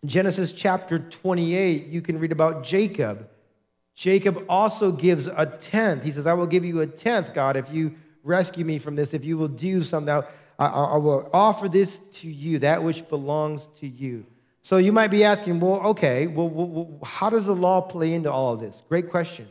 Genesis 0.06 0.52
chapter 0.52 1.00
28, 1.00 1.86
you 1.86 2.02
can 2.02 2.20
read 2.20 2.32
about 2.32 2.64
Jacob. 2.64 3.30
Jacob 3.94 4.46
also 4.50 4.92
gives 4.92 5.28
a 5.28 5.46
tenth. 5.46 6.04
He 6.04 6.12
says, 6.12 6.26
I 6.26 6.34
will 6.34 6.48
give 6.48 6.66
you 6.66 6.82
a 6.82 6.88
tenth, 6.88 7.34
God, 7.34 7.56
if 7.56 7.72
you 7.72 7.94
rescue 8.24 8.66
me 8.66 8.80
from 8.80 8.96
this, 8.96 9.14
if 9.14 9.24
you 9.26 9.38
will 9.38 9.48
do 9.48 9.84
something. 9.84 10.24
I, 10.58 10.66
I 10.66 10.98
will 10.98 11.30
offer 11.34 11.68
this 11.68 12.00
to 12.00 12.30
you, 12.30 12.60
that 12.60 12.84
which 12.84 13.08
belongs 13.10 13.68
to 13.80 13.88
you. 13.88 14.26
So 14.64 14.78
you 14.78 14.92
might 14.92 15.10
be 15.10 15.24
asking, 15.24 15.60
well, 15.60 15.82
okay, 15.88 16.28
well, 16.28 16.48
well, 16.50 17.00
how 17.04 17.30
does 17.30 17.48
the 17.48 17.56
law 17.56 17.82
play 17.82 18.14
into 18.14 18.32
all 18.32 18.54
of 18.54 18.60
this? 18.60 18.84
Great 18.88 19.10
question. 19.10 19.48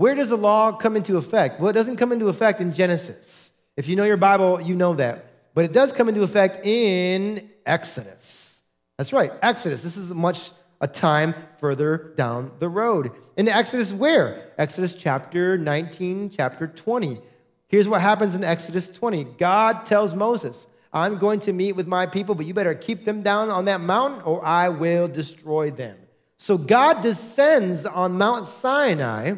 Where 0.00 0.14
does 0.14 0.30
the 0.30 0.36
law 0.36 0.72
come 0.72 0.96
into 0.96 1.18
effect? 1.18 1.60
Well, 1.60 1.68
it 1.68 1.74
doesn't 1.74 1.96
come 1.96 2.10
into 2.10 2.28
effect 2.28 2.62
in 2.62 2.72
Genesis. 2.72 3.52
If 3.76 3.86
you 3.86 3.96
know 3.96 4.04
your 4.04 4.16
Bible, 4.16 4.58
you 4.58 4.74
know 4.74 4.94
that. 4.94 5.26
But 5.52 5.66
it 5.66 5.74
does 5.74 5.92
come 5.92 6.08
into 6.08 6.22
effect 6.22 6.64
in 6.64 7.50
Exodus. 7.66 8.62
That's 8.96 9.12
right, 9.12 9.30
Exodus. 9.42 9.82
This 9.82 9.98
is 9.98 10.10
much 10.14 10.52
a 10.80 10.88
time 10.88 11.34
further 11.58 12.14
down 12.16 12.50
the 12.60 12.68
road. 12.70 13.10
In 13.36 13.46
Exodus, 13.46 13.92
where? 13.92 14.54
Exodus 14.56 14.94
chapter 14.94 15.58
19, 15.58 16.30
chapter 16.30 16.66
20. 16.66 17.20
Here's 17.68 17.86
what 17.86 18.00
happens 18.00 18.34
in 18.34 18.42
Exodus 18.42 18.88
20 18.88 19.24
God 19.24 19.84
tells 19.84 20.14
Moses, 20.14 20.66
I'm 20.94 21.18
going 21.18 21.40
to 21.40 21.52
meet 21.52 21.72
with 21.72 21.86
my 21.86 22.06
people, 22.06 22.34
but 22.34 22.46
you 22.46 22.54
better 22.54 22.74
keep 22.74 23.04
them 23.04 23.20
down 23.20 23.50
on 23.50 23.66
that 23.66 23.82
mountain 23.82 24.22
or 24.22 24.42
I 24.42 24.70
will 24.70 25.08
destroy 25.08 25.70
them. 25.70 25.98
So 26.38 26.56
God 26.56 27.02
descends 27.02 27.84
on 27.84 28.16
Mount 28.16 28.46
Sinai 28.46 29.34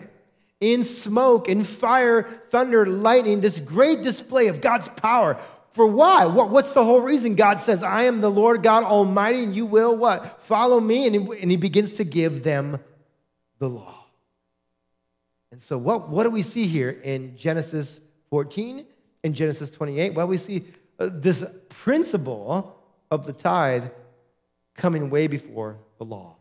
in 0.62 0.82
smoke, 0.84 1.48
in 1.48 1.64
fire, 1.64 2.22
thunder, 2.22 2.86
lightning, 2.86 3.40
this 3.40 3.58
great 3.58 4.02
display 4.02 4.46
of 4.46 4.60
God's 4.60 4.88
power 4.88 5.38
for 5.72 5.86
why? 5.86 6.26
What, 6.26 6.50
what's 6.50 6.74
the 6.74 6.84
whole 6.84 7.00
reason? 7.00 7.34
God 7.34 7.58
says, 7.58 7.82
I 7.82 8.04
am 8.04 8.20
the 8.20 8.30
Lord 8.30 8.62
God 8.62 8.84
Almighty, 8.84 9.42
and 9.42 9.56
you 9.56 9.66
will 9.66 9.96
what? 9.96 10.42
Follow 10.42 10.78
me. 10.78 11.06
And 11.06 11.14
he, 11.14 11.40
and 11.40 11.50
he 11.50 11.56
begins 11.56 11.94
to 11.94 12.04
give 12.04 12.42
them 12.42 12.78
the 13.58 13.68
law. 13.68 14.04
And 15.50 15.60
so, 15.60 15.78
what, 15.78 16.08
what 16.08 16.24
do 16.24 16.30
we 16.30 16.42
see 16.42 16.66
here 16.66 16.90
in 16.90 17.36
Genesis 17.36 18.00
14 18.30 18.84
and 19.24 19.34
Genesis 19.34 19.70
28? 19.70 20.14
Well, 20.14 20.26
we 20.26 20.36
see 20.36 20.64
uh, 20.98 21.08
this 21.10 21.44
principle 21.70 22.78
of 23.10 23.26
the 23.26 23.32
tithe 23.32 23.84
coming 24.74 25.10
way 25.10 25.26
before 25.26 25.78
the 25.98 26.04
law. 26.04 26.36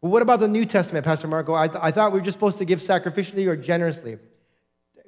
Well, 0.00 0.12
what 0.12 0.22
about 0.22 0.40
the 0.40 0.48
New 0.48 0.64
Testament, 0.64 1.04
Pastor 1.04 1.26
Marco? 1.26 1.54
I, 1.54 1.66
th- 1.66 1.80
I 1.82 1.90
thought 1.90 2.12
we 2.12 2.20
were 2.20 2.24
just 2.24 2.36
supposed 2.36 2.58
to 2.58 2.64
give 2.64 2.78
sacrificially 2.78 3.48
or 3.48 3.56
generously. 3.56 4.18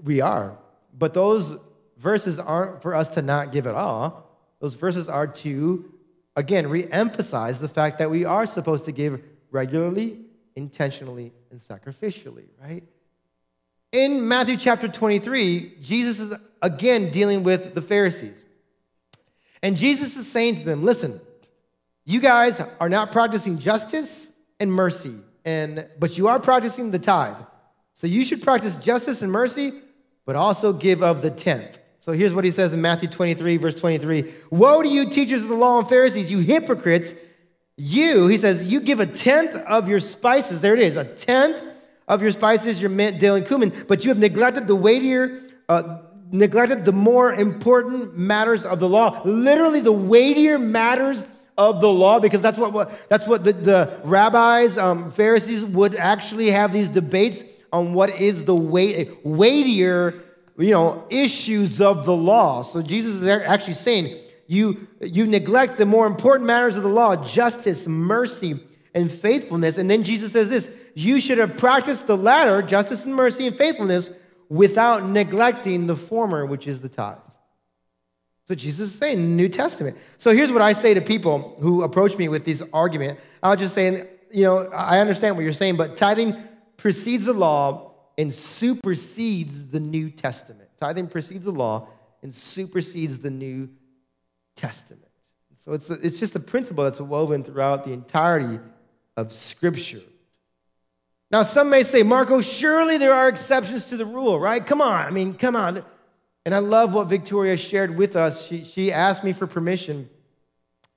We 0.03 0.21
are. 0.21 0.57
But 0.99 1.15
those 1.15 1.57
verses 1.97 2.39
aren't 2.39 2.83
for 2.83 2.95
us 2.95 3.09
to 3.11 3.23
not 3.23 3.53
give 3.53 3.67
at 3.67 3.75
all. 3.75 4.29
Those 4.59 4.75
verses 4.75 5.09
are 5.09 5.27
to, 5.27 5.93
again, 6.35 6.69
re 6.69 6.87
emphasize 6.91 7.61
the 7.61 7.69
fact 7.69 7.99
that 7.99 8.11
we 8.11 8.25
are 8.25 8.47
supposed 8.47 8.85
to 8.87 8.93
give 8.93 9.23
regularly, 9.53 10.19
intentionally, 10.57 11.33
and 11.51 11.61
sacrificially, 11.61 12.49
right? 12.61 12.83
In 13.93 14.27
Matthew 14.27 14.57
chapter 14.57 14.89
23, 14.89 15.77
Jesus 15.81 16.21
is 16.21 16.35
again 16.63 17.11
dealing 17.11 17.43
with 17.43 17.75
the 17.75 17.83
Pharisees. 17.83 18.45
And 19.63 19.77
Jesus 19.77 20.17
is 20.17 20.31
saying 20.31 20.57
to 20.57 20.65
them, 20.65 20.83
listen, 20.83 21.21
you 22.05 22.21
guys 22.21 22.61
are 22.81 22.89
not 22.89 23.13
practicing 23.13 23.59
justice 23.59 24.40
and 24.61 24.73
mercy, 24.73 25.15
and 25.45 25.89
but 25.99 26.17
you 26.19 26.29
are 26.29 26.39
practicing 26.39 26.91
the 26.91 26.99
tithe. 26.99 27.37
So 27.95 28.07
you 28.07 28.25
should 28.25 28.43
practice 28.43 28.77
justice 28.77 29.23
and 29.23 29.33
mercy, 29.33 29.73
but 30.25 30.37
also 30.37 30.73
give 30.73 31.03
of 31.03 31.23
the 31.23 31.31
tenth. 31.31 31.79
So 31.99 32.13
here's 32.13 32.33
what 32.33 32.45
he 32.45 32.51
says 32.51 32.73
in 32.73 32.81
Matthew 32.81 33.09
23, 33.09 33.57
verse 33.59 33.75
23 33.75 34.33
Woe 34.51 34.83
to 34.83 34.89
you, 34.89 35.11
teachers 35.11 35.43
of 35.43 35.49
the 35.49 35.55
law 35.55 35.79
and 35.79 35.89
Pharisees, 35.89 36.31
you 36.31 36.39
hypocrites! 36.39 37.15
You, 37.83 38.27
he 38.27 38.37
says, 38.37 38.71
you 38.71 38.81
give 38.81 39.01
a 39.01 39.07
tenth 39.07 39.55
of 39.55 39.89
your 39.89 40.01
spices. 40.01 40.61
There 40.61 40.75
it 40.75 40.81
is, 40.81 40.97
a 40.97 41.05
tenth 41.05 41.65
of 42.07 42.21
your 42.21 42.31
spices, 42.31 42.83
your 42.83 42.91
mint, 42.91 43.19
dill, 43.19 43.37
and 43.37 43.47
cumin, 43.47 43.73
but 43.89 44.05
you 44.05 44.11
have 44.11 44.19
neglected 44.19 44.67
the 44.67 44.77
weightier, 44.77 45.41
uh, 45.67 46.01
neglected 46.31 46.85
the 46.85 46.93
more 46.93 47.33
important 47.33 48.19
matters 48.19 48.67
of 48.67 48.81
the 48.81 48.89
law. 48.89 49.23
Literally, 49.25 49.81
the 49.81 49.93
weightier 49.93 50.59
matters 50.59 51.25
of 51.61 51.81
the 51.81 51.89
law, 51.89 52.19
because 52.19 52.43
that's 52.43 52.59
what, 52.59 52.73
what 52.73 53.09
that's 53.09 53.27
what 53.27 53.45
the, 53.45 53.53
the 53.53 54.01
rabbis, 54.05 54.79
um, 54.79 55.11
Pharisees 55.11 55.65
would 55.65 55.95
actually 55.95 56.51
have 56.51 56.73
these 56.73 56.89
debates 56.89 57.45
on 57.73 57.93
what 57.93 58.11
is 58.19 58.45
the 58.45 58.55
weight, 58.55 59.25
weightier 59.25 60.23
you 60.61 60.73
know, 60.73 61.05
issues 61.11 61.81
of 61.81 62.05
the 62.05 62.15
law. 62.15 62.63
So 62.63 62.83
Jesus 62.83 63.17
is 63.17 63.29
actually 63.29 63.75
saying, 63.75 64.17
you, 64.47 64.87
you 65.01 65.27
neglect 65.27 65.79
the 65.79 65.87
more 65.87 66.07
important 66.07 66.47
matters 66.47 66.77
of 66.77 66.83
the 66.83 66.89
law, 66.89 67.17
justice, 67.17 67.87
mercy, 67.87 68.61
and 68.95 69.11
faithfulness. 69.11 69.79
And 69.79 69.91
then 69.91 70.03
Jesus 70.03 70.33
says 70.33 70.51
this 70.51 70.71
you 70.95 71.21
should 71.21 71.39
have 71.39 71.57
practiced 71.57 72.07
the 72.07 72.17
latter, 72.17 72.61
justice 72.61 73.05
and 73.05 73.15
mercy 73.15 73.47
and 73.47 73.57
faithfulness, 73.57 74.11
without 74.49 75.07
neglecting 75.07 75.87
the 75.87 75.97
former, 75.97 76.45
which 76.45 76.67
is 76.67 76.81
the 76.81 76.89
tithe. 76.89 77.19
So 78.51 78.57
Jesus 78.57 78.93
is 78.93 78.99
saying 78.99 79.37
New 79.37 79.49
Testament. 79.49 79.97
So 80.17 80.35
here's 80.35 80.51
what 80.51 80.61
I 80.61 80.73
say 80.73 80.93
to 80.93 81.01
people 81.01 81.55
who 81.61 81.85
approach 81.85 82.19
me 82.19 82.29
with 82.29 82.45
this 82.45 82.65
argument. 82.73 83.21
I'll 83.45 83.55
just 83.55 83.73
say, 83.73 84.09
you 84.33 84.43
know, 84.43 84.69
I 84.71 84.99
understand 84.99 85.37
what 85.37 85.43
you're 85.43 85.53
saying, 85.53 85.77
but 85.77 85.97
tithing 85.97 86.35
precedes 86.77 87.27
the 87.27 87.33
law 87.33 87.93
and 88.19 88.35
supersedes 88.35 89.69
the 89.69 89.79
New 89.79 90.11
Testament. 90.11 90.69
Tithing 90.81 91.07
precedes 91.07 91.45
the 91.45 91.53
law 91.53 91.87
and 92.25 92.35
supersedes 92.35 93.21
the 93.21 93.31
New 93.31 93.69
Testament. 94.57 95.13
So 95.55 95.73
it's, 95.73 95.89
a, 95.89 95.95
it's 96.05 96.19
just 96.19 96.35
a 96.35 96.41
principle 96.41 96.83
that's 96.83 97.01
woven 97.01 97.45
throughout 97.45 97.85
the 97.85 97.93
entirety 97.93 98.59
of 99.17 99.31
Scripture. 99.31 100.03
Now, 101.31 101.43
some 101.43 101.71
may 101.71 101.85
say, 101.85 102.03
Marco, 102.03 102.41
surely 102.41 102.99
there 102.99 103.15
are 103.15 103.29
exceptions 103.29 103.91
to 103.91 103.97
the 103.97 104.07
rule, 104.07 104.41
right? 104.41 104.67
Come 104.67 104.81
on. 104.81 105.07
I 105.07 105.13
mean, 105.13 105.35
come 105.35 105.55
on. 105.55 105.85
And 106.45 106.55
I 106.55 106.59
love 106.59 106.95
what 106.95 107.09
Victoria 107.09 107.57
shared 107.57 107.97
with 107.97 108.17
us. 108.17 108.47
She, 108.47 108.65
she 108.65 108.93
asked 108.93 109.25
me 109.25 109.33
for 109.33 109.47
permission, 109.47 110.09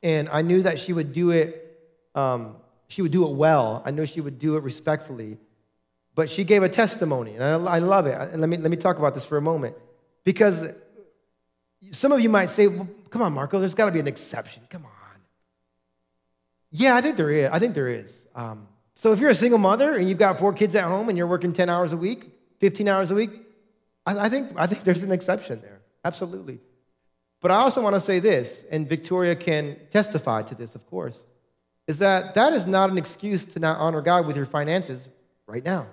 and 0.02 0.30
I 0.30 0.42
knew 0.42 0.62
that 0.62 0.80
she 0.80 0.94
would 0.94 1.12
do 1.12 1.32
it. 1.32 1.80
Um, 2.16 2.56
she 2.88 3.02
would 3.02 3.12
do 3.12 3.28
it 3.28 3.36
well. 3.36 3.82
I 3.86 3.92
know 3.92 4.06
she 4.06 4.22
would 4.22 4.40
do 4.40 4.56
it 4.56 4.64
respectfully. 4.64 5.40
But 6.16 6.30
she 6.30 6.44
gave 6.44 6.64
a 6.64 6.70
testimony, 6.70 7.36
and 7.36 7.44
I, 7.44 7.76
I 7.76 7.80
love 7.80 8.06
it. 8.06 8.16
And 8.16 8.40
let 8.40 8.50
me, 8.50 8.58
let 8.58 8.70
me 8.70 8.78
talk 8.78 9.00
about 9.00 9.16
this 9.16 9.26
for 9.26 9.38
a 9.38 9.42
moment. 9.42 9.76
Because 10.24 10.70
some 11.92 12.12
of 12.12 12.22
you 12.22 12.30
might 12.30 12.46
say, 12.46 12.68
well, 12.68 12.88
come 13.10 13.22
on, 13.22 13.34
Marco, 13.34 13.60
there's 13.60 13.76
got 13.76 13.86
to 13.86 13.92
be 13.92 14.00
an 14.00 14.08
exception. 14.08 14.64
Come 14.70 14.86
on. 14.86 14.92
Yeah, 16.72 16.96
I 16.96 17.02
think 17.02 17.18
there 17.18 17.30
is. 17.30 17.50
I 17.52 17.60
think 17.60 17.74
there 17.76 17.88
is. 17.88 18.28
Um, 18.36 18.68
so 18.96 19.12
if 19.12 19.20
you're 19.20 19.30
a 19.30 19.36
single 19.36 19.60
mother 19.60 19.96
and 19.96 20.08
you've 20.08 20.18
got 20.18 20.40
four 20.40 20.54
kids 20.54 20.76
at 20.76 20.86
home 20.86 21.10
and 21.10 21.18
you're 21.18 21.28
working 21.28 21.52
10 21.52 21.70
hours 21.70 21.94
a 21.94 21.98
week, 21.98 22.32
15 22.60 22.88
hours 22.88 23.12
a 23.12 23.16
week, 23.16 23.32
I, 24.06 24.20
I 24.20 24.30
think, 24.30 24.52
I 24.56 24.68
think 24.68 24.84
there's 24.84 25.04
an 25.04 25.12
exception 25.12 25.62
there. 25.62 25.82
Absolutely. 26.06 26.60
But 27.42 27.52
I 27.52 27.56
also 27.56 27.82
want 27.82 27.96
to 27.96 28.02
say 28.02 28.20
this, 28.20 28.64
and 28.72 28.88
Victoria 28.88 29.36
can 29.36 29.78
testify 29.90 30.44
to 30.44 30.56
this, 30.56 30.76
of 30.76 30.86
course, 30.88 31.26
is 31.88 32.00
that 32.00 32.36
that 32.36 32.54
is 32.54 32.66
not 32.66 32.90
an 32.90 32.98
excuse 32.98 33.46
to 33.48 33.60
not 33.60 33.80
honor 33.80 34.02
God 34.02 34.26
with 34.26 34.38
your 34.38 34.46
finances 34.46 35.10
right 35.46 35.64
now. 35.64 35.88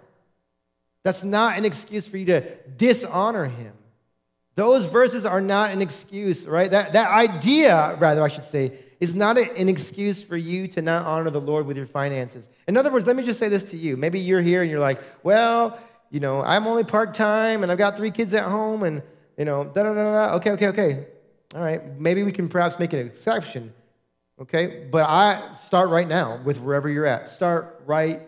That's 1.03 1.25
not 1.25 1.59
an 1.59 1.65
excuse 1.65 2.07
for 2.07 2.19
you 2.19 2.27
to 2.27 2.43
dishonor 2.77 3.47
Him. 3.47 3.73
Those 4.55 4.87
verses 4.87 5.25
are 5.25 5.41
not 5.41 5.71
an 5.71 5.81
excuse, 5.81 6.47
right? 6.47 6.71
That, 6.71 6.93
that 6.93 7.11
idea, 7.11 7.97
rather, 7.99 8.23
I 8.23 8.29
should 8.29 8.45
say, 8.45 8.73
is 9.01 9.15
not 9.15 9.39
an 9.39 9.69
excuse 9.69 10.23
for 10.23 10.37
you 10.37 10.69
to 10.69 10.83
not 10.83 11.07
honor 11.07 11.31
the 11.31 11.41
Lord 11.41 11.67
with 11.67 11.77
your 11.77 11.87
finances. 11.87 12.49
In 12.69 12.77
other 12.77 12.93
words, 12.93 13.07
let 13.07 13.17
me 13.17 13.23
just 13.23 13.39
say 13.39 13.49
this 13.49 13.65
to 13.71 13.77
you. 13.77 13.97
Maybe 13.97 14.21
you're 14.21 14.43
here 14.43 14.61
and 14.61 14.71
you're 14.71 14.81
like, 14.81 15.01
well, 15.23 15.79
you 16.11 16.21
know, 16.21 16.43
I'm 16.43 16.67
only 16.67 16.85
part 16.85 17.15
time 17.15 17.63
and 17.63 17.71
I've 17.71 17.79
got 17.79 17.97
three 17.97 18.11
kids 18.11 18.35
at 18.35 18.45
home 18.45 18.83
and, 18.83 19.03
you 19.39 19.45
know, 19.45 19.65
da 19.65 19.85
da 19.85 19.95
da 19.95 20.29
da. 20.29 20.37
Okay, 20.37 20.51
okay, 20.53 20.69
okay. 20.69 21.07
All 21.55 21.63
right, 21.63 21.99
maybe 21.99 22.23
we 22.23 22.33
can 22.33 22.49
perhaps 22.49 22.79
make 22.79 22.93
an 22.93 22.99
exception. 23.01 23.73
Okay, 24.41 24.89
but 24.91 25.09
I 25.09 25.55
start 25.55 25.91
right 25.91 26.09
now 26.09 26.41
with 26.45 26.61
wherever 26.61 26.89
you're 26.89 27.07
at. 27.07 27.29
Start 27.29 27.83
right 27.87 28.23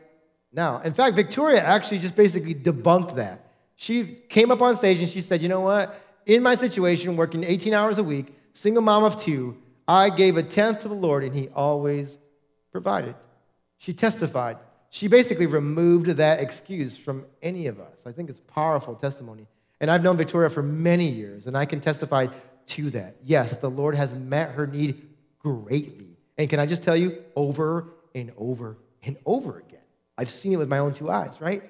now. 0.52 0.80
In 0.80 0.92
fact, 0.92 1.16
Victoria 1.16 1.62
actually 1.62 1.98
just 1.98 2.14
basically 2.14 2.54
debunked 2.54 3.16
that. 3.16 3.52
She 3.76 4.04
came 4.28 4.50
up 4.50 4.60
on 4.60 4.74
stage 4.74 5.00
and 5.00 5.08
she 5.08 5.20
said, 5.20 5.40
you 5.40 5.48
know 5.48 5.60
what? 5.60 5.98
In 6.26 6.42
my 6.42 6.54
situation, 6.54 7.16
working 7.16 7.42
18 7.42 7.74
hours 7.74 7.98
a 7.98 8.04
week, 8.04 8.34
single 8.52 8.82
mom 8.82 9.04
of 9.04 9.16
two, 9.16 9.56
I 9.88 10.10
gave 10.10 10.36
a 10.36 10.42
tenth 10.42 10.80
to 10.80 10.88
the 10.88 10.94
Lord 10.94 11.24
and 11.24 11.34
he 11.34 11.48
always 11.48 12.16
provided. 12.70 13.14
She 13.78 13.92
testified. 13.92 14.58
She 14.92 15.08
basically 15.08 15.46
removed 15.46 16.04
that 16.04 16.40
excuse 16.40 16.98
from 16.98 17.24
any 17.42 17.66
of 17.66 17.80
us. 17.80 18.02
I 18.06 18.12
think 18.12 18.28
it's 18.28 18.40
powerful 18.40 18.94
testimony. 18.94 19.46
And 19.80 19.90
I've 19.90 20.04
known 20.04 20.18
Victoria 20.18 20.50
for 20.50 20.62
many 20.62 21.08
years, 21.08 21.46
and 21.46 21.56
I 21.56 21.64
can 21.64 21.80
testify 21.80 22.26
to 22.66 22.90
that. 22.90 23.16
Yes, 23.24 23.56
the 23.56 23.70
Lord 23.70 23.94
has 23.94 24.14
met 24.14 24.50
her 24.50 24.66
need 24.66 25.08
greatly. 25.38 26.18
And 26.36 26.50
can 26.50 26.60
I 26.60 26.66
just 26.66 26.82
tell 26.82 26.94
you, 26.94 27.24
over 27.34 27.86
and 28.14 28.32
over 28.36 28.76
and 29.02 29.16
over 29.24 29.60
again? 29.60 29.80
I've 30.18 30.28
seen 30.28 30.52
it 30.52 30.58
with 30.58 30.68
my 30.68 30.78
own 30.78 30.92
two 30.92 31.10
eyes, 31.10 31.40
right? 31.40 31.62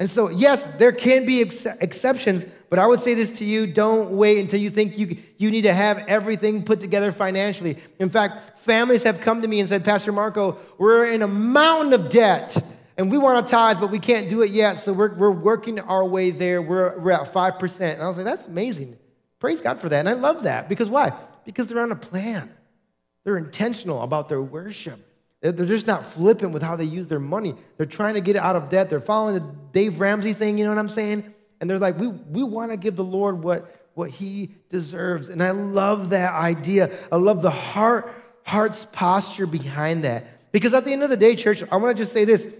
And 0.00 0.08
so, 0.08 0.30
yes, 0.30 0.64
there 0.76 0.92
can 0.92 1.26
be 1.26 1.42
ex- 1.42 1.66
exceptions, 1.66 2.46
but 2.70 2.78
I 2.78 2.86
would 2.86 3.00
say 3.00 3.12
this 3.12 3.32
to 3.32 3.44
you 3.44 3.66
don't 3.66 4.12
wait 4.12 4.38
until 4.38 4.58
you 4.58 4.70
think 4.70 4.96
you, 4.96 5.18
you 5.36 5.50
need 5.50 5.62
to 5.62 5.74
have 5.74 5.98
everything 6.08 6.64
put 6.64 6.80
together 6.80 7.12
financially. 7.12 7.76
In 7.98 8.08
fact, 8.08 8.58
families 8.60 9.02
have 9.02 9.20
come 9.20 9.42
to 9.42 9.48
me 9.48 9.60
and 9.60 9.68
said, 9.68 9.84
Pastor 9.84 10.10
Marco, 10.10 10.56
we're 10.78 11.04
in 11.04 11.20
a 11.20 11.28
mountain 11.28 11.92
of 11.92 12.08
debt 12.08 12.56
and 12.96 13.10
we 13.10 13.18
want 13.18 13.46
to 13.46 13.50
tithe, 13.50 13.78
but 13.78 13.90
we 13.90 13.98
can't 13.98 14.30
do 14.30 14.40
it 14.40 14.52
yet. 14.52 14.78
So 14.78 14.94
we're, 14.94 15.14
we're 15.14 15.30
working 15.30 15.78
our 15.80 16.04
way 16.06 16.30
there. 16.30 16.62
We're, 16.62 16.98
we're 16.98 17.10
at 17.10 17.30
5%. 17.30 17.92
And 17.92 18.02
I 18.02 18.08
was 18.08 18.16
like, 18.16 18.24
that's 18.24 18.46
amazing. 18.46 18.96
Praise 19.38 19.60
God 19.60 19.80
for 19.80 19.90
that. 19.90 20.00
And 20.00 20.08
I 20.08 20.14
love 20.14 20.44
that 20.44 20.70
because 20.70 20.88
why? 20.88 21.12
Because 21.44 21.68
they're 21.68 21.82
on 21.82 21.92
a 21.92 21.96
plan, 21.96 22.48
they're 23.24 23.36
intentional 23.36 24.00
about 24.00 24.30
their 24.30 24.40
worship. 24.40 24.98
They're 25.40 25.52
just 25.66 25.86
not 25.86 26.04
flippant 26.04 26.52
with 26.52 26.62
how 26.62 26.76
they 26.76 26.84
use 26.84 27.08
their 27.08 27.18
money. 27.18 27.54
They're 27.78 27.86
trying 27.86 28.14
to 28.14 28.20
get 28.20 28.36
out 28.36 28.56
of 28.56 28.68
debt. 28.68 28.90
They're 28.90 29.00
following 29.00 29.34
the 29.34 29.54
Dave 29.72 29.98
Ramsey 29.98 30.34
thing, 30.34 30.58
you 30.58 30.64
know 30.64 30.70
what 30.70 30.78
I'm 30.78 30.88
saying? 30.88 31.32
And 31.60 31.68
they're 31.68 31.78
like, 31.78 31.98
we, 31.98 32.08
we 32.08 32.42
want 32.42 32.72
to 32.72 32.76
give 32.76 32.96
the 32.96 33.04
Lord 33.04 33.42
what, 33.42 33.88
what 33.94 34.10
he 34.10 34.54
deserves. 34.68 35.30
And 35.30 35.42
I 35.42 35.50
love 35.50 36.10
that 36.10 36.34
idea. 36.34 36.90
I 37.10 37.16
love 37.16 37.40
the 37.40 37.50
heart, 37.50 38.12
heart's 38.44 38.84
posture 38.84 39.46
behind 39.46 40.04
that. 40.04 40.52
Because 40.52 40.74
at 40.74 40.84
the 40.84 40.92
end 40.92 41.02
of 41.02 41.10
the 41.10 41.16
day, 41.16 41.36
church, 41.36 41.62
I 41.70 41.76
want 41.76 41.96
to 41.96 42.02
just 42.02 42.12
say 42.12 42.24
this. 42.24 42.54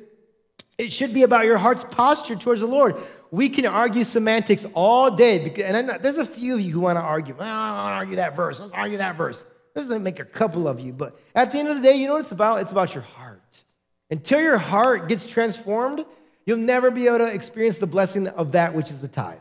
It 0.79 0.91
should 0.91 1.13
be 1.13 1.25
about 1.25 1.45
your 1.45 1.59
heart's 1.59 1.85
posture 1.85 2.37
towards 2.37 2.63
the 2.63 2.67
Lord. 2.67 2.97
We 3.31 3.51
can 3.51 3.67
argue 3.67 4.05
semantics 4.05 4.65
all 4.73 5.11
day. 5.11 5.53
And 5.63 5.87
know, 5.87 5.99
there's 5.99 6.17
a 6.17 6.25
few 6.25 6.55
of 6.55 6.61
you 6.63 6.73
who 6.73 6.81
want 6.81 6.97
to 6.97 7.03
argue. 7.03 7.35
Well, 7.35 7.47
I 7.47 7.85
want 7.85 7.93
to 7.93 7.97
argue 7.97 8.17
that 8.17 8.35
verse. 8.35 8.61
Let's 8.61 8.73
argue 8.73 8.99
that 8.99 9.17
verse. 9.17 9.45
This 9.75 9.89
doesn't 9.89 10.03
make 10.03 10.19
a 10.19 10.25
couple 10.25 10.67
of 10.67 10.81
you, 10.81 10.93
but 10.93 11.19
at 11.35 11.53
the 11.53 11.59
end 11.59 11.69
of 11.69 11.77
the 11.77 11.83
day, 11.83 11.95
you 11.95 12.07
know 12.07 12.15
what 12.15 12.23
it's 12.23 12.33
about? 12.33 12.61
It's 12.61 12.73
about 12.73 12.95
your 12.95 13.05
heart. 13.05 13.65
Until 14.11 14.41
your 14.41 14.59
heart 14.59 15.09
gets 15.09 15.27
transformed, 15.27 16.05
you'll 16.45 16.59
never 16.59 16.91
be 16.91 17.07
able 17.07 17.19
to 17.19 17.33
experience 17.33 17.79
the 17.79 17.87
blessing 17.87 18.27
of 18.29 18.53
that 18.53 18.75
which 18.75 18.91
is 18.91 19.01
the 19.01 19.09
tithe. 19.09 19.39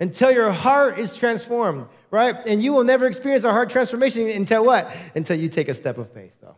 Until 0.00 0.32
your 0.32 0.50
heart 0.50 0.98
is 0.98 1.16
transformed, 1.16 1.86
right? 2.10 2.34
And 2.46 2.62
you 2.62 2.72
will 2.72 2.84
never 2.84 3.06
experience 3.06 3.44
a 3.44 3.52
heart 3.52 3.70
transformation 3.70 4.28
until 4.28 4.64
what? 4.64 4.94
Until 5.14 5.36
you 5.36 5.48
take 5.48 5.68
a 5.68 5.74
step 5.74 5.98
of 5.98 6.10
faith, 6.10 6.32
though. 6.40 6.56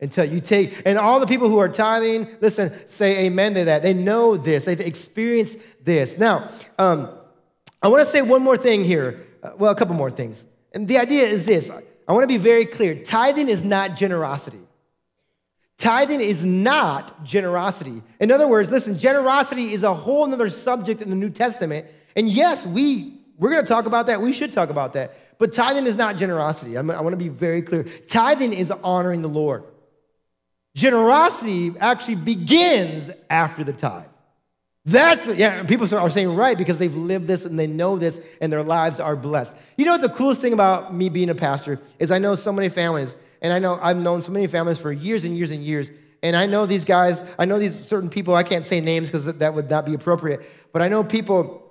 Until 0.00 0.24
you 0.24 0.40
take, 0.40 0.82
and 0.84 0.98
all 0.98 1.20
the 1.20 1.26
people 1.26 1.48
who 1.48 1.58
are 1.58 1.68
tithing, 1.68 2.36
listen, 2.40 2.72
say 2.88 3.26
amen 3.26 3.54
to 3.54 3.64
that. 3.66 3.82
They 3.82 3.94
know 3.94 4.36
this, 4.36 4.64
they've 4.64 4.80
experienced 4.80 5.58
this. 5.84 6.18
Now, 6.18 6.50
um, 6.78 7.10
I 7.80 7.88
want 7.88 8.02
to 8.02 8.10
say 8.10 8.22
one 8.22 8.42
more 8.42 8.56
thing 8.56 8.84
here. 8.84 9.24
Uh, 9.42 9.52
well, 9.56 9.70
a 9.70 9.76
couple 9.76 9.94
more 9.94 10.10
things. 10.10 10.46
And 10.74 10.88
the 10.88 10.98
idea 10.98 11.22
is 11.22 11.46
this 11.46 11.70
I 11.70 12.12
want 12.12 12.24
to 12.24 12.28
be 12.28 12.36
very 12.36 12.66
clear 12.66 12.94
tithing 12.94 13.48
is 13.48 13.64
not 13.64 13.96
generosity. 13.96 14.60
Tithing 15.78 16.20
is 16.20 16.44
not 16.44 17.24
generosity. 17.24 18.02
In 18.20 18.30
other 18.30 18.46
words, 18.46 18.70
listen, 18.70 18.96
generosity 18.96 19.72
is 19.72 19.82
a 19.82 19.92
whole 19.92 20.32
other 20.32 20.48
subject 20.48 21.02
in 21.02 21.10
the 21.10 21.16
New 21.16 21.30
Testament. 21.30 21.86
And 22.16 22.28
yes, 22.28 22.66
we, 22.66 23.18
we're 23.38 23.50
going 23.50 23.64
to 23.64 23.68
talk 23.68 23.86
about 23.86 24.06
that. 24.06 24.20
We 24.20 24.32
should 24.32 24.52
talk 24.52 24.70
about 24.70 24.92
that. 24.92 25.38
But 25.38 25.52
tithing 25.52 25.86
is 25.86 25.96
not 25.96 26.16
generosity. 26.16 26.76
I'm, 26.76 26.90
I 26.90 27.00
want 27.00 27.12
to 27.12 27.18
be 27.18 27.28
very 27.28 27.60
clear. 27.60 27.82
Tithing 27.82 28.52
is 28.52 28.70
honoring 28.70 29.22
the 29.22 29.28
Lord. 29.28 29.64
Generosity 30.76 31.72
actually 31.80 32.16
begins 32.16 33.10
after 33.28 33.64
the 33.64 33.72
tithe. 33.72 34.06
That's, 34.86 35.26
yeah, 35.26 35.62
people 35.62 35.92
are 35.96 36.10
saying 36.10 36.34
right 36.34 36.58
because 36.58 36.78
they've 36.78 36.94
lived 36.94 37.26
this 37.26 37.46
and 37.46 37.58
they 37.58 37.66
know 37.66 37.96
this 37.96 38.20
and 38.42 38.52
their 38.52 38.62
lives 38.62 39.00
are 39.00 39.16
blessed. 39.16 39.56
You 39.78 39.86
know 39.86 39.92
what 39.92 40.02
the 40.02 40.10
coolest 40.10 40.42
thing 40.42 40.52
about 40.52 40.92
me 40.92 41.08
being 41.08 41.30
a 41.30 41.34
pastor 41.34 41.80
is 41.98 42.10
I 42.10 42.18
know 42.18 42.34
so 42.34 42.52
many 42.52 42.68
families, 42.68 43.16
and 43.40 43.52
I 43.52 43.58
know 43.58 43.78
I've 43.80 43.96
known 43.96 44.20
so 44.20 44.30
many 44.30 44.46
families 44.46 44.78
for 44.78 44.92
years 44.92 45.24
and 45.24 45.36
years 45.36 45.50
and 45.50 45.64
years. 45.64 45.90
And 46.22 46.36
I 46.36 46.46
know 46.46 46.66
these 46.66 46.84
guys, 46.84 47.24
I 47.38 47.44
know 47.46 47.58
these 47.58 47.78
certain 47.78 48.10
people, 48.10 48.34
I 48.34 48.42
can't 48.42 48.64
say 48.64 48.80
names 48.80 49.08
because 49.08 49.26
that 49.26 49.54
would 49.54 49.70
not 49.70 49.86
be 49.86 49.94
appropriate, 49.94 50.40
but 50.72 50.82
I 50.82 50.88
know 50.88 51.02
people, 51.04 51.62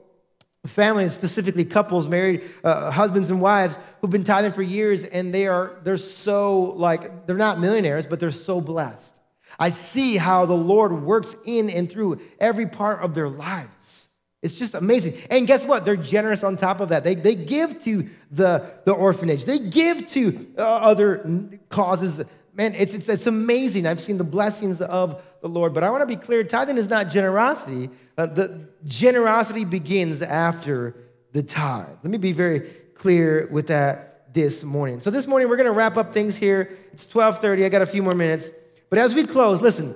families, 0.66 1.11
specifically 1.11 1.66
couples, 1.66 2.07
married 2.07 2.43
uh, 2.64 2.89
husbands 2.89 3.30
and 3.30 3.41
wives 3.41 3.78
who've 3.99 4.11
been 4.11 4.24
tithing 4.24 4.53
for 4.53 4.61
years 4.61 5.03
and 5.03 5.34
they 5.34 5.47
are, 5.47 5.80
they're 5.84 5.97
so 5.97 6.61
like, 6.78 7.26
they're 7.26 7.36
not 7.36 7.59
millionaires, 7.59 8.07
but 8.07 8.20
they're 8.20 8.32
so 8.32 8.61
blessed. 8.61 9.12
I 9.60 9.70
see 9.70 10.18
how 10.18 10.45
the 10.45 10.56
Lord 10.56 11.04
works 11.04 11.36
in 11.45 11.70
and 11.70 11.91
through 11.91 12.22
every 12.39 12.66
part 12.66 13.01
of 13.01 13.14
their 13.14 13.30
lives. 13.30 14.08
It's 14.43 14.60
just 14.60 14.76
amazing. 14.76 15.18
And 15.30 15.47
guess 15.47 15.66
what? 15.66 15.86
They're 15.86 15.95
generous 15.95 16.43
on 16.43 16.58
top 16.58 16.82
of 16.82 16.89
that. 16.89 17.06
They, 17.06 17.16
they 17.16 17.34
give 17.34 17.82
to 17.84 18.10
the, 18.30 18.70
the 18.86 18.91
orphanage, 18.91 19.45
they 19.45 19.58
give 19.58 20.06
to 20.12 20.47
uh, 20.58 20.62
other 20.62 21.49
causes. 21.70 22.22
Man, 22.54 22.76
it's, 22.76 22.93
it's, 22.93 23.10
it's 23.10 23.26
amazing. 23.26 23.88
I've 23.88 24.01
seen 24.01 24.18
the 24.18 24.24
blessings 24.24 24.82
of 24.82 25.24
the 25.41 25.47
Lord. 25.47 25.74
But 25.74 25.84
I 25.84 25.89
want 25.89 26.01
to 26.01 26.06
be 26.06 26.22
clear 26.22 26.43
tithing 26.43 26.78
is 26.78 26.89
not 26.89 27.10
generosity. 27.10 27.89
Uh, 28.18 28.28
the 28.28 28.68
generosity 28.86 29.66
begins 29.66 30.22
after 30.22 30.95
the 31.32 31.41
tithe. 31.41 31.97
Let 32.04 32.12
me 32.12 32.18
be 32.18 32.34
very 32.34 32.60
clear 32.93 33.47
with 33.49 33.68
that 33.68 34.34
this 34.34 34.64
morning. 34.64 34.99
So 34.99 35.10
this 35.10 35.26
morning 35.26 35.47
we're 35.47 35.58
going 35.58 35.66
to 35.68 35.74
wrap 35.74 35.95
up 35.95 36.14
things 36.14 36.36
here. 36.36 36.78
It's 36.91 37.08
12:30. 37.08 37.66
I 37.66 37.70
got 37.70 37.82
a 37.82 37.86
few 37.86 38.04
more 38.04 38.14
minutes. 38.14 38.49
But 38.94 39.00
as 39.00 39.16
we 39.16 39.26
close, 39.26 39.60
listen, 39.60 39.96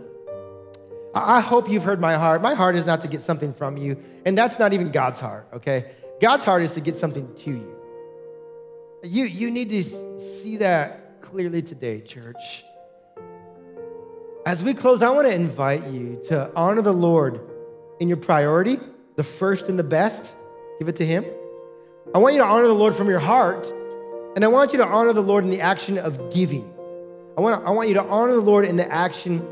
I 1.13 1.39
hope 1.39 1.69
you've 1.69 1.83
heard 1.83 2.01
my 2.01 2.15
heart. 2.15 2.41
My 2.41 2.55
heart 2.55 2.75
is 2.75 2.87
not 2.87 3.01
to 3.01 3.07
get 3.07 3.21
something 3.21 3.53
from 3.53 3.77
you, 3.77 4.03
and 4.25 4.35
that's 4.35 4.57
not 4.57 4.73
even 4.73 4.89
God's 4.89 5.19
heart, 5.19 5.47
okay? 5.53 5.91
God's 6.19 6.43
heart 6.43 6.63
is 6.63 6.73
to 6.73 6.81
get 6.81 6.95
something 6.95 7.31
to 7.35 7.51
you. 7.51 7.75
You, 9.03 9.25
you 9.25 9.51
need 9.51 9.69
to 9.69 9.83
see 9.83 10.57
that 10.57 11.21
clearly 11.21 11.61
today, 11.61 12.01
church. 12.01 12.63
As 14.47 14.63
we 14.63 14.73
close, 14.73 15.03
I 15.03 15.11
want 15.11 15.27
to 15.27 15.35
invite 15.35 15.85
you 15.91 16.19
to 16.29 16.51
honor 16.55 16.81
the 16.81 16.91
Lord 16.91 17.39
in 17.99 18.07
your 18.07 18.17
priority, 18.17 18.79
the 19.15 19.23
first 19.23 19.69
and 19.69 19.77
the 19.77 19.83
best. 19.83 20.33
Give 20.79 20.89
it 20.89 20.95
to 20.95 21.05
Him. 21.05 21.23
I 22.15 22.17
want 22.17 22.33
you 22.33 22.41
to 22.41 22.47
honor 22.47 22.65
the 22.65 22.73
Lord 22.73 22.95
from 22.95 23.09
your 23.09 23.19
heart, 23.19 23.71
and 24.35 24.43
I 24.43 24.47
want 24.47 24.73
you 24.73 24.79
to 24.79 24.87
honor 24.87 25.13
the 25.13 25.21
Lord 25.21 25.43
in 25.43 25.51
the 25.51 25.61
action 25.61 25.99
of 25.99 26.33
giving. 26.33 26.73
I 27.37 27.41
want, 27.41 27.61
to, 27.61 27.67
I 27.67 27.71
want 27.71 27.87
you 27.87 27.93
to 27.93 28.03
honor 28.03 28.33
the 28.33 28.41
Lord 28.41 28.65
in 28.65 28.77
the 28.77 28.91
action 28.91 29.45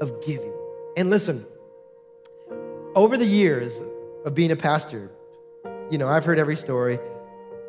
of 0.00 0.24
giving. 0.24 0.52
And 0.96 1.10
listen, 1.10 1.44
over 2.94 3.16
the 3.16 3.26
years 3.26 3.82
of 4.24 4.34
being 4.34 4.52
a 4.52 4.56
pastor, 4.56 5.10
you 5.90 5.98
know, 5.98 6.08
I've 6.08 6.24
heard 6.24 6.38
every 6.38 6.54
story. 6.54 7.00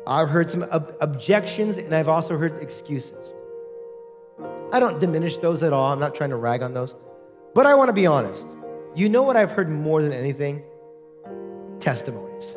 I've 0.06 0.28
heard 0.28 0.48
some 0.48 0.62
ob- 0.64 0.94
objections, 1.00 1.76
and 1.76 1.92
I've 1.92 2.08
also 2.08 2.36
heard 2.36 2.62
excuses. 2.62 3.34
I 4.72 4.78
don't 4.78 5.00
diminish 5.00 5.38
those 5.38 5.62
at 5.64 5.72
all. 5.72 5.92
I'm 5.92 6.00
not 6.00 6.14
trying 6.14 6.30
to 6.30 6.36
rag 6.36 6.62
on 6.62 6.72
those. 6.72 6.94
But 7.52 7.66
I 7.66 7.74
want 7.74 7.88
to 7.88 7.92
be 7.92 8.06
honest. 8.06 8.48
You 8.94 9.08
know 9.08 9.22
what 9.22 9.36
I've 9.36 9.50
heard 9.50 9.68
more 9.68 10.02
than 10.02 10.12
anything? 10.12 10.62
Testimonies. 11.80 12.56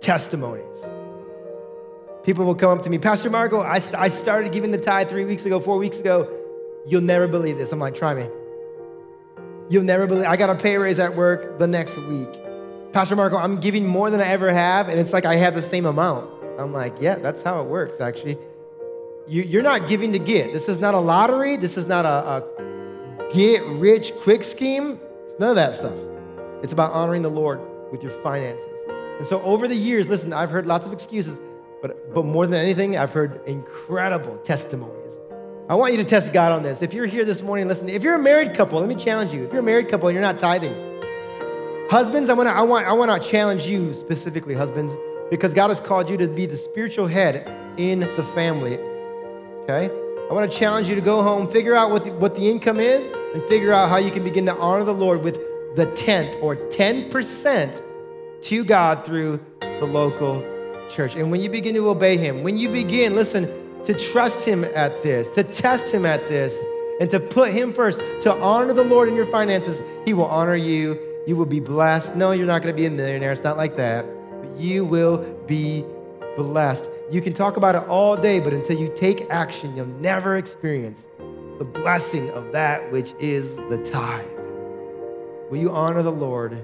Testimonies. 0.00 0.84
People 2.26 2.44
will 2.44 2.56
come 2.56 2.76
up 2.76 2.82
to 2.82 2.90
me, 2.90 2.98
Pastor 2.98 3.30
Marco, 3.30 3.60
I, 3.60 3.80
I 3.96 4.08
started 4.08 4.50
giving 4.50 4.72
the 4.72 4.78
tithe 4.78 5.08
three 5.08 5.24
weeks 5.24 5.46
ago, 5.46 5.60
four 5.60 5.78
weeks 5.78 6.00
ago. 6.00 6.28
You'll 6.84 7.02
never 7.02 7.28
believe 7.28 7.56
this. 7.56 7.70
I'm 7.70 7.78
like, 7.78 7.94
try 7.94 8.14
me. 8.14 8.26
You'll 9.70 9.84
never 9.84 10.08
believe. 10.08 10.26
I 10.26 10.36
got 10.36 10.50
a 10.50 10.56
pay 10.56 10.76
raise 10.76 10.98
at 10.98 11.14
work 11.14 11.60
the 11.60 11.68
next 11.68 11.96
week. 11.96 12.28
Pastor 12.92 13.14
Marco, 13.14 13.36
I'm 13.36 13.60
giving 13.60 13.86
more 13.86 14.10
than 14.10 14.20
I 14.20 14.26
ever 14.26 14.52
have, 14.52 14.88
and 14.88 14.98
it's 14.98 15.12
like 15.12 15.24
I 15.24 15.36
have 15.36 15.54
the 15.54 15.62
same 15.62 15.86
amount. 15.86 16.28
I'm 16.58 16.72
like, 16.72 16.96
yeah, 17.00 17.14
that's 17.14 17.42
how 17.42 17.60
it 17.62 17.68
works, 17.68 18.00
actually. 18.00 18.38
You, 19.28 19.60
are 19.60 19.62
not 19.62 19.86
giving 19.86 20.12
to 20.12 20.18
get. 20.18 20.52
This 20.52 20.68
is 20.68 20.80
not 20.80 20.96
a 20.96 21.00
lottery. 21.00 21.56
This 21.56 21.76
is 21.76 21.86
not 21.86 22.04
a, 22.06 22.08
a 22.08 23.32
get 23.32 23.62
rich 23.66 24.12
quick 24.16 24.42
scheme. 24.42 24.98
It's 25.26 25.38
none 25.38 25.50
of 25.50 25.56
that 25.56 25.76
stuff. 25.76 25.98
It's 26.64 26.72
about 26.72 26.92
honoring 26.92 27.22
the 27.22 27.30
Lord 27.30 27.60
with 27.92 28.02
your 28.02 28.12
finances. 28.22 28.82
And 29.18 29.24
so 29.24 29.40
over 29.42 29.68
the 29.68 29.76
years, 29.76 30.08
listen, 30.08 30.32
I've 30.32 30.50
heard 30.50 30.66
lots 30.66 30.88
of 30.88 30.92
excuses, 30.92 31.38
but, 31.86 32.14
but 32.14 32.24
more 32.24 32.46
than 32.46 32.60
anything, 32.60 32.96
I've 32.96 33.12
heard 33.12 33.40
incredible 33.46 34.36
testimonies. 34.38 35.18
I 35.68 35.74
want 35.74 35.92
you 35.92 35.98
to 35.98 36.04
test 36.04 36.32
God 36.32 36.52
on 36.52 36.62
this. 36.62 36.82
If 36.82 36.94
you're 36.94 37.06
here 37.06 37.24
this 37.24 37.42
morning, 37.42 37.68
listen, 37.68 37.88
if 37.88 38.02
you're 38.02 38.14
a 38.14 38.22
married 38.22 38.54
couple, 38.54 38.78
let 38.78 38.88
me 38.88 38.94
challenge 38.94 39.32
you. 39.32 39.44
If 39.44 39.52
you're 39.52 39.60
a 39.60 39.64
married 39.64 39.88
couple 39.88 40.08
and 40.08 40.14
you're 40.14 40.22
not 40.22 40.38
tithing, 40.38 40.74
husbands, 41.90 42.30
I, 42.30 42.34
wanna, 42.34 42.50
I, 42.50 42.62
want, 42.62 42.86
I 42.86 42.92
want 42.92 43.22
to 43.22 43.28
challenge 43.28 43.66
you 43.66 43.92
specifically, 43.92 44.54
husbands, 44.54 44.96
because 45.30 45.54
God 45.54 45.68
has 45.68 45.80
called 45.80 46.08
you 46.10 46.16
to 46.16 46.28
be 46.28 46.46
the 46.46 46.56
spiritual 46.56 47.06
head 47.06 47.46
in 47.78 48.00
the 48.00 48.22
family. 48.34 48.78
Okay? 49.62 49.90
I 50.28 50.32
want 50.32 50.50
to 50.50 50.58
challenge 50.58 50.88
you 50.88 50.94
to 50.96 51.00
go 51.00 51.22
home, 51.22 51.48
figure 51.48 51.74
out 51.74 51.90
what 51.90 52.04
the, 52.04 52.12
what 52.14 52.34
the 52.34 52.48
income 52.50 52.80
is, 52.80 53.12
and 53.34 53.42
figure 53.44 53.72
out 53.72 53.88
how 53.88 53.98
you 53.98 54.10
can 54.10 54.24
begin 54.24 54.46
to 54.46 54.56
honor 54.56 54.84
the 54.84 54.94
Lord 54.94 55.22
with 55.22 55.36
the 55.76 55.86
tenth 55.94 56.36
or 56.40 56.56
10% 56.56 57.82
to 58.42 58.64
God 58.64 59.04
through 59.04 59.40
the 59.60 59.84
local 59.84 60.55
church. 60.88 61.16
And 61.16 61.30
when 61.30 61.40
you 61.40 61.50
begin 61.50 61.74
to 61.74 61.88
obey 61.88 62.16
Him, 62.16 62.42
when 62.42 62.56
you 62.56 62.68
begin, 62.68 63.14
listen, 63.14 63.82
to 63.82 63.94
trust 63.94 64.46
Him 64.46 64.64
at 64.64 65.02
this, 65.02 65.30
to 65.30 65.44
test 65.44 65.92
Him 65.92 66.04
at 66.04 66.28
this, 66.28 66.64
and 67.00 67.10
to 67.10 67.20
put 67.20 67.52
Him 67.52 67.72
first, 67.72 68.00
to 68.22 68.32
honor 68.34 68.72
the 68.72 68.84
Lord 68.84 69.08
in 69.08 69.14
your 69.14 69.26
finances, 69.26 69.82
He 70.04 70.14
will 70.14 70.26
honor 70.26 70.56
you. 70.56 70.98
You 71.26 71.36
will 71.36 71.46
be 71.46 71.60
blessed. 71.60 72.14
No, 72.14 72.30
you're 72.30 72.46
not 72.46 72.62
going 72.62 72.74
to 72.74 72.76
be 72.76 72.86
a 72.86 72.90
millionaire. 72.90 73.32
It's 73.32 73.42
not 73.42 73.56
like 73.56 73.76
that. 73.76 74.06
But 74.40 74.56
you 74.56 74.84
will 74.84 75.18
be 75.46 75.84
blessed. 76.36 76.88
You 77.10 77.20
can 77.20 77.32
talk 77.32 77.56
about 77.56 77.74
it 77.74 77.88
all 77.88 78.16
day, 78.16 78.40
but 78.40 78.52
until 78.52 78.78
you 78.78 78.92
take 78.94 79.28
action, 79.30 79.76
you'll 79.76 79.86
never 79.86 80.36
experience 80.36 81.06
the 81.58 81.64
blessing 81.64 82.30
of 82.30 82.52
that 82.52 82.92
which 82.92 83.14
is 83.18 83.56
the 83.56 83.78
tithe. 83.84 84.26
Will 85.50 85.58
you 85.58 85.70
honor 85.70 86.02
the 86.02 86.12
Lord? 86.12 86.58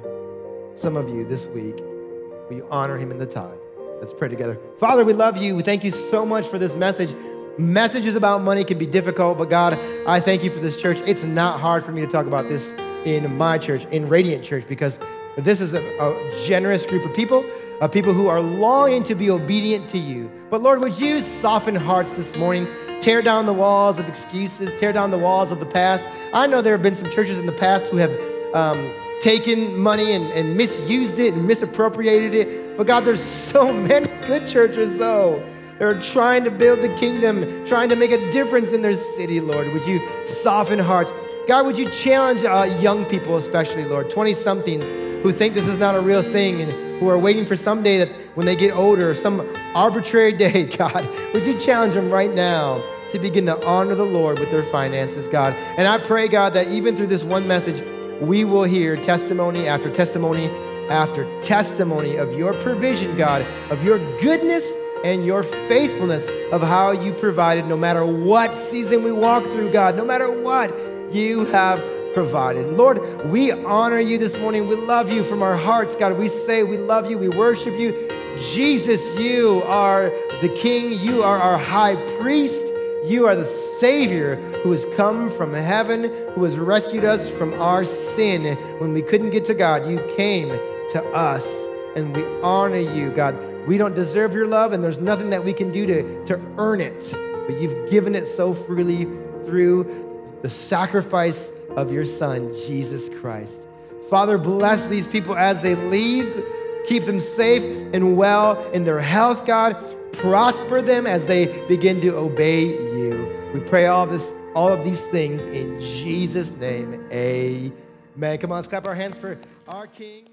Some 0.74 0.96
of 0.96 1.08
you 1.08 1.24
this 1.24 1.46
week, 1.48 1.78
will 1.78 2.56
you 2.56 2.66
honor 2.70 2.96
him 2.96 3.10
in 3.10 3.18
the 3.18 3.26
tithe? 3.26 3.61
Let's 4.02 4.12
pray 4.12 4.28
together. 4.28 4.58
Father, 4.78 5.04
we 5.04 5.12
love 5.12 5.36
you. 5.36 5.54
We 5.54 5.62
thank 5.62 5.84
you 5.84 5.92
so 5.92 6.26
much 6.26 6.48
for 6.48 6.58
this 6.58 6.74
message. 6.74 7.14
Messages 7.56 8.16
about 8.16 8.42
money 8.42 8.64
can 8.64 8.76
be 8.76 8.84
difficult, 8.84 9.38
but 9.38 9.48
God, 9.48 9.78
I 10.08 10.18
thank 10.18 10.42
you 10.42 10.50
for 10.50 10.58
this 10.58 10.82
church. 10.82 11.00
It's 11.06 11.22
not 11.22 11.60
hard 11.60 11.84
for 11.84 11.92
me 11.92 12.00
to 12.00 12.08
talk 12.08 12.26
about 12.26 12.48
this 12.48 12.72
in 13.04 13.36
my 13.36 13.58
church, 13.58 13.84
in 13.92 14.08
Radiant 14.08 14.42
Church, 14.42 14.64
because 14.68 14.98
this 15.38 15.60
is 15.60 15.74
a, 15.74 15.82
a 16.00 16.32
generous 16.48 16.84
group 16.84 17.04
of 17.04 17.14
people, 17.14 17.48
of 17.80 17.92
people 17.92 18.12
who 18.12 18.26
are 18.26 18.40
longing 18.40 19.04
to 19.04 19.14
be 19.14 19.30
obedient 19.30 19.88
to 19.90 19.98
you. 19.98 20.28
But 20.50 20.62
Lord, 20.62 20.80
would 20.80 20.98
you 20.98 21.20
soften 21.20 21.76
hearts 21.76 22.10
this 22.16 22.36
morning? 22.36 22.66
Tear 22.98 23.22
down 23.22 23.46
the 23.46 23.54
walls 23.54 24.00
of 24.00 24.08
excuses, 24.08 24.74
tear 24.74 24.92
down 24.92 25.12
the 25.12 25.18
walls 25.18 25.52
of 25.52 25.60
the 25.60 25.66
past. 25.66 26.04
I 26.34 26.48
know 26.48 26.60
there 26.60 26.72
have 26.72 26.82
been 26.82 26.96
some 26.96 27.08
churches 27.08 27.38
in 27.38 27.46
the 27.46 27.52
past 27.52 27.86
who 27.86 27.98
have 27.98 28.10
um, 28.52 28.92
taken 29.22 29.78
money 29.78 30.12
and, 30.12 30.24
and 30.32 30.56
misused 30.56 31.18
it 31.18 31.34
and 31.34 31.46
misappropriated 31.46 32.34
it. 32.34 32.76
But 32.76 32.86
God, 32.86 33.04
there's 33.04 33.22
so 33.22 33.72
many 33.88 34.08
good 34.26 34.46
churches, 34.46 34.96
though. 34.96 35.42
They're 35.78 35.98
trying 36.00 36.44
to 36.44 36.50
build 36.50 36.80
the 36.82 36.94
kingdom, 36.94 37.64
trying 37.64 37.88
to 37.88 37.96
make 37.96 38.10
a 38.10 38.30
difference 38.30 38.72
in 38.72 38.82
their 38.82 38.94
city, 38.94 39.40
Lord. 39.40 39.72
Would 39.72 39.86
you 39.86 40.00
soften 40.24 40.78
hearts? 40.78 41.12
God, 41.48 41.66
would 41.66 41.78
you 41.78 41.90
challenge 41.90 42.44
uh, 42.44 42.76
young 42.80 43.04
people, 43.04 43.36
especially, 43.36 43.84
Lord, 43.84 44.10
20 44.10 44.32
somethings 44.34 44.90
who 44.90 45.32
think 45.32 45.54
this 45.54 45.66
is 45.66 45.78
not 45.78 45.94
a 45.94 46.00
real 46.00 46.22
thing 46.22 46.60
and 46.60 46.72
who 47.00 47.08
are 47.08 47.18
waiting 47.18 47.44
for 47.44 47.56
someday 47.56 47.98
that 47.98 48.08
when 48.34 48.46
they 48.46 48.54
get 48.54 48.76
older, 48.76 49.12
some 49.12 49.40
arbitrary 49.74 50.32
day, 50.36 50.66
God, 50.66 51.08
would 51.32 51.44
you 51.44 51.58
challenge 51.58 51.94
them 51.94 52.10
right 52.10 52.32
now 52.32 52.80
to 53.08 53.18
begin 53.18 53.46
to 53.46 53.64
honor 53.66 53.96
the 53.96 54.04
Lord 54.04 54.38
with 54.38 54.50
their 54.50 54.62
finances, 54.62 55.26
God? 55.26 55.54
And 55.76 55.88
I 55.88 55.98
pray, 55.98 56.28
God, 56.28 56.52
that 56.52 56.68
even 56.68 56.94
through 56.94 57.08
this 57.08 57.24
one 57.24 57.48
message, 57.48 57.82
we 58.22 58.44
will 58.44 58.64
hear 58.64 58.96
testimony 58.96 59.66
after 59.66 59.92
testimony 59.92 60.48
after 60.88 61.24
testimony 61.40 62.16
of 62.16 62.34
your 62.34 62.54
provision, 62.60 63.16
God, 63.16 63.42
of 63.70 63.82
your 63.82 63.98
goodness 64.18 64.74
and 65.04 65.24
your 65.24 65.42
faithfulness 65.42 66.28
of 66.52 66.60
how 66.60 66.92
you 66.92 67.12
provided 67.12 67.66
no 67.66 67.76
matter 67.76 68.04
what 68.04 68.56
season 68.56 69.02
we 69.02 69.12
walk 69.12 69.44
through, 69.46 69.72
God, 69.72 69.96
no 69.96 70.04
matter 70.04 70.30
what 70.30 70.76
you 71.12 71.44
have 71.46 71.82
provided. 72.14 72.68
Lord, 72.68 73.00
we 73.26 73.52
honor 73.52 74.00
you 74.00 74.18
this 74.18 74.36
morning. 74.36 74.68
We 74.68 74.76
love 74.76 75.10
you 75.10 75.24
from 75.24 75.42
our 75.42 75.56
hearts, 75.56 75.96
God. 75.96 76.18
We 76.18 76.28
say 76.28 76.62
we 76.62 76.78
love 76.78 77.10
you, 77.10 77.18
we 77.18 77.28
worship 77.28 77.78
you. 77.78 77.92
Jesus, 78.38 79.18
you 79.18 79.62
are 79.66 80.10
the 80.40 80.48
King, 80.54 80.98
you 81.00 81.22
are 81.22 81.38
our 81.38 81.58
high 81.58 81.96
priest. 82.18 82.72
You 83.04 83.26
are 83.26 83.34
the 83.34 83.44
Savior 83.44 84.36
who 84.62 84.70
has 84.72 84.86
come 84.96 85.30
from 85.30 85.52
heaven, 85.52 86.04
who 86.34 86.44
has 86.44 86.58
rescued 86.58 87.04
us 87.04 87.36
from 87.36 87.52
our 87.60 87.84
sin. 87.84 88.56
When 88.78 88.92
we 88.92 89.02
couldn't 89.02 89.30
get 89.30 89.44
to 89.46 89.54
God, 89.54 89.88
you 89.88 90.04
came 90.16 90.48
to 90.48 91.02
us, 91.14 91.68
and 91.96 92.16
we 92.16 92.24
honor 92.42 92.78
you, 92.78 93.10
God. 93.10 93.36
We 93.66 93.78
don't 93.78 93.94
deserve 93.94 94.34
your 94.34 94.46
love, 94.46 94.72
and 94.72 94.82
there's 94.82 95.00
nothing 95.00 95.30
that 95.30 95.44
we 95.44 95.52
can 95.52 95.70
do 95.70 95.86
to, 95.86 96.24
to 96.26 96.40
earn 96.58 96.80
it, 96.80 97.12
but 97.46 97.60
you've 97.60 97.90
given 97.90 98.14
it 98.14 98.26
so 98.26 98.52
freely 98.52 99.04
through 99.44 100.38
the 100.42 100.50
sacrifice 100.50 101.52
of 101.76 101.92
your 101.92 102.04
Son, 102.04 102.52
Jesus 102.66 103.08
Christ. 103.08 103.62
Father, 104.10 104.36
bless 104.36 104.86
these 104.86 105.06
people 105.06 105.36
as 105.36 105.62
they 105.62 105.74
leave. 105.74 106.44
Keep 106.86 107.04
them 107.04 107.20
safe 107.20 107.62
and 107.94 108.16
well 108.16 108.62
in 108.72 108.84
their 108.84 109.00
health, 109.00 109.46
God. 109.46 109.76
Prosper 110.12 110.82
them 110.82 111.06
as 111.06 111.26
they 111.26 111.66
begin 111.66 112.00
to 112.02 112.16
obey 112.16 112.64
you. 112.66 113.50
We 113.54 113.60
pray 113.60 113.86
all 113.86 114.06
this, 114.06 114.32
all 114.54 114.72
of 114.72 114.84
these 114.84 115.00
things 115.06 115.44
in 115.46 115.80
Jesus' 115.80 116.56
name. 116.56 117.04
Amen. 117.10 118.38
Come 118.38 118.52
on, 118.52 118.56
let's 118.56 118.68
clap 118.68 118.86
our 118.86 118.94
hands 118.94 119.18
for 119.18 119.38
our 119.68 119.86
King. 119.86 120.28